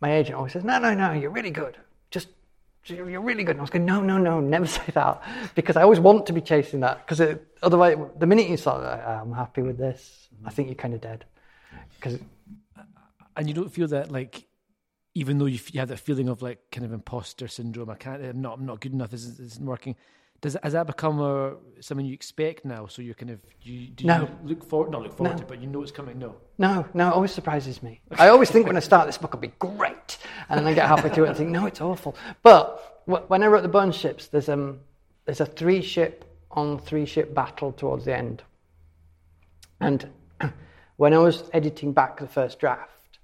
my 0.00 0.14
agent 0.14 0.36
always 0.36 0.52
says, 0.52 0.64
No, 0.64 0.78
no, 0.78 0.94
no, 0.94 1.12
you're 1.12 1.30
really 1.30 1.50
good. 1.50 1.76
Just, 2.10 2.28
you're 2.86 3.20
really 3.20 3.44
good. 3.44 3.52
And 3.52 3.60
I 3.60 3.62
was 3.62 3.70
going, 3.70 3.84
No, 3.84 4.02
no, 4.02 4.18
no, 4.18 4.40
never 4.40 4.66
say 4.78 4.84
that. 4.94 5.22
Because 5.54 5.76
I 5.76 5.82
always 5.82 6.00
want 6.00 6.26
to 6.26 6.32
be 6.32 6.40
chasing 6.40 6.80
that. 6.80 7.06
Because 7.06 7.38
otherwise, 7.62 7.96
the 8.18 8.26
minute 8.26 8.48
you 8.48 8.56
start, 8.56 8.84
"Ah, 8.84 9.22
I'm 9.22 9.32
happy 9.32 9.62
with 9.62 9.78
this, 9.78 10.28
I 10.44 10.50
think 10.50 10.68
you're 10.68 10.74
kind 10.74 10.94
of 10.94 11.00
dead. 11.00 11.24
Because 11.96 12.18
and 13.36 13.48
you 13.48 13.54
don't 13.54 13.72
feel 13.72 13.88
that 13.88 14.10
like 14.10 14.46
even 15.14 15.38
though 15.38 15.46
you, 15.46 15.56
f- 15.56 15.72
you 15.74 15.80
have 15.80 15.88
that 15.88 15.98
feeling 15.98 16.28
of 16.28 16.42
like 16.42 16.58
kind 16.70 16.84
of 16.84 16.92
imposter 16.92 17.48
syndrome 17.48 17.90
i 17.90 17.94
can't 17.94 18.22
i'm 18.22 18.40
not 18.40 18.58
i'm 18.58 18.66
not 18.66 18.80
good 18.80 18.92
enough 18.92 19.10
this 19.10 19.24
isn't 19.38 19.64
working 19.64 19.96
does 20.42 20.56
has 20.62 20.72
that 20.74 20.86
become 20.86 21.18
a, 21.20 21.54
something 21.80 22.04
you 22.04 22.12
expect 22.12 22.64
now 22.66 22.86
so 22.86 23.00
you're 23.00 23.14
kind 23.14 23.30
of 23.30 23.38
you 23.62 23.86
do 23.86 24.04
you 24.04 24.08
No. 24.08 24.28
look 24.44 24.62
forward 24.68 24.90
not 24.90 25.02
look 25.02 25.16
forward 25.16 25.30
No. 25.32 25.36
to 25.38 25.42
it, 25.44 25.48
but 25.48 25.60
you 25.62 25.66
know 25.68 25.82
it's 25.82 25.90
coming 25.92 26.18
no 26.18 26.34
No, 26.58 26.84
no, 26.92 27.08
it 27.08 27.14
always 27.14 27.32
surprises 27.32 27.82
me. 27.82 28.00
I 28.18 28.28
always 28.28 28.50
think 28.50 28.66
when 28.66 28.76
I 28.76 28.80
start 28.80 29.06
this 29.06 29.16
book 29.18 29.30
it'll 29.30 29.40
be 29.40 29.54
great, 29.58 30.18
and 30.48 30.58
then 30.58 30.66
I 30.66 30.74
get 30.74 30.86
halfway 30.88 31.10
through 31.10 31.24
it 31.24 31.28
and 31.28 31.36
think, 31.36 31.50
no, 31.50 31.64
it's 31.66 31.80
awful. 31.80 32.14
But 32.42 33.02
wh- 33.06 33.28
when 33.30 33.42
I 33.42 33.46
wrote 33.46 33.62
the 33.62 33.68
Bone 33.80 33.92
Ships, 33.92 34.26
there's 34.28 34.48
um 34.48 34.80
there's 35.24 35.40
a 35.40 35.46
three 35.46 35.80
ship 35.82 36.24
on 36.50 36.78
three 36.78 37.06
ship 37.06 37.34
battle 37.34 37.72
towards 37.72 38.04
the 38.04 38.14
end, 38.16 38.42
and 39.80 40.08
when 40.96 41.12
I 41.14 41.18
was 41.18 41.44
editing 41.52 41.92
back 41.92 42.18
the 42.18 42.26
first 42.28 42.58
draft, 42.58 43.18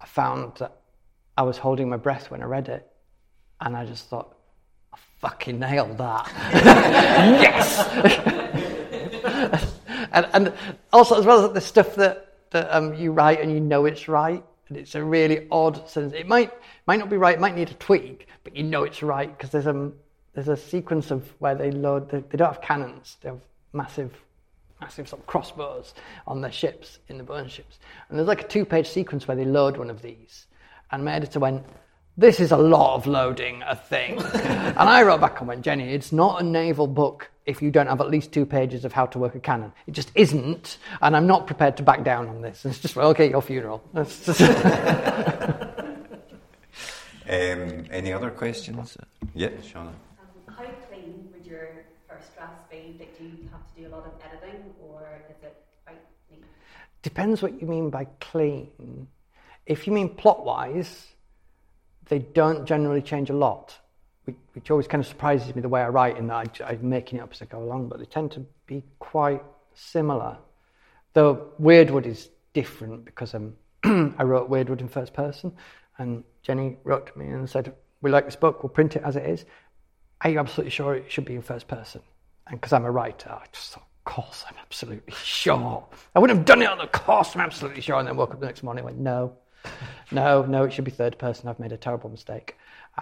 I 0.00 0.06
found 0.06 0.56
that 0.58 0.72
I 1.36 1.42
was 1.42 1.58
holding 1.58 1.88
my 1.88 1.96
breath 1.96 2.30
when 2.30 2.42
I 2.42 2.46
read 2.46 2.68
it, 2.68 2.86
and 3.60 3.76
I 3.76 3.84
just 3.86 4.08
thought, 4.08 4.36
fucking 5.20 5.58
nailed 5.58 5.98
that. 5.98 6.30
yes. 7.42 7.78
and, 10.12 10.26
and 10.32 10.52
also 10.92 11.18
as 11.18 11.26
well 11.26 11.44
as 11.44 11.52
the 11.52 11.60
stuff 11.60 11.94
that, 11.96 12.34
that 12.50 12.74
um, 12.74 12.94
you 12.94 13.12
write 13.12 13.40
and 13.40 13.52
you 13.52 13.60
know 13.60 13.84
it's 13.84 14.08
right 14.08 14.42
and 14.68 14.78
it's 14.78 14.94
a 14.94 15.04
really 15.04 15.46
odd 15.50 15.88
sense 15.88 16.12
it 16.14 16.26
might 16.26 16.52
might 16.86 16.98
not 16.98 17.10
be 17.10 17.16
right 17.16 17.36
it 17.36 17.40
might 17.40 17.54
need 17.54 17.70
a 17.70 17.74
tweak 17.74 18.28
but 18.44 18.56
you 18.56 18.62
know 18.62 18.84
it's 18.84 19.02
right 19.02 19.36
because 19.36 19.50
there's 19.50 19.66
um 19.66 19.92
there's 20.34 20.48
a 20.48 20.56
sequence 20.56 21.10
of 21.10 21.28
where 21.40 21.54
they 21.54 21.70
load 21.70 22.10
they, 22.10 22.20
they 22.30 22.38
don't 22.38 22.52
have 22.52 22.62
cannons 22.62 23.18
they 23.20 23.28
have 23.28 23.40
massive 23.72 24.12
massive 24.80 25.08
sort 25.08 25.20
of 25.20 25.26
crossbows 25.26 25.94
on 26.26 26.40
their 26.40 26.52
ships 26.52 26.98
in 27.08 27.18
the 27.18 27.24
Bone 27.24 27.48
Ships 27.48 27.78
and 28.08 28.18
there's 28.18 28.28
like 28.28 28.42
a 28.42 28.48
two 28.48 28.64
page 28.64 28.88
sequence 28.88 29.28
where 29.28 29.36
they 29.36 29.44
load 29.44 29.76
one 29.76 29.90
of 29.90 30.00
these 30.00 30.46
and 30.90 31.04
my 31.04 31.12
editor 31.12 31.38
went 31.38 31.64
this 32.20 32.38
is 32.38 32.52
a 32.52 32.56
lot 32.56 32.96
of 32.96 33.06
loading 33.06 33.62
a 33.66 33.74
thing. 33.74 34.18
and 34.34 34.78
I 34.78 35.02
wrote 35.02 35.22
back 35.22 35.40
and 35.40 35.48
went, 35.48 35.62
Jenny, 35.62 35.94
it's 35.94 36.12
not 36.12 36.42
a 36.42 36.44
naval 36.44 36.86
book 36.86 37.30
if 37.46 37.62
you 37.62 37.70
don't 37.70 37.86
have 37.86 38.02
at 38.02 38.10
least 38.10 38.30
two 38.30 38.44
pages 38.44 38.84
of 38.84 38.92
how 38.92 39.06
to 39.06 39.18
work 39.18 39.34
a 39.34 39.40
cannon. 39.40 39.72
It 39.86 39.92
just 39.92 40.12
isn't, 40.14 40.76
and 41.00 41.16
I'm 41.16 41.26
not 41.26 41.46
prepared 41.46 41.78
to 41.78 41.82
back 41.82 42.04
down 42.04 42.28
on 42.28 42.42
this. 42.42 42.64
It's 42.66 42.78
just, 42.78 42.94
well, 42.94 43.08
okay, 43.08 43.28
your 43.28 43.42
funeral. 43.42 43.82
Um, 47.30 47.84
any 47.92 48.12
other 48.12 48.28
questions? 48.28 48.96
Yeah, 49.34 49.50
Shauna. 49.62 49.86
Um, 49.86 49.94
how 50.48 50.64
clean 50.88 51.28
would 51.32 51.46
your 51.46 51.84
first 52.08 52.34
drafts 52.34 52.64
be? 52.68 52.96
Like, 52.98 53.16
do 53.16 53.22
you 53.22 53.48
have 53.52 53.64
to 53.72 53.80
do 53.80 53.86
a 53.86 53.92
lot 53.94 54.04
of 54.04 54.14
editing, 54.26 54.64
or 54.82 55.22
is 55.30 55.36
it 55.44 55.56
quite 55.84 56.00
neat? 56.32 56.42
Depends 57.02 57.40
what 57.40 57.60
you 57.60 57.68
mean 57.68 57.88
by 57.88 58.06
clean. 58.18 59.06
If 59.64 59.86
you 59.86 59.92
mean 59.92 60.08
plot 60.08 60.44
wise, 60.44 61.06
they 62.10 62.18
don't 62.18 62.66
generally 62.66 63.00
change 63.00 63.30
a 63.30 63.32
lot, 63.32 63.78
which, 64.24 64.36
which 64.52 64.70
always 64.70 64.88
kind 64.88 65.00
of 65.00 65.06
surprises 65.06 65.54
me 65.54 65.62
the 65.62 65.68
way 65.68 65.80
I 65.80 65.88
write, 65.88 66.18
in 66.18 66.26
that 66.26 66.60
I, 66.60 66.64
I'm 66.66 66.86
making 66.86 67.20
it 67.20 67.22
up 67.22 67.30
as 67.32 67.40
I 67.40 67.46
go 67.46 67.62
along, 67.62 67.88
but 67.88 68.00
they 68.00 68.04
tend 68.04 68.32
to 68.32 68.44
be 68.66 68.82
quite 68.98 69.42
similar. 69.74 70.36
Though 71.14 71.52
Wyrdwood 71.60 72.06
is 72.06 72.28
different 72.52 73.04
because 73.04 73.34
um, 73.34 73.54
I 73.84 74.24
wrote 74.24 74.50
Wyrdwood 74.50 74.80
in 74.80 74.88
first 74.88 75.14
person, 75.14 75.52
and 75.98 76.24
Jenny 76.42 76.78
wrote 76.82 77.06
to 77.06 77.18
me 77.18 77.28
and 77.28 77.48
said, 77.48 77.72
We 78.02 78.10
like 78.10 78.24
this 78.24 78.36
book, 78.36 78.62
we'll 78.62 78.70
print 78.70 78.96
it 78.96 79.02
as 79.04 79.14
it 79.14 79.24
is. 79.24 79.44
Are 80.22 80.30
you 80.30 80.38
absolutely 80.40 80.70
sure 80.70 80.96
it 80.96 81.10
should 81.10 81.24
be 81.24 81.36
in 81.36 81.42
first 81.42 81.68
person? 81.68 82.02
And 82.48 82.60
because 82.60 82.72
I'm 82.72 82.84
a 82.84 82.90
writer, 82.90 83.30
I 83.30 83.46
just 83.52 83.72
thought, 83.72 83.84
of 83.84 84.04
course, 84.04 84.44
I'm 84.48 84.56
absolutely 84.60 85.14
sure. 85.22 85.86
I 86.16 86.18
wouldn't 86.18 86.40
have 86.40 86.46
done 86.46 86.60
it 86.60 86.68
on 86.68 86.78
the 86.78 86.88
course, 86.88 87.36
I'm 87.36 87.40
absolutely 87.40 87.82
sure. 87.82 88.00
And 88.00 88.08
then 88.08 88.16
woke 88.16 88.32
up 88.32 88.40
the 88.40 88.46
next 88.46 88.64
morning 88.64 88.84
and 88.84 88.96
went, 88.96 88.98
no, 88.98 89.36
no, 90.10 90.42
no, 90.42 90.64
it 90.64 90.72
should 90.72 90.84
be 90.84 90.90
third 90.90 91.18
person. 91.18 91.48
I've 91.48 91.60
made 91.60 91.72
a 91.72 91.76
terrible 91.76 92.10
mistake. 92.10 92.56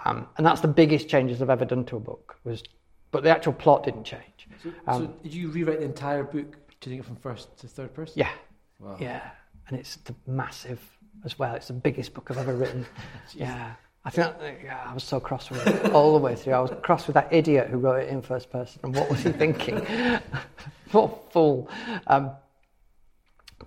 Um, 0.05 0.27
and 0.37 0.45
that's 0.45 0.61
the 0.61 0.67
biggest 0.67 1.09
changes 1.09 1.41
I've 1.41 1.49
ever 1.49 1.65
done 1.65 1.85
to 1.85 1.97
a 1.97 1.99
book. 1.99 2.37
Was, 2.43 2.63
but 3.11 3.23
the 3.23 3.29
actual 3.29 3.53
plot 3.53 3.83
didn't 3.83 4.03
change. 4.03 4.47
so, 4.63 4.71
Um, 4.87 5.01
so 5.01 5.07
did 5.23 5.33
you 5.33 5.49
rewrite 5.49 5.79
the 5.79 5.85
entire 5.85 6.23
book 6.23 6.57
to 6.81 6.89
take 6.89 6.99
it 6.99 7.05
from 7.05 7.15
first 7.17 7.57
to 7.59 7.67
third 7.67 7.93
person 7.93 8.13
Yeah, 8.17 8.31
wow. 8.79 8.97
yeah. 8.99 9.31
And 9.67 9.77
it's 9.77 9.97
the 9.97 10.15
massive 10.27 10.79
as 11.25 11.37
well. 11.37 11.55
It's 11.55 11.67
the 11.67 11.73
biggest 11.73 12.13
book 12.13 12.29
I've 12.31 12.37
ever 12.37 12.55
written. 12.55 12.85
yeah. 13.35 13.73
I 14.05 14.09
think 14.11 14.39
that, 14.39 14.59
yeah, 14.63 14.81
I 14.85 14.93
was 14.93 15.03
so 15.03 15.19
cross 15.19 15.49
with 15.49 15.65
it 15.67 15.91
all 15.91 16.13
the 16.13 16.19
way 16.19 16.33
through. 16.33 16.53
I 16.53 16.59
was 16.61 16.71
cross 16.81 17.05
with 17.05 17.15
that 17.15 17.27
idiot 17.31 17.67
who 17.67 17.77
wrote 17.77 18.03
it 18.03 18.09
in 18.09 18.21
first 18.21 18.49
person. 18.49 18.79
And 18.83 18.95
what 18.95 19.09
was 19.09 19.23
he 19.23 19.31
thinking? 19.31 19.77
what 20.91 21.31
fool. 21.33 21.69
Um, 22.07 22.31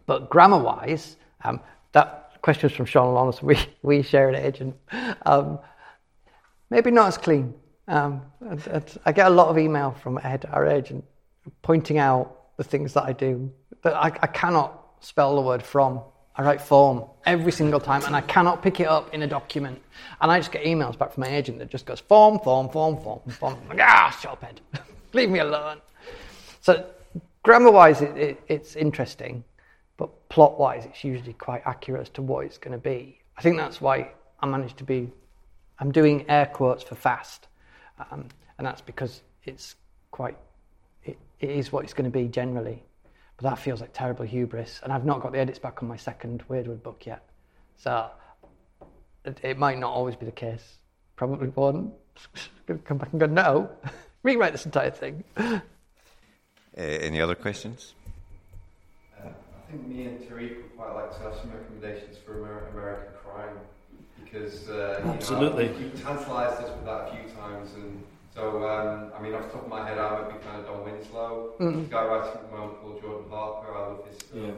but 0.06 0.30
grammar 0.30 0.58
wise, 0.58 1.16
um, 1.44 1.60
that 1.92 2.21
question 2.42 2.68
was 2.68 2.76
from 2.76 2.86
Sean 2.86 3.14
Lawrence. 3.14 3.42
We, 3.42 3.56
we 3.82 4.02
share 4.02 4.28
an 4.28 4.34
agent. 4.34 4.76
Um, 5.24 5.58
maybe 6.70 6.90
not 6.90 7.08
as 7.08 7.18
clean. 7.18 7.54
Um, 7.88 8.22
and- 8.40 8.66
and 8.66 8.98
I 9.06 9.12
get 9.12 9.26
a 9.26 9.30
lot 9.30 9.48
of 9.48 9.58
email 9.58 9.92
from 10.02 10.18
Ed, 10.22 10.46
our 10.52 10.66
agent, 10.66 11.04
pointing 11.62 11.98
out 11.98 12.36
the 12.56 12.64
things 12.64 12.92
that 12.94 13.04
I 13.04 13.12
do. 13.12 13.50
That 13.82 13.94
I, 13.94 14.06
I 14.06 14.26
cannot 14.28 14.80
spell 15.00 15.34
the 15.36 15.42
word 15.42 15.62
from. 15.62 16.00
I 16.34 16.42
write 16.42 16.62
form 16.62 17.04
every 17.26 17.52
single 17.52 17.80
time, 17.80 18.02
and 18.06 18.16
I 18.16 18.22
cannot 18.22 18.62
pick 18.62 18.80
it 18.80 18.86
up 18.86 19.12
in 19.12 19.22
a 19.22 19.26
document. 19.26 19.82
And 20.20 20.30
I 20.32 20.38
just 20.38 20.50
get 20.50 20.64
emails 20.64 20.96
back 20.96 21.12
from 21.12 21.22
my 21.22 21.28
agent 21.28 21.58
that 21.58 21.68
just 21.68 21.84
goes 21.84 22.00
form, 22.00 22.38
form, 22.38 22.68
form, 22.70 22.96
form, 23.02 23.20
form. 23.28 23.56
I'm 23.62 23.76
like, 23.76 23.86
ah, 23.86 24.16
shut 24.20 24.32
up, 24.32 24.44
Ed. 24.44 24.60
Leave 25.12 25.28
me 25.28 25.40
alone. 25.40 25.78
So, 26.60 26.86
grammar-wise, 27.42 28.00
it, 28.00 28.16
it, 28.16 28.40
it's 28.48 28.76
interesting, 28.76 29.44
but 30.32 30.34
plot-wise, 30.34 30.86
it's 30.86 31.04
usually 31.04 31.34
quite 31.34 31.62
accurate 31.64 32.02
as 32.02 32.08
to 32.10 32.22
what 32.22 32.46
it's 32.46 32.58
going 32.58 32.72
to 32.72 32.78
be. 32.78 33.18
I 33.36 33.42
think 33.42 33.56
that's 33.56 33.80
why 33.80 34.12
I 34.40 34.46
managed 34.46 34.78
to 34.78 34.84
be. 34.84 35.10
I'm 35.78 35.92
doing 35.92 36.24
air 36.28 36.46
quotes 36.46 36.82
for 36.82 36.94
fast, 36.94 37.48
um, 38.10 38.28
and 38.58 38.66
that's 38.66 38.80
because 38.80 39.22
it's 39.44 39.74
quite. 40.10 40.36
It, 41.04 41.18
it 41.40 41.50
is 41.50 41.72
what 41.72 41.84
it's 41.84 41.94
going 41.94 42.10
to 42.10 42.18
be 42.18 42.28
generally, 42.28 42.82
but 43.36 43.50
that 43.50 43.58
feels 43.58 43.80
like 43.80 43.92
terrible 43.92 44.24
hubris, 44.24 44.80
and 44.82 44.92
I've 44.92 45.04
not 45.04 45.20
got 45.20 45.32
the 45.32 45.38
edits 45.38 45.58
back 45.58 45.82
on 45.82 45.88
my 45.88 45.96
second 45.96 46.44
Wyrdwood 46.48 46.82
book 46.82 47.04
yet, 47.06 47.28
so 47.76 48.10
it, 49.24 49.38
it 49.42 49.58
might 49.58 49.78
not 49.78 49.92
always 49.92 50.16
be 50.16 50.26
the 50.26 50.32
case. 50.32 50.78
Probably 51.16 51.48
won't. 51.48 51.92
Come 52.84 52.98
back 52.98 53.10
and 53.12 53.20
go 53.20 53.26
no, 53.26 53.70
rewrite 54.22 54.52
this 54.52 54.66
entire 54.66 54.90
thing. 54.90 55.24
Any 56.76 57.20
other 57.20 57.34
questions? 57.34 57.94
I 59.72 59.74
think 59.76 59.88
me 59.88 60.04
and 60.04 60.20
Tariq 60.20 60.56
would 60.56 60.76
quite 60.76 60.92
like 60.94 61.16
to 61.16 61.22
have 61.22 61.34
some 61.34 61.50
recommendations 61.50 62.18
for 62.18 62.38
Amer- 62.38 62.68
American 62.74 63.14
crime 63.24 63.56
because 64.22 64.68
uh, 64.68 64.96
you 65.00 65.06
know, 65.06 65.12
Absolutely. 65.14 65.66
you 65.68 65.90
tantalised 65.96 66.62
us 66.62 66.70
with 66.76 66.84
that 66.84 67.08
a 67.08 67.16
few 67.16 67.32
times, 67.34 67.70
and 67.76 68.02
so 68.34 68.68
um, 68.68 69.12
I 69.18 69.22
mean, 69.22 69.32
off 69.32 69.46
the 69.46 69.52
top 69.52 69.62
of 69.62 69.68
my 69.70 69.88
head, 69.88 69.96
I'm 69.96 70.26
be 70.30 70.38
kind 70.44 70.60
of 70.60 70.66
Don 70.66 70.84
Winslow. 70.84 71.54
Mhm. 71.58 71.84
The 71.84 71.90
guy 71.90 72.04
writing 72.04 72.32
at 72.34 72.50
the 72.50 72.56
moment 72.56 72.80
called 72.82 73.00
Jordan 73.00 73.30
Harper. 73.30 73.74
I 73.74 73.78
love 73.80 74.06
his 74.06 74.16
stuff. 74.18 74.30
Yeah. 74.34 74.50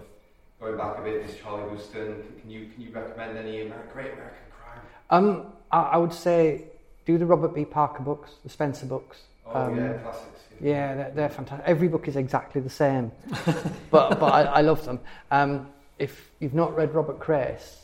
Going 0.60 0.76
back 0.76 0.98
a 0.98 1.02
bit, 1.02 1.14
is 1.30 1.36
Charlie 1.36 1.68
Huston. 1.70 2.06
Can, 2.22 2.40
can 2.40 2.50
you 2.50 2.66
can 2.74 2.82
you 2.82 2.90
recommend 2.90 3.38
any 3.38 3.58
Amer- 3.58 3.88
great 3.92 4.14
American 4.14 4.46
crime? 4.50 4.80
Um, 5.10 5.46
I, 5.70 5.80
I 5.94 5.96
would 5.96 6.12
say 6.12 6.64
do 7.06 7.18
the 7.18 7.26
Robert 7.26 7.54
B. 7.54 7.64
Parker 7.64 8.02
books, 8.02 8.32
the 8.42 8.48
Spenser 8.48 8.86
books. 8.88 9.18
Oh 9.46 9.60
Um, 9.66 9.76
yeah, 9.76 9.92
classics. 9.94 10.40
Yeah, 10.60 10.94
they're, 10.94 11.10
they're 11.14 11.28
fantastic. 11.28 11.66
Every 11.68 11.88
book 11.88 12.08
is 12.08 12.16
exactly 12.16 12.60
the 12.60 12.70
same, 12.70 13.10
but 13.90 14.18
but 14.20 14.32
I, 14.32 14.42
I 14.42 14.60
love 14.60 14.84
them. 14.84 15.00
Um, 15.30 15.68
if 15.98 16.30
you've 16.40 16.54
not 16.54 16.74
read 16.76 16.94
Robert 16.94 17.18
Crais, 17.20 17.76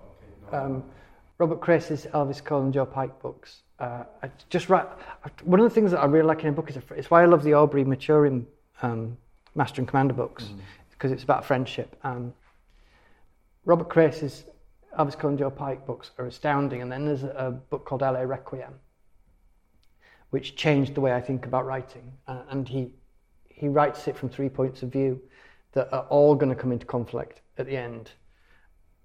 Okay, 0.00 0.52
no. 0.52 0.58
um, 0.58 0.84
Robert 1.38 1.60
Crais's 1.60 2.06
Elvis 2.12 2.42
Cole 2.44 2.62
and 2.62 2.72
Joe 2.72 2.86
Pike 2.86 3.20
books. 3.20 3.60
Uh, 3.78 4.04
I 4.22 4.30
just 4.48 4.68
write. 4.68 4.86
One 5.44 5.58
of 5.58 5.64
the 5.64 5.74
things 5.74 5.90
that 5.90 6.00
I 6.00 6.04
really 6.04 6.26
like 6.26 6.42
in 6.42 6.48
a 6.48 6.52
book 6.52 6.70
is 6.70 6.76
it's 6.96 7.10
why 7.10 7.22
I 7.22 7.26
love 7.26 7.42
the 7.42 7.54
Aubrey 7.54 7.84
Maturin 7.84 8.46
um, 8.82 9.16
Master 9.54 9.80
and 9.80 9.88
Commander 9.88 10.14
books 10.14 10.50
because 10.90 11.10
it's 11.10 11.24
about 11.24 11.44
friendship. 11.44 11.96
Um, 12.04 12.32
Robert 13.64 13.88
Crais's 13.88 14.44
Elvis 14.98 15.18
Cohen 15.18 15.36
Joe 15.38 15.50
Pike 15.50 15.84
books 15.86 16.10
are 16.18 16.26
astounding, 16.26 16.82
and 16.82 16.92
then 16.92 17.06
there's 17.06 17.22
a, 17.24 17.28
a 17.30 17.50
book 17.50 17.84
called 17.84 18.02
LA 18.02 18.20
Requiem, 18.20 18.74
which 20.32 20.56
changed 20.56 20.94
the 20.94 21.00
way 21.00 21.12
I 21.12 21.20
think 21.20 21.44
about 21.44 21.66
writing. 21.66 22.10
Uh, 22.26 22.42
and 22.48 22.66
he 22.66 22.94
he 23.48 23.68
writes 23.68 24.08
it 24.08 24.16
from 24.16 24.30
three 24.30 24.48
points 24.48 24.82
of 24.82 24.90
view 24.90 25.20
that 25.72 25.92
are 25.92 26.06
all 26.08 26.34
going 26.34 26.48
to 26.48 26.60
come 26.60 26.72
into 26.72 26.86
conflict 26.86 27.40
at 27.58 27.66
the 27.66 27.76
end. 27.76 28.10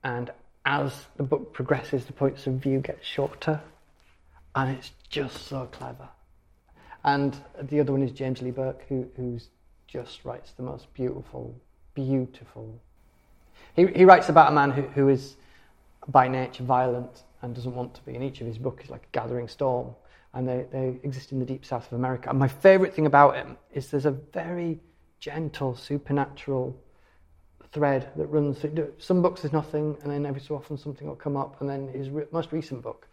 And 0.03 0.31
as 0.65 1.05
the 1.17 1.23
book 1.23 1.53
progresses, 1.53 2.05
the 2.05 2.13
points 2.13 2.47
of 2.47 2.53
view 2.53 2.79
get 2.79 2.99
shorter, 3.03 3.61
and 4.55 4.75
it's 4.75 4.91
just 5.09 5.47
so 5.47 5.67
clever. 5.71 6.07
And 7.03 7.35
the 7.61 7.81
other 7.81 7.91
one 7.91 8.03
is 8.03 8.11
James 8.11 8.41
Lee 8.41 8.51
Burke, 8.51 8.85
who 8.87 9.07
who's 9.17 9.49
just 9.85 10.23
writes 10.23 10.51
the 10.51 10.63
most 10.63 10.91
beautiful, 10.93 11.53
beautiful. 11.93 12.79
He 13.75 13.85
he 13.87 14.05
writes 14.05 14.29
about 14.29 14.49
a 14.49 14.55
man 14.55 14.71
who, 14.71 14.83
who 14.83 15.09
is 15.09 15.35
by 16.07 16.29
nature 16.29 16.63
violent 16.63 17.23
and 17.41 17.53
doesn't 17.53 17.75
want 17.75 17.93
to 17.95 18.01
be. 18.05 18.15
And 18.15 18.23
each 18.23 18.39
of 18.39 18.47
his 18.47 18.57
books 18.57 18.85
is 18.85 18.89
like 18.89 19.03
a 19.03 19.11
gathering 19.11 19.49
storm, 19.49 19.93
and 20.33 20.47
they, 20.47 20.65
they 20.71 20.99
exist 21.03 21.31
in 21.31 21.39
the 21.39 21.45
deep 21.45 21.65
south 21.65 21.87
of 21.87 21.93
America. 21.93 22.29
And 22.29 22.37
my 22.37 22.47
favourite 22.47 22.93
thing 22.93 23.05
about 23.05 23.35
him 23.35 23.57
is 23.73 23.89
there's 23.89 24.05
a 24.05 24.11
very 24.11 24.79
gentle, 25.19 25.75
supernatural 25.75 26.75
thread 27.71 28.11
that 28.15 28.27
runs 28.27 28.59
through. 28.59 28.93
Some 28.97 29.21
books 29.21 29.41
there's 29.41 29.53
nothing, 29.53 29.97
and 30.03 30.11
then 30.11 30.25
every 30.25 30.41
so 30.41 30.55
often 30.55 30.77
something 30.77 31.07
will 31.07 31.15
come 31.15 31.37
up. 31.37 31.59
And 31.61 31.69
then 31.69 31.87
his 31.89 32.09
re- 32.09 32.25
most 32.31 32.51
recent 32.51 32.81
book, 32.81 33.07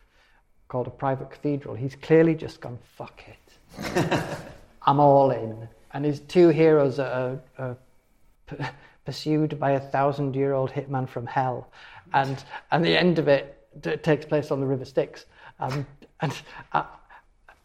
called 0.68 0.86
A 0.86 0.90
Private 0.90 1.30
Cathedral, 1.30 1.74
he's 1.74 1.94
clearly 1.96 2.34
just 2.34 2.60
gone, 2.60 2.78
fuck 2.96 3.22
it. 3.28 3.98
I'm 4.82 5.00
all 5.00 5.30
in. 5.30 5.68
And 5.92 6.04
his 6.04 6.20
two 6.20 6.48
heroes 6.48 6.98
are, 6.98 7.38
are 7.58 7.76
p- 8.46 8.56
pursued 9.04 9.58
by 9.58 9.72
a 9.72 9.80
thousand 9.80 10.34
year 10.34 10.52
old 10.52 10.70
hitman 10.70 11.08
from 11.08 11.26
hell. 11.26 11.70
And, 12.12 12.42
and 12.70 12.84
the 12.84 12.98
end 12.98 13.18
of 13.18 13.28
it 13.28 13.66
t- 13.82 13.96
takes 13.96 14.26
place 14.26 14.50
on 14.50 14.60
the 14.60 14.66
River 14.66 14.84
Styx. 14.84 15.26
Um, 15.60 15.86
and 16.20 16.32
uh, 16.72 16.84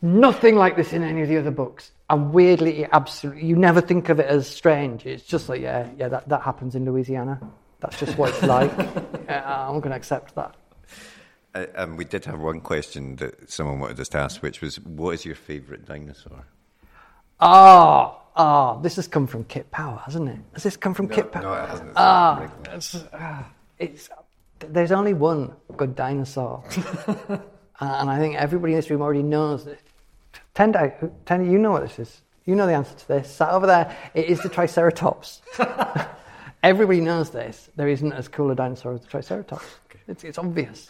nothing 0.01 0.55
like 0.55 0.75
this 0.75 0.93
in 0.93 1.03
any 1.03 1.21
of 1.21 1.29
the 1.29 1.37
other 1.37 1.51
books. 1.51 1.91
And 2.09 2.33
weirdly, 2.33 2.85
absolutely, 2.91 3.45
you 3.45 3.55
never 3.55 3.81
think 3.81 4.09
of 4.09 4.19
it 4.19 4.25
as 4.27 4.47
strange. 4.47 5.05
It's 5.05 5.23
just 5.23 5.49
like, 5.49 5.61
yeah, 5.61 5.87
yeah, 5.97 6.07
that, 6.09 6.27
that 6.29 6.41
happens 6.41 6.75
in 6.75 6.85
Louisiana. 6.85 7.39
That's 7.79 7.99
just 7.99 8.17
what 8.17 8.29
it's 8.29 8.43
like. 8.43 8.71
Yeah, 9.29 9.67
I'm 9.69 9.79
going 9.79 9.91
to 9.91 9.95
accept 9.95 10.33
that. 10.33 10.55
Uh, 11.53 11.65
um, 11.75 11.97
we 11.97 12.03
did 12.03 12.25
have 12.25 12.39
one 12.39 12.61
question 12.61 13.15
that 13.17 13.47
someone 13.47 13.79
wanted 13.79 13.99
us 13.99 14.09
to 14.09 14.17
ask, 14.17 14.41
which 14.41 14.59
was, 14.59 14.79
"What 14.79 15.11
is 15.11 15.23
your 15.23 15.35
favourite 15.35 15.85
dinosaur?" 15.85 16.45
Ah, 17.39 18.17
ah, 18.35 18.79
this 18.79 18.95
has 18.95 19.07
come 19.07 19.27
from 19.27 19.43
Kit 19.43 19.69
Power, 19.69 20.01
hasn't 20.03 20.29
it? 20.29 20.39
Has 20.53 20.63
this 20.63 20.77
come 20.77 20.95
from 20.95 21.07
Kit 21.07 21.31
Power? 21.31 21.43
No, 21.43 21.53
it 21.53 21.69
hasn't. 21.69 21.91
Ah, 21.95 22.39
regular. 22.41 22.75
it's, 22.75 22.95
ah, 23.13 23.51
it's 23.77 24.09
there's 24.59 24.91
only 24.91 25.13
one 25.13 25.53
good 25.77 25.95
dinosaur, 25.95 26.63
Uh, 27.81 27.95
and 28.01 28.09
I 28.09 28.19
think 28.19 28.35
everybody 28.35 28.73
in 28.73 28.79
this 28.79 28.89
room 28.89 29.01
already 29.01 29.23
knows 29.23 29.63
that. 29.65 29.79
Tendai, 30.59 30.93
who- 30.99 31.11
Tendai, 31.25 31.49
you 31.49 31.57
know 31.57 31.71
what 31.71 31.83
this 31.83 31.99
is. 31.99 32.21
You 32.45 32.55
know 32.55 32.65
the 32.67 32.73
answer 32.73 32.93
to 32.93 33.07
this. 33.07 33.31
Sat 33.31 33.49
over 33.51 33.65
there, 33.65 33.95
it 34.13 34.25
is 34.25 34.41
the 34.41 34.49
Triceratops. 34.49 35.41
everybody 36.63 36.99
knows 36.99 37.29
this. 37.29 37.69
There 37.77 37.87
isn't 37.87 38.11
as 38.11 38.27
cool 38.27 38.51
a 38.51 38.55
dinosaur 38.55 38.93
as 38.93 39.01
the 39.01 39.07
Triceratops. 39.07 39.65
It's, 40.07 40.23
it's 40.23 40.37
obvious 40.39 40.89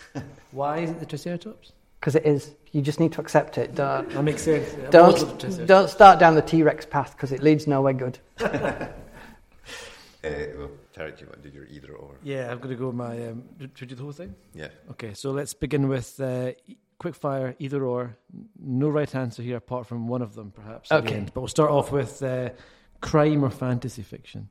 Why 0.51 0.80
is 0.80 0.89
it 0.91 0.99
the 0.99 1.05
Triceratops? 1.05 1.74
because 1.99 2.15
it 2.15 2.26
is. 2.26 2.51
You 2.72 2.82
just 2.82 2.99
need 3.01 3.11
to 3.13 3.22
accept 3.22 3.57
it. 3.57 3.76
Don't, 3.76 4.09
That 4.11 4.24
makes 4.24 4.43
sense. 4.43 4.74
I've 4.74 4.95
always 4.95 5.22
loved 5.22 5.41
the 5.41 5.49
don't, 5.57 5.67
don't 5.67 5.89
start 5.89 6.17
down 6.17 6.36
the 6.36 6.41
T 6.41 6.63
Rex 6.63 6.86
path 6.86 7.11
because 7.15 7.32
it 7.34 7.43
leads 7.43 7.67
nowhere 7.67 7.93
good. 7.93 8.17
Uh, 10.22 10.28
well, 10.57 10.70
Tarek, 10.93 11.17
do 11.17 11.24
you 11.24 11.28
want 11.30 11.41
to 11.41 11.49
do 11.49 11.55
your 11.55 11.65
either 11.67 11.93
or? 11.93 12.11
Yeah, 12.24 12.51
I'm 12.51 12.57
going 12.57 12.72
to 12.72 12.76
go 12.76 12.88
with 12.88 12.95
my. 12.95 13.28
Um, 13.28 13.43
should 13.74 13.80
we 13.80 13.88
do 13.88 13.95
the 13.95 14.03
whole 14.03 14.11
thing? 14.11 14.36
Yeah. 14.53 14.67
Okay, 14.91 15.13
so 15.13 15.32
let's 15.32 15.53
begin 15.53 15.88
with 15.88 16.20
uh, 16.20 16.51
quick 16.99 17.15
fire, 17.15 17.55
either 17.59 17.83
or. 17.83 18.17
No 18.61 18.89
right 18.89 19.13
answer 19.15 19.41
here 19.41 19.57
apart 19.57 19.87
from 19.87 20.07
one 20.07 20.21
of 20.21 20.35
them, 20.35 20.51
perhaps. 20.51 20.91
Okay. 20.91 21.15
end. 21.15 21.31
But 21.33 21.41
we'll 21.41 21.47
start 21.47 21.71
off 21.71 21.91
with 21.91 22.21
uh, 22.21 22.49
crime 23.01 23.43
or 23.43 23.49
fantasy 23.49 24.03
fiction. 24.03 24.49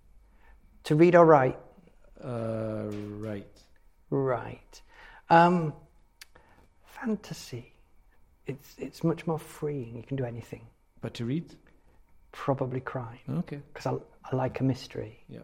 To 0.85 0.97
read 0.97 1.15
or 1.15 1.25
write? 1.25 1.59
Uh, 2.23 2.87
right. 2.91 3.47
Right. 4.11 4.83
Um, 5.31 5.75
fantasy. 6.85 7.75
It's, 8.47 8.75
it's 8.79 9.05
much 9.05 9.27
more 9.27 9.39
freeing. 9.39 9.97
You 9.97 10.03
can 10.03 10.17
do 10.17 10.25
anything. 10.25 10.67
But 11.01 11.15
to 11.15 11.25
read? 11.27 11.55
Probably 12.33 12.81
crime. 12.81 13.19
Okay. 13.31 13.61
Because 13.73 13.87
I, 13.87 14.31
I 14.33 14.37
like 14.37 14.61
a 14.61 14.65
mystery. 14.65 15.23
Yeah. 15.29 15.41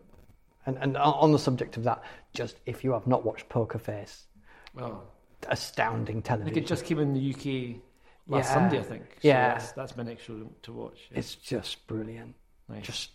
And, 0.66 0.78
and 0.80 0.96
on 0.96 1.12
on 1.14 1.32
the 1.32 1.38
subject 1.38 1.76
of 1.76 1.84
that, 1.84 2.02
just 2.32 2.56
if 2.64 2.84
you 2.84 2.92
have 2.92 3.06
not 3.06 3.24
watched 3.24 3.48
Poker 3.50 3.78
Face, 3.78 4.26
Well, 4.74 5.04
astounding 5.48 6.16
I 6.18 6.20
think 6.20 6.24
television. 6.24 6.58
it 6.58 6.66
just 6.66 6.84
came 6.84 6.98
in 6.98 7.12
the 7.14 7.30
UK 7.34 7.80
last 8.28 8.48
Yeah. 8.48 8.54
Sunday, 8.54 8.78
I 8.78 8.82
think. 8.82 9.02
So 9.04 9.28
Yeah. 9.28 9.48
That's, 9.54 9.72
that's 9.72 9.96
my 9.96 10.02
next 10.02 10.24
show 10.24 10.40
to 10.62 10.72
watch. 10.72 10.98
Yeah. 11.10 11.18
It's 11.18 11.34
just 11.34 11.86
brilliant. 11.86 12.34
nice. 12.68 12.84
Just, 12.84 13.10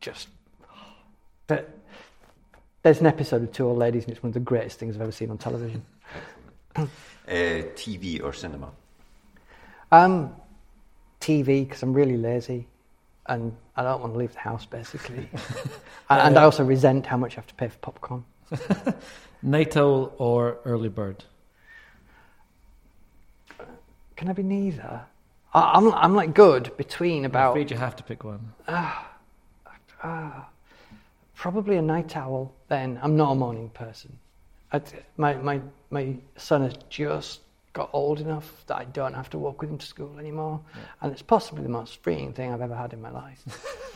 just. 0.00 0.28
But 1.46 1.70
there's 2.82 3.00
an 3.00 3.06
episode 3.06 3.42
of 3.42 3.52
Two 3.52 3.66
Old 3.66 3.78
Ladies, 3.78 4.04
and 4.04 4.12
it's 4.12 4.22
one 4.22 4.28
of 4.30 4.34
the 4.34 4.40
greatest 4.40 4.78
things 4.78 4.94
I've 4.96 5.02
ever 5.02 5.12
seen 5.12 5.30
on 5.30 5.38
television. 5.38 5.84
Uh, 7.28 7.60
TV 7.74 8.22
or 8.22 8.32
cinema? 8.32 8.70
Um, 9.92 10.34
TV 11.20 11.66
because 11.68 11.82
I'm 11.82 11.92
really 11.92 12.16
lazy, 12.16 12.66
and 13.26 13.54
I 13.76 13.82
don't 13.82 14.00
want 14.00 14.14
to 14.14 14.18
leave 14.18 14.32
the 14.32 14.38
house 14.38 14.64
basically, 14.64 15.28
and, 16.08 16.20
and 16.20 16.38
I 16.38 16.44
also 16.44 16.64
resent 16.64 17.04
how 17.04 17.18
much 17.18 17.32
I 17.32 17.34
have 17.36 17.46
to 17.48 17.54
pay 17.54 17.68
for 17.68 17.76
popcorn. 17.80 18.24
Night 19.42 19.76
owl 19.76 20.14
or 20.16 20.58
early 20.64 20.88
bird? 20.88 21.24
Can 24.18 24.28
I 24.28 24.32
be 24.32 24.42
neither? 24.42 25.00
I, 25.54 25.70
I'm 25.74 25.94
I'm 25.94 26.14
like 26.16 26.34
good 26.34 26.76
between 26.76 27.24
about. 27.24 27.50
I'm 27.50 27.50
afraid 27.52 27.70
you 27.70 27.76
have 27.76 27.94
to 27.96 28.02
pick 28.02 28.24
one. 28.24 28.52
probably 31.36 31.76
a 31.76 31.82
night 31.82 32.16
owl. 32.16 32.52
Then 32.66 32.98
I'm 33.00 33.16
not 33.16 33.30
a 33.30 33.34
morning 33.36 33.70
person. 33.70 34.18
I, 34.72 34.82
my 35.16 35.34
my 35.34 35.60
my 35.90 36.16
son 36.36 36.62
has 36.62 36.74
just 36.90 37.42
got 37.74 37.90
old 37.92 38.20
enough 38.20 38.64
that 38.66 38.76
I 38.76 38.86
don't 38.86 39.14
have 39.14 39.30
to 39.30 39.38
walk 39.38 39.60
with 39.60 39.70
him 39.70 39.78
to 39.78 39.86
school 39.86 40.18
anymore, 40.18 40.60
and 41.00 41.12
it's 41.12 41.22
possibly 41.22 41.62
the 41.62 41.68
most 41.68 42.02
freeing 42.02 42.32
thing 42.32 42.52
I've 42.52 42.60
ever 42.60 42.74
had 42.74 42.92
in 42.92 43.00
my 43.00 43.10
life. 43.10 43.40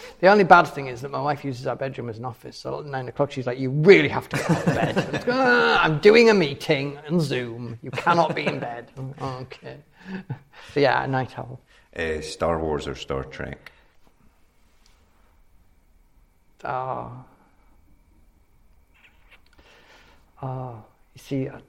the 0.20 0.28
only 0.28 0.44
bad 0.44 0.68
thing 0.68 0.86
is 0.86 1.00
that 1.00 1.10
my 1.10 1.20
wife 1.20 1.44
uses 1.44 1.66
our 1.66 1.74
bedroom 1.74 2.08
as 2.08 2.18
an 2.18 2.24
office. 2.24 2.56
So 2.56 2.78
at 2.78 2.86
nine 2.86 3.08
o'clock, 3.08 3.32
she's 3.32 3.48
like, 3.48 3.58
"You 3.58 3.70
really 3.70 4.08
have 4.08 4.28
to 4.28 4.36
get 4.36 4.50
out 4.52 4.68
of 4.68 4.74
bed." 4.76 5.24
"Ah, 5.28 5.80
I'm 5.84 5.98
doing 5.98 6.30
a 6.30 6.34
meeting 6.34 6.96
on 7.10 7.18
Zoom. 7.18 7.80
You 7.82 7.90
cannot 7.90 8.36
be 8.36 8.46
in 8.46 8.60
bed. 8.60 8.92
Okay. 9.20 9.78
So 10.72 10.80
yeah, 10.80 11.04
a 11.04 11.06
night 11.06 11.38
owl. 11.38 11.60
Uh, 11.94 12.20
Star 12.22 12.58
Wars 12.58 12.88
or 12.88 12.94
Star 12.94 13.24
Trek? 13.24 13.72
Oh. 16.64 17.24
Oh, 20.40 20.82
you 21.14 21.18
see, 21.18 21.48
I, 21.48 21.60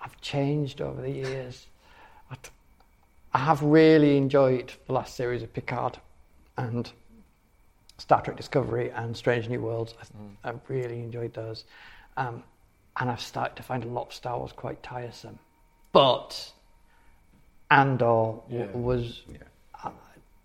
have 0.00 0.20
changed 0.20 0.80
over 0.80 1.00
the 1.00 1.10
years. 1.10 1.66
I, 2.30 2.36
I 3.32 3.38
have 3.38 3.62
really 3.62 4.16
enjoyed 4.16 4.72
the 4.86 4.92
last 4.92 5.16
series 5.16 5.42
of 5.42 5.52
Picard 5.52 5.98
and 6.56 6.90
Star 7.98 8.22
Trek 8.22 8.36
Discovery 8.36 8.90
and 8.90 9.16
Strange 9.16 9.48
New 9.48 9.60
Worlds. 9.60 9.94
I, 10.00 10.48
I've 10.48 10.60
really 10.68 10.98
enjoyed 10.98 11.32
those. 11.32 11.64
Um, 12.16 12.42
and 12.98 13.10
I've 13.10 13.20
started 13.20 13.56
to 13.56 13.62
find 13.62 13.84
a 13.84 13.88
lot 13.88 14.08
of 14.08 14.14
Star 14.14 14.38
Wars 14.38 14.52
quite 14.52 14.82
tiresome. 14.82 15.38
But 15.92 16.52
Andor 17.70 18.34
Yeah. 18.48 18.66
was 18.72 19.22
Yeah. 19.28 19.38
uh, 19.84 19.90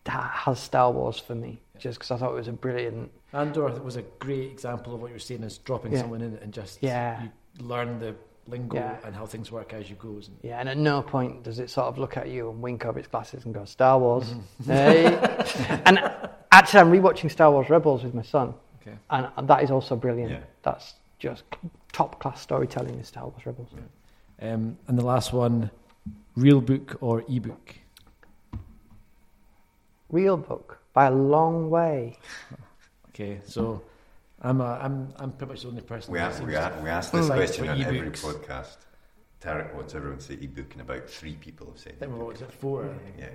that 0.06 0.32
has 0.32 0.60
Star 0.60 0.92
Wars 0.92 1.20
for 1.20 1.36
me, 1.36 1.60
just 1.78 2.00
because 2.00 2.12
I 2.12 2.18
thought 2.18 2.32
it 2.32 2.36
was 2.36 2.48
a 2.48 2.54
brilliant. 2.54 3.12
Andor 3.34 3.70
was 3.82 3.96
a 3.96 4.02
great 4.20 4.52
example 4.52 4.94
of 4.96 5.02
what 5.02 5.10
you're 5.12 5.20
saying 5.20 5.44
is 5.44 5.58
dropping 5.60 5.94
Yeah. 5.94 6.02
someone 6.02 6.22
in 6.22 6.34
it 6.36 6.42
and 6.44 6.52
just 6.54 6.82
Yeah. 6.82 7.24
you 7.24 7.30
learn 7.66 8.00
the 8.00 8.16
lingo 8.48 8.76
Yeah. 8.78 8.98
and 9.06 9.16
how 9.16 9.26
things 9.26 9.52
work 9.52 9.74
as 9.74 9.90
you 9.90 9.96
go. 9.96 10.10
And 10.10 10.30
Yeah, 10.42 10.60
and 10.60 10.68
at 10.68 10.78
no 10.78 11.02
point 11.04 11.44
does 11.44 11.60
it 11.60 11.70
sort 11.70 11.88
of 11.88 11.98
look 12.00 12.18
at 12.18 12.28
you 12.30 12.50
and 12.50 12.62
wink 12.62 12.86
over 12.86 12.98
its 13.00 13.08
glasses 13.08 13.46
and 13.46 13.54
go 13.54 13.66
Star 13.66 14.00
Wars. 14.00 14.34
hey. 14.66 15.06
and 15.86 16.00
actually, 16.52 16.80
I'm 16.80 16.92
rewatching 16.92 17.30
Star 17.32 17.52
Wars 17.52 17.70
Rebels 17.70 18.04
with 18.04 18.14
my 18.16 18.24
son, 18.24 18.56
okay. 18.82 18.98
and, 19.12 19.30
and 19.38 19.48
that 19.48 19.64
is 19.64 19.70
also 19.72 19.96
brilliant. 19.96 20.32
Yeah. 20.32 20.40
That's 20.64 20.96
just 21.20 21.44
top 21.94 22.20
class 22.20 22.42
storytelling 22.42 22.96
in 22.96 23.04
Star 23.04 23.28
Wars 23.28 23.46
Rebels. 23.46 23.70
Um, 24.42 24.76
and 24.88 24.98
the 24.98 25.06
last 25.06 25.34
one, 25.34 25.70
real 26.36 26.62
book 26.62 26.98
or 27.02 27.24
ebook? 27.30 27.76
Real 30.10 30.38
book 30.38 30.80
by 30.94 31.06
a 31.06 31.12
long 31.12 31.70
way. 31.70 32.18
Okay, 33.14 33.42
so 33.46 33.82
I'm 34.42 34.62
a, 34.62 34.80
I'm 34.82 35.14
I'm 35.18 35.34
pretty 35.34 35.52
much 35.52 35.62
the 35.64 35.68
only 35.68 35.82
person. 35.82 36.14
We, 36.14 36.20
that 36.20 36.32
ask, 36.32 36.44
we, 36.44 36.56
ask, 36.56 36.82
we 36.82 36.90
ask 36.90 37.12
this 37.12 37.28
Like 37.28 37.40
question 37.40 37.66
for 37.66 37.72
on 37.72 37.82
every 37.82 38.10
podcast. 38.10 38.78
Tarek 39.42 39.74
wants 39.76 39.94
everyone 39.96 40.20
to 40.20 40.24
say 40.24 40.36
ebook, 40.36 40.72
and 40.72 40.82
about 40.82 41.10
three 41.10 41.34
people 41.36 41.68
have 41.68 41.78
said 41.78 41.96
I 41.98 42.00
think 42.00 42.12
we're 42.12 42.18
ebook. 42.20 42.28
what's 42.28 42.42
it 42.42 42.54
four? 42.54 42.90
Yeah. 43.20 43.28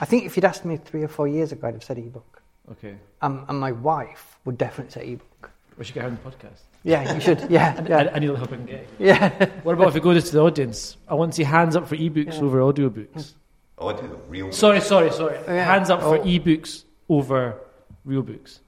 I 0.00 0.06
think 0.06 0.24
if 0.24 0.34
you'd 0.34 0.46
asked 0.46 0.64
me 0.64 0.78
three 0.78 1.02
or 1.02 1.08
four 1.08 1.28
years 1.28 1.52
ago, 1.52 1.68
I'd 1.68 1.74
have 1.74 1.84
said 1.84 1.98
ebook. 1.98 2.42
Okay. 2.72 2.96
Um, 3.20 3.44
and 3.48 3.60
my 3.60 3.72
wife 3.72 4.38
would 4.46 4.56
definitely 4.56 4.92
say 4.92 5.12
ebook. 5.12 5.50
We 5.78 5.84
should 5.84 5.94
get 5.94 6.02
her 6.02 6.08
on 6.08 6.18
the 6.22 6.28
podcast. 6.30 6.58
Yeah, 6.82 7.14
you 7.14 7.20
should. 7.20 7.48
Yeah, 7.50 7.76
I, 7.84 7.88
yeah, 7.88 8.10
I 8.12 8.18
need 8.18 8.28
a 8.28 8.32
the 8.32 8.38
help 8.38 8.52
I 8.52 8.56
can 8.56 8.66
get. 8.66 8.88
yeah. 8.98 9.46
What 9.62 9.74
about 9.74 9.88
if 9.88 9.96
it 9.96 10.02
goes 10.02 10.24
to 10.24 10.32
the 10.32 10.40
audience? 10.42 10.96
I 11.08 11.14
want 11.14 11.32
to 11.32 11.36
see 11.36 11.44
hands 11.44 11.76
up 11.76 11.86
for 11.88 11.96
ebooks 11.96 12.34
Yeah. 12.34 12.42
over 12.42 12.58
audiobooks. 12.60 13.34
Oh, 13.78 13.88
I 13.88 13.92
do 14.00 14.20
real. 14.28 14.50
Sorry, 14.52 14.80
sorry, 14.80 15.10
sorry. 15.12 15.38
Oh, 15.46 15.54
yeah. 15.54 15.64
Hands 15.64 15.88
up 15.88 16.00
for 16.00 16.18
Oh. 16.18 16.24
ebooks 16.24 16.82
over 17.08 17.60
real 18.04 18.22
books. 18.22 18.60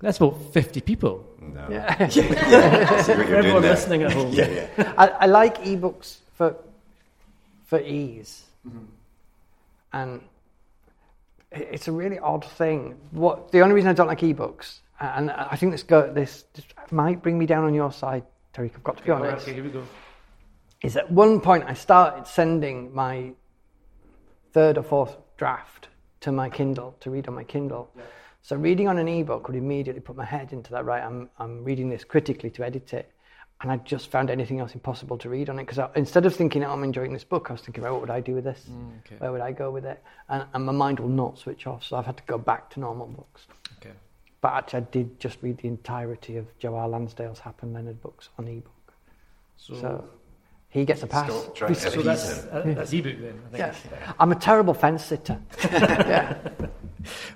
That's 0.00 0.18
about 0.18 0.52
50 0.52 0.80
people. 0.82 1.26
No. 1.40 1.66
yeah. 1.70 2.08
See 2.08 2.20
what 2.22 2.50
you're 2.50 3.02
For 3.04 3.14
doing 3.16 3.32
everyone 3.32 3.62
listening 3.62 4.02
at 4.02 4.12
home. 4.12 4.32
Yeah, 4.32 4.48
yeah. 4.76 4.92
I, 4.98 5.08
I 5.08 5.26
like 5.26 5.62
ebooks 5.64 6.18
for 6.34 6.56
for 7.64 7.80
ease, 7.80 8.44
mm-hmm. 8.66 8.84
and 9.92 10.20
it's 11.52 11.86
a 11.88 11.92
really 11.92 12.18
odd 12.18 12.44
thing. 12.44 12.96
What 13.12 13.52
the 13.52 13.60
only 13.60 13.74
reason 13.74 13.88
I 13.90 13.92
don't 13.94 14.06
like 14.08 14.20
ebooks, 14.20 14.78
and 15.00 15.30
I 15.30 15.56
think 15.56 15.72
this 15.72 15.82
go 15.82 16.12
this, 16.12 16.44
might 16.90 17.22
bring 17.22 17.38
me 17.38 17.46
down 17.46 17.64
on 17.64 17.74
your 17.74 17.92
side, 17.92 18.24
Tariq. 18.54 18.72
I've 18.74 18.84
got 18.84 18.98
to 18.98 19.04
be 19.04 19.10
Okay, 19.10 19.28
honest. 19.28 19.46
okay, 19.46 19.54
here 19.54 19.64
we 19.64 19.70
go. 19.70 19.82
Is 20.82 20.96
at 20.96 21.10
one 21.10 21.40
point 21.40 21.64
I 21.66 21.74
started 21.74 22.26
sending 22.26 22.94
my 22.94 23.32
third 24.52 24.78
or 24.78 24.82
fourth 24.82 25.16
draft 25.36 25.88
to 26.20 26.32
my 26.32 26.48
Kindle 26.50 26.96
to 27.00 27.10
read 27.10 27.28
on 27.28 27.34
my 27.34 27.44
Kindle. 27.44 27.90
So 28.42 28.56
reading 28.56 28.88
on 28.88 28.98
an 28.98 29.06
ebook 29.08 29.48
would 29.48 29.56
immediately 29.56 30.00
put 30.00 30.16
my 30.16 30.24
head 30.24 30.52
into 30.52 30.70
that. 30.72 30.84
Right, 30.84 31.02
I'm 31.02 31.28
I'm 31.38 31.62
reading 31.64 31.88
this 31.90 32.04
critically 32.04 32.50
to 32.50 32.64
edit 32.64 32.94
it, 32.94 33.12
and 33.60 33.70
I 33.70 33.76
just 33.78 34.10
found 34.10 34.30
anything 34.30 34.60
else 34.60 34.72
impossible 34.74 35.18
to 35.18 35.28
read 35.28 35.50
on 35.50 35.58
it 35.58 35.66
because 35.66 35.90
instead 35.94 36.24
of 36.24 36.34
thinking 36.34 36.64
oh, 36.64 36.72
I'm 36.72 36.82
enjoying 36.82 37.12
this 37.12 37.24
book, 37.24 37.46
I 37.50 37.52
was 37.52 37.60
thinking, 37.62 37.84
right, 37.84 37.90
what 37.90 38.00
would 38.00 38.10
I 38.10 38.20
do 38.20 38.34
with 38.34 38.44
this? 38.44 38.64
Mm, 38.70 38.98
okay. 39.06 39.16
Where 39.18 39.32
would 39.32 39.42
I 39.42 39.52
go 39.52 39.70
with 39.70 39.84
it? 39.84 40.02
And, 40.30 40.44
and 40.54 40.64
my 40.64 40.72
mind 40.72 41.00
will 41.00 41.08
not 41.08 41.38
switch 41.38 41.66
off. 41.66 41.84
So 41.84 41.96
I've 41.96 42.06
had 42.06 42.16
to 42.16 42.22
go 42.26 42.38
back 42.38 42.70
to 42.70 42.80
normal 42.80 43.06
books. 43.08 43.46
Okay. 43.78 43.92
But 44.40 44.54
actually, 44.54 44.80
I 44.80 44.86
did 44.90 45.20
just 45.20 45.38
read 45.42 45.58
the 45.58 45.68
entirety 45.68 46.36
of 46.36 46.46
Joe 46.58 46.74
R. 46.76 46.88
Lansdale's 46.88 47.40
Hap 47.40 47.62
and 47.62 47.74
Leonard 47.74 48.00
books 48.00 48.30
on 48.38 48.48
ebook. 48.48 48.94
So, 49.56 49.74
So 49.74 50.04
he 50.70 50.84
gets 50.84 51.02
a 51.02 51.06
pass. 51.06 51.30
Stop 51.30 51.74
so 51.74 52.02
that's, 52.02 52.44
him. 52.44 52.48
uh, 52.50 52.62
that's 52.74 52.92
ebook 52.92 53.20
then, 53.20 53.40
I 53.52 53.56
think. 53.70 53.74
Yeah. 53.90 54.12
I'm 54.18 54.32
a 54.32 54.36
terrible 54.36 54.72
fence 54.72 55.04
sitter. 55.04 55.38
yeah. 55.64 56.38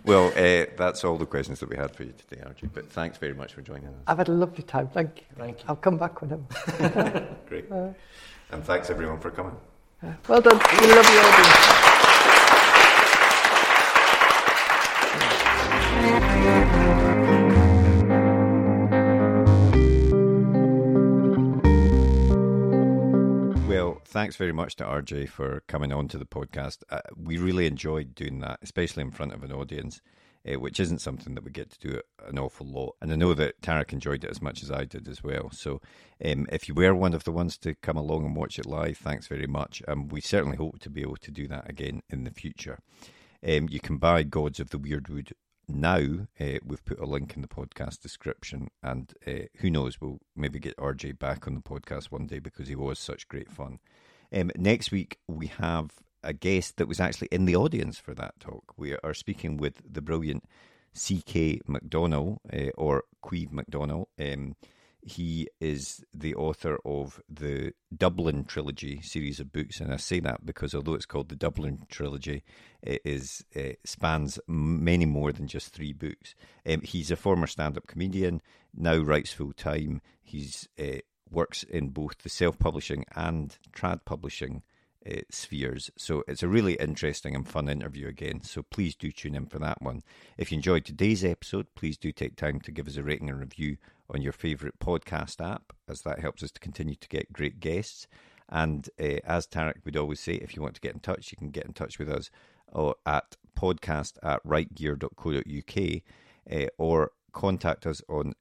Well, 0.04 0.28
uh, 0.28 0.66
that's 0.76 1.04
all 1.04 1.18
the 1.18 1.26
questions 1.26 1.60
that 1.60 1.68
we 1.68 1.76
had 1.76 1.94
for 1.94 2.04
you 2.04 2.14
today, 2.28 2.42
RJ. 2.42 2.70
But 2.72 2.90
thanks 2.90 3.18
very 3.18 3.34
much 3.34 3.54
for 3.54 3.62
joining 3.62 3.86
us. 3.86 3.94
I've 4.06 4.18
had 4.18 4.28
a 4.28 4.32
lovely 4.32 4.62
time. 4.62 4.88
Thank 4.88 5.18
you. 5.18 5.24
Thank 5.36 5.58
you. 5.60 5.64
I'll 5.68 5.76
come 5.76 5.98
back 5.98 6.20
whenever. 6.22 6.42
Great. 7.48 7.66
And 7.70 8.64
thanks 8.64 8.88
everyone 8.90 9.20
for 9.20 9.30
coming. 9.30 9.56
Well 10.28 10.40
done. 10.40 10.60
We 10.80 10.86
love 10.88 11.08
you 11.08 11.16
lovely 11.16 11.93
thanks 24.24 24.36
very 24.36 24.54
much 24.54 24.74
to 24.74 24.84
RJ 24.84 25.28
for 25.28 25.62
coming 25.68 25.92
on 25.92 26.08
to 26.08 26.16
the 26.16 26.24
podcast. 26.24 26.78
Uh, 26.88 27.02
we 27.14 27.36
really 27.36 27.66
enjoyed 27.66 28.14
doing 28.14 28.40
that, 28.40 28.58
especially 28.62 29.02
in 29.02 29.10
front 29.10 29.34
of 29.34 29.44
an 29.44 29.52
audience, 29.52 30.00
uh, 30.48 30.58
which 30.58 30.80
isn't 30.80 31.02
something 31.02 31.34
that 31.34 31.44
we 31.44 31.50
get 31.50 31.68
to 31.68 31.78
do 31.78 32.00
an 32.26 32.38
awful 32.38 32.66
lot. 32.66 32.94
And 33.02 33.12
I 33.12 33.16
know 33.16 33.34
that 33.34 33.60
Tarek 33.60 33.92
enjoyed 33.92 34.24
it 34.24 34.30
as 34.30 34.40
much 34.40 34.62
as 34.62 34.70
I 34.70 34.86
did 34.86 35.08
as 35.08 35.22
well. 35.22 35.50
So 35.50 35.82
um, 36.24 36.46
if 36.50 36.68
you 36.68 36.74
were 36.74 36.94
one 36.94 37.12
of 37.12 37.24
the 37.24 37.32
ones 37.32 37.58
to 37.58 37.74
come 37.74 37.98
along 37.98 38.24
and 38.24 38.34
watch 38.34 38.58
it 38.58 38.64
live, 38.64 38.96
thanks 38.96 39.26
very 39.26 39.46
much. 39.46 39.82
Um, 39.86 40.08
we 40.08 40.22
certainly 40.22 40.56
hope 40.56 40.78
to 40.78 40.88
be 40.88 41.02
able 41.02 41.18
to 41.18 41.30
do 41.30 41.46
that 41.48 41.68
again 41.68 42.00
in 42.08 42.24
the 42.24 42.30
future. 42.30 42.78
Um, 43.46 43.68
you 43.68 43.78
can 43.78 43.98
buy 43.98 44.22
Gods 44.22 44.58
of 44.58 44.70
the 44.70 44.78
Wyrdwood 44.78 45.32
now. 45.68 46.28
Uh, 46.40 46.60
we've 46.64 46.84
put 46.86 46.98
a 46.98 47.04
link 47.04 47.34
in 47.36 47.42
the 47.42 47.48
podcast 47.48 48.00
description, 48.00 48.68
and 48.82 49.12
uh, 49.26 49.48
who 49.58 49.68
knows, 49.68 50.00
we'll 50.00 50.20
maybe 50.34 50.58
get 50.58 50.78
RJ 50.78 51.18
back 51.18 51.46
on 51.46 51.54
the 51.54 51.60
podcast 51.60 52.04
one 52.04 52.26
day 52.26 52.38
because 52.38 52.68
he 52.68 52.74
was 52.74 52.98
such 52.98 53.28
great 53.28 53.50
fun. 53.50 53.80
Um, 54.34 54.50
next 54.56 54.90
week, 54.90 55.18
we 55.28 55.46
have 55.46 55.90
a 56.24 56.32
guest 56.32 56.76
that 56.78 56.88
was 56.88 56.98
actually 56.98 57.28
in 57.30 57.44
the 57.44 57.54
audience 57.54 57.98
for 57.98 58.14
that 58.14 58.40
talk. 58.40 58.74
We 58.76 58.96
are 58.96 59.14
speaking 59.14 59.56
with 59.58 59.80
the 59.88 60.02
brilliant 60.02 60.44
C.K. 60.92 61.60
McDonnell, 61.68 62.38
uh, 62.52 62.70
or 62.76 63.04
Caimh 63.24 63.52
McDonnell. 63.52 64.06
Um, 64.18 64.56
he 65.06 65.48
is 65.60 66.02
the 66.14 66.34
author 66.34 66.78
of 66.84 67.20
the 67.28 67.74
Dublin 67.94 68.44
Trilogy 68.44 69.02
series 69.02 69.38
of 69.38 69.52
books, 69.52 69.80
and 69.80 69.92
I 69.92 69.98
say 69.98 70.18
that 70.20 70.46
because 70.46 70.74
although 70.74 70.94
it's 70.94 71.06
called 71.06 71.28
the 71.28 71.36
Dublin 71.36 71.84
Trilogy, 71.90 72.42
it 72.82 73.02
is 73.04 73.44
it 73.52 73.80
spans 73.84 74.40
many 74.48 75.04
more 75.04 75.30
than 75.30 75.46
just 75.46 75.74
three 75.74 75.92
books. 75.92 76.34
Um, 76.66 76.80
he's 76.80 77.10
a 77.10 77.16
former 77.16 77.46
stand-up 77.46 77.86
comedian, 77.86 78.40
now 78.74 78.96
writes 78.96 79.32
full 79.32 79.52
time. 79.52 80.00
He's 80.22 80.68
uh, 80.80 81.00
works 81.30 81.62
in 81.62 81.88
both 81.90 82.18
the 82.18 82.28
self-publishing 82.28 83.04
and 83.14 83.58
trad 83.72 84.00
publishing 84.04 84.62
uh, 85.10 85.20
spheres. 85.30 85.90
So 85.96 86.24
it's 86.26 86.42
a 86.42 86.48
really 86.48 86.74
interesting 86.74 87.34
and 87.34 87.46
fun 87.46 87.68
interview 87.68 88.08
again. 88.08 88.42
So 88.42 88.62
please 88.62 88.94
do 88.94 89.12
tune 89.12 89.34
in 89.34 89.46
for 89.46 89.58
that 89.58 89.82
one. 89.82 90.02
If 90.38 90.50
you 90.50 90.56
enjoyed 90.56 90.84
today's 90.84 91.24
episode, 91.24 91.66
please 91.74 91.98
do 91.98 92.12
take 92.12 92.36
time 92.36 92.60
to 92.60 92.72
give 92.72 92.88
us 92.88 92.96
a 92.96 93.02
rating 93.02 93.28
and 93.28 93.38
review 93.38 93.76
on 94.10 94.22
your 94.22 94.32
favourite 94.32 94.78
podcast 94.78 95.44
app, 95.44 95.72
as 95.88 96.02
that 96.02 96.20
helps 96.20 96.42
us 96.42 96.50
to 96.52 96.60
continue 96.60 96.94
to 96.94 97.08
get 97.08 97.32
great 97.32 97.60
guests. 97.60 98.06
And 98.48 98.88
uh, 99.00 99.20
as 99.24 99.46
Tarek 99.46 99.84
would 99.84 99.96
always 99.96 100.20
say, 100.20 100.34
if 100.34 100.54
you 100.54 100.62
want 100.62 100.74
to 100.74 100.80
get 100.80 100.94
in 100.94 101.00
touch, 101.00 101.32
you 101.32 101.38
can 101.38 101.50
get 101.50 101.64
in 101.64 101.72
touch 101.72 101.98
with 101.98 102.10
us 102.10 102.30
or 102.72 102.96
at 103.06 103.36
podcast 103.58 104.14
at 104.22 104.44
writegear.co.uk 104.44 106.02
uh, 106.50 106.66
or 106.78 107.12
contact 107.32 107.86
us 107.86 108.02
on 108.08 108.34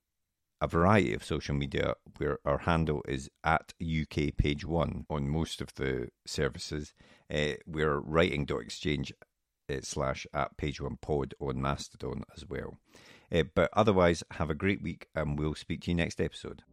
a 0.64 0.68
variety 0.68 1.14
of 1.14 1.26
social 1.26 1.54
media 1.54 1.94
where 2.18 2.40
our 2.46 2.60
handle 2.60 3.04
is 3.06 3.30
at 3.44 3.74
UK 3.84 4.38
page 4.38 4.64
one 4.66 5.06
on 5.10 5.28
most 5.28 5.60
of 5.60 5.74
the 5.76 6.08
services. 6.26 6.94
Uh, 7.30 7.56
we're 7.68 8.00
writing.exchange 8.00 9.12
uh, 9.70 9.76
slash 9.82 10.26
at 10.34 10.56
page 10.56 10.80
one 10.80 10.96
pod 11.02 11.34
on 11.42 11.62
Mastodon 11.62 12.24
as 12.34 12.48
well. 12.48 12.78
Uh, 13.30 13.44
but 13.54 13.70
otherwise, 13.74 14.24
have 14.32 14.50
a 14.50 14.56
great 14.56 14.82
week 14.82 15.08
and 15.14 15.38
we'll 15.38 15.54
speak 15.54 15.82
to 15.82 15.92
you 15.92 15.96
next 15.96 16.22
episode. 16.22 16.64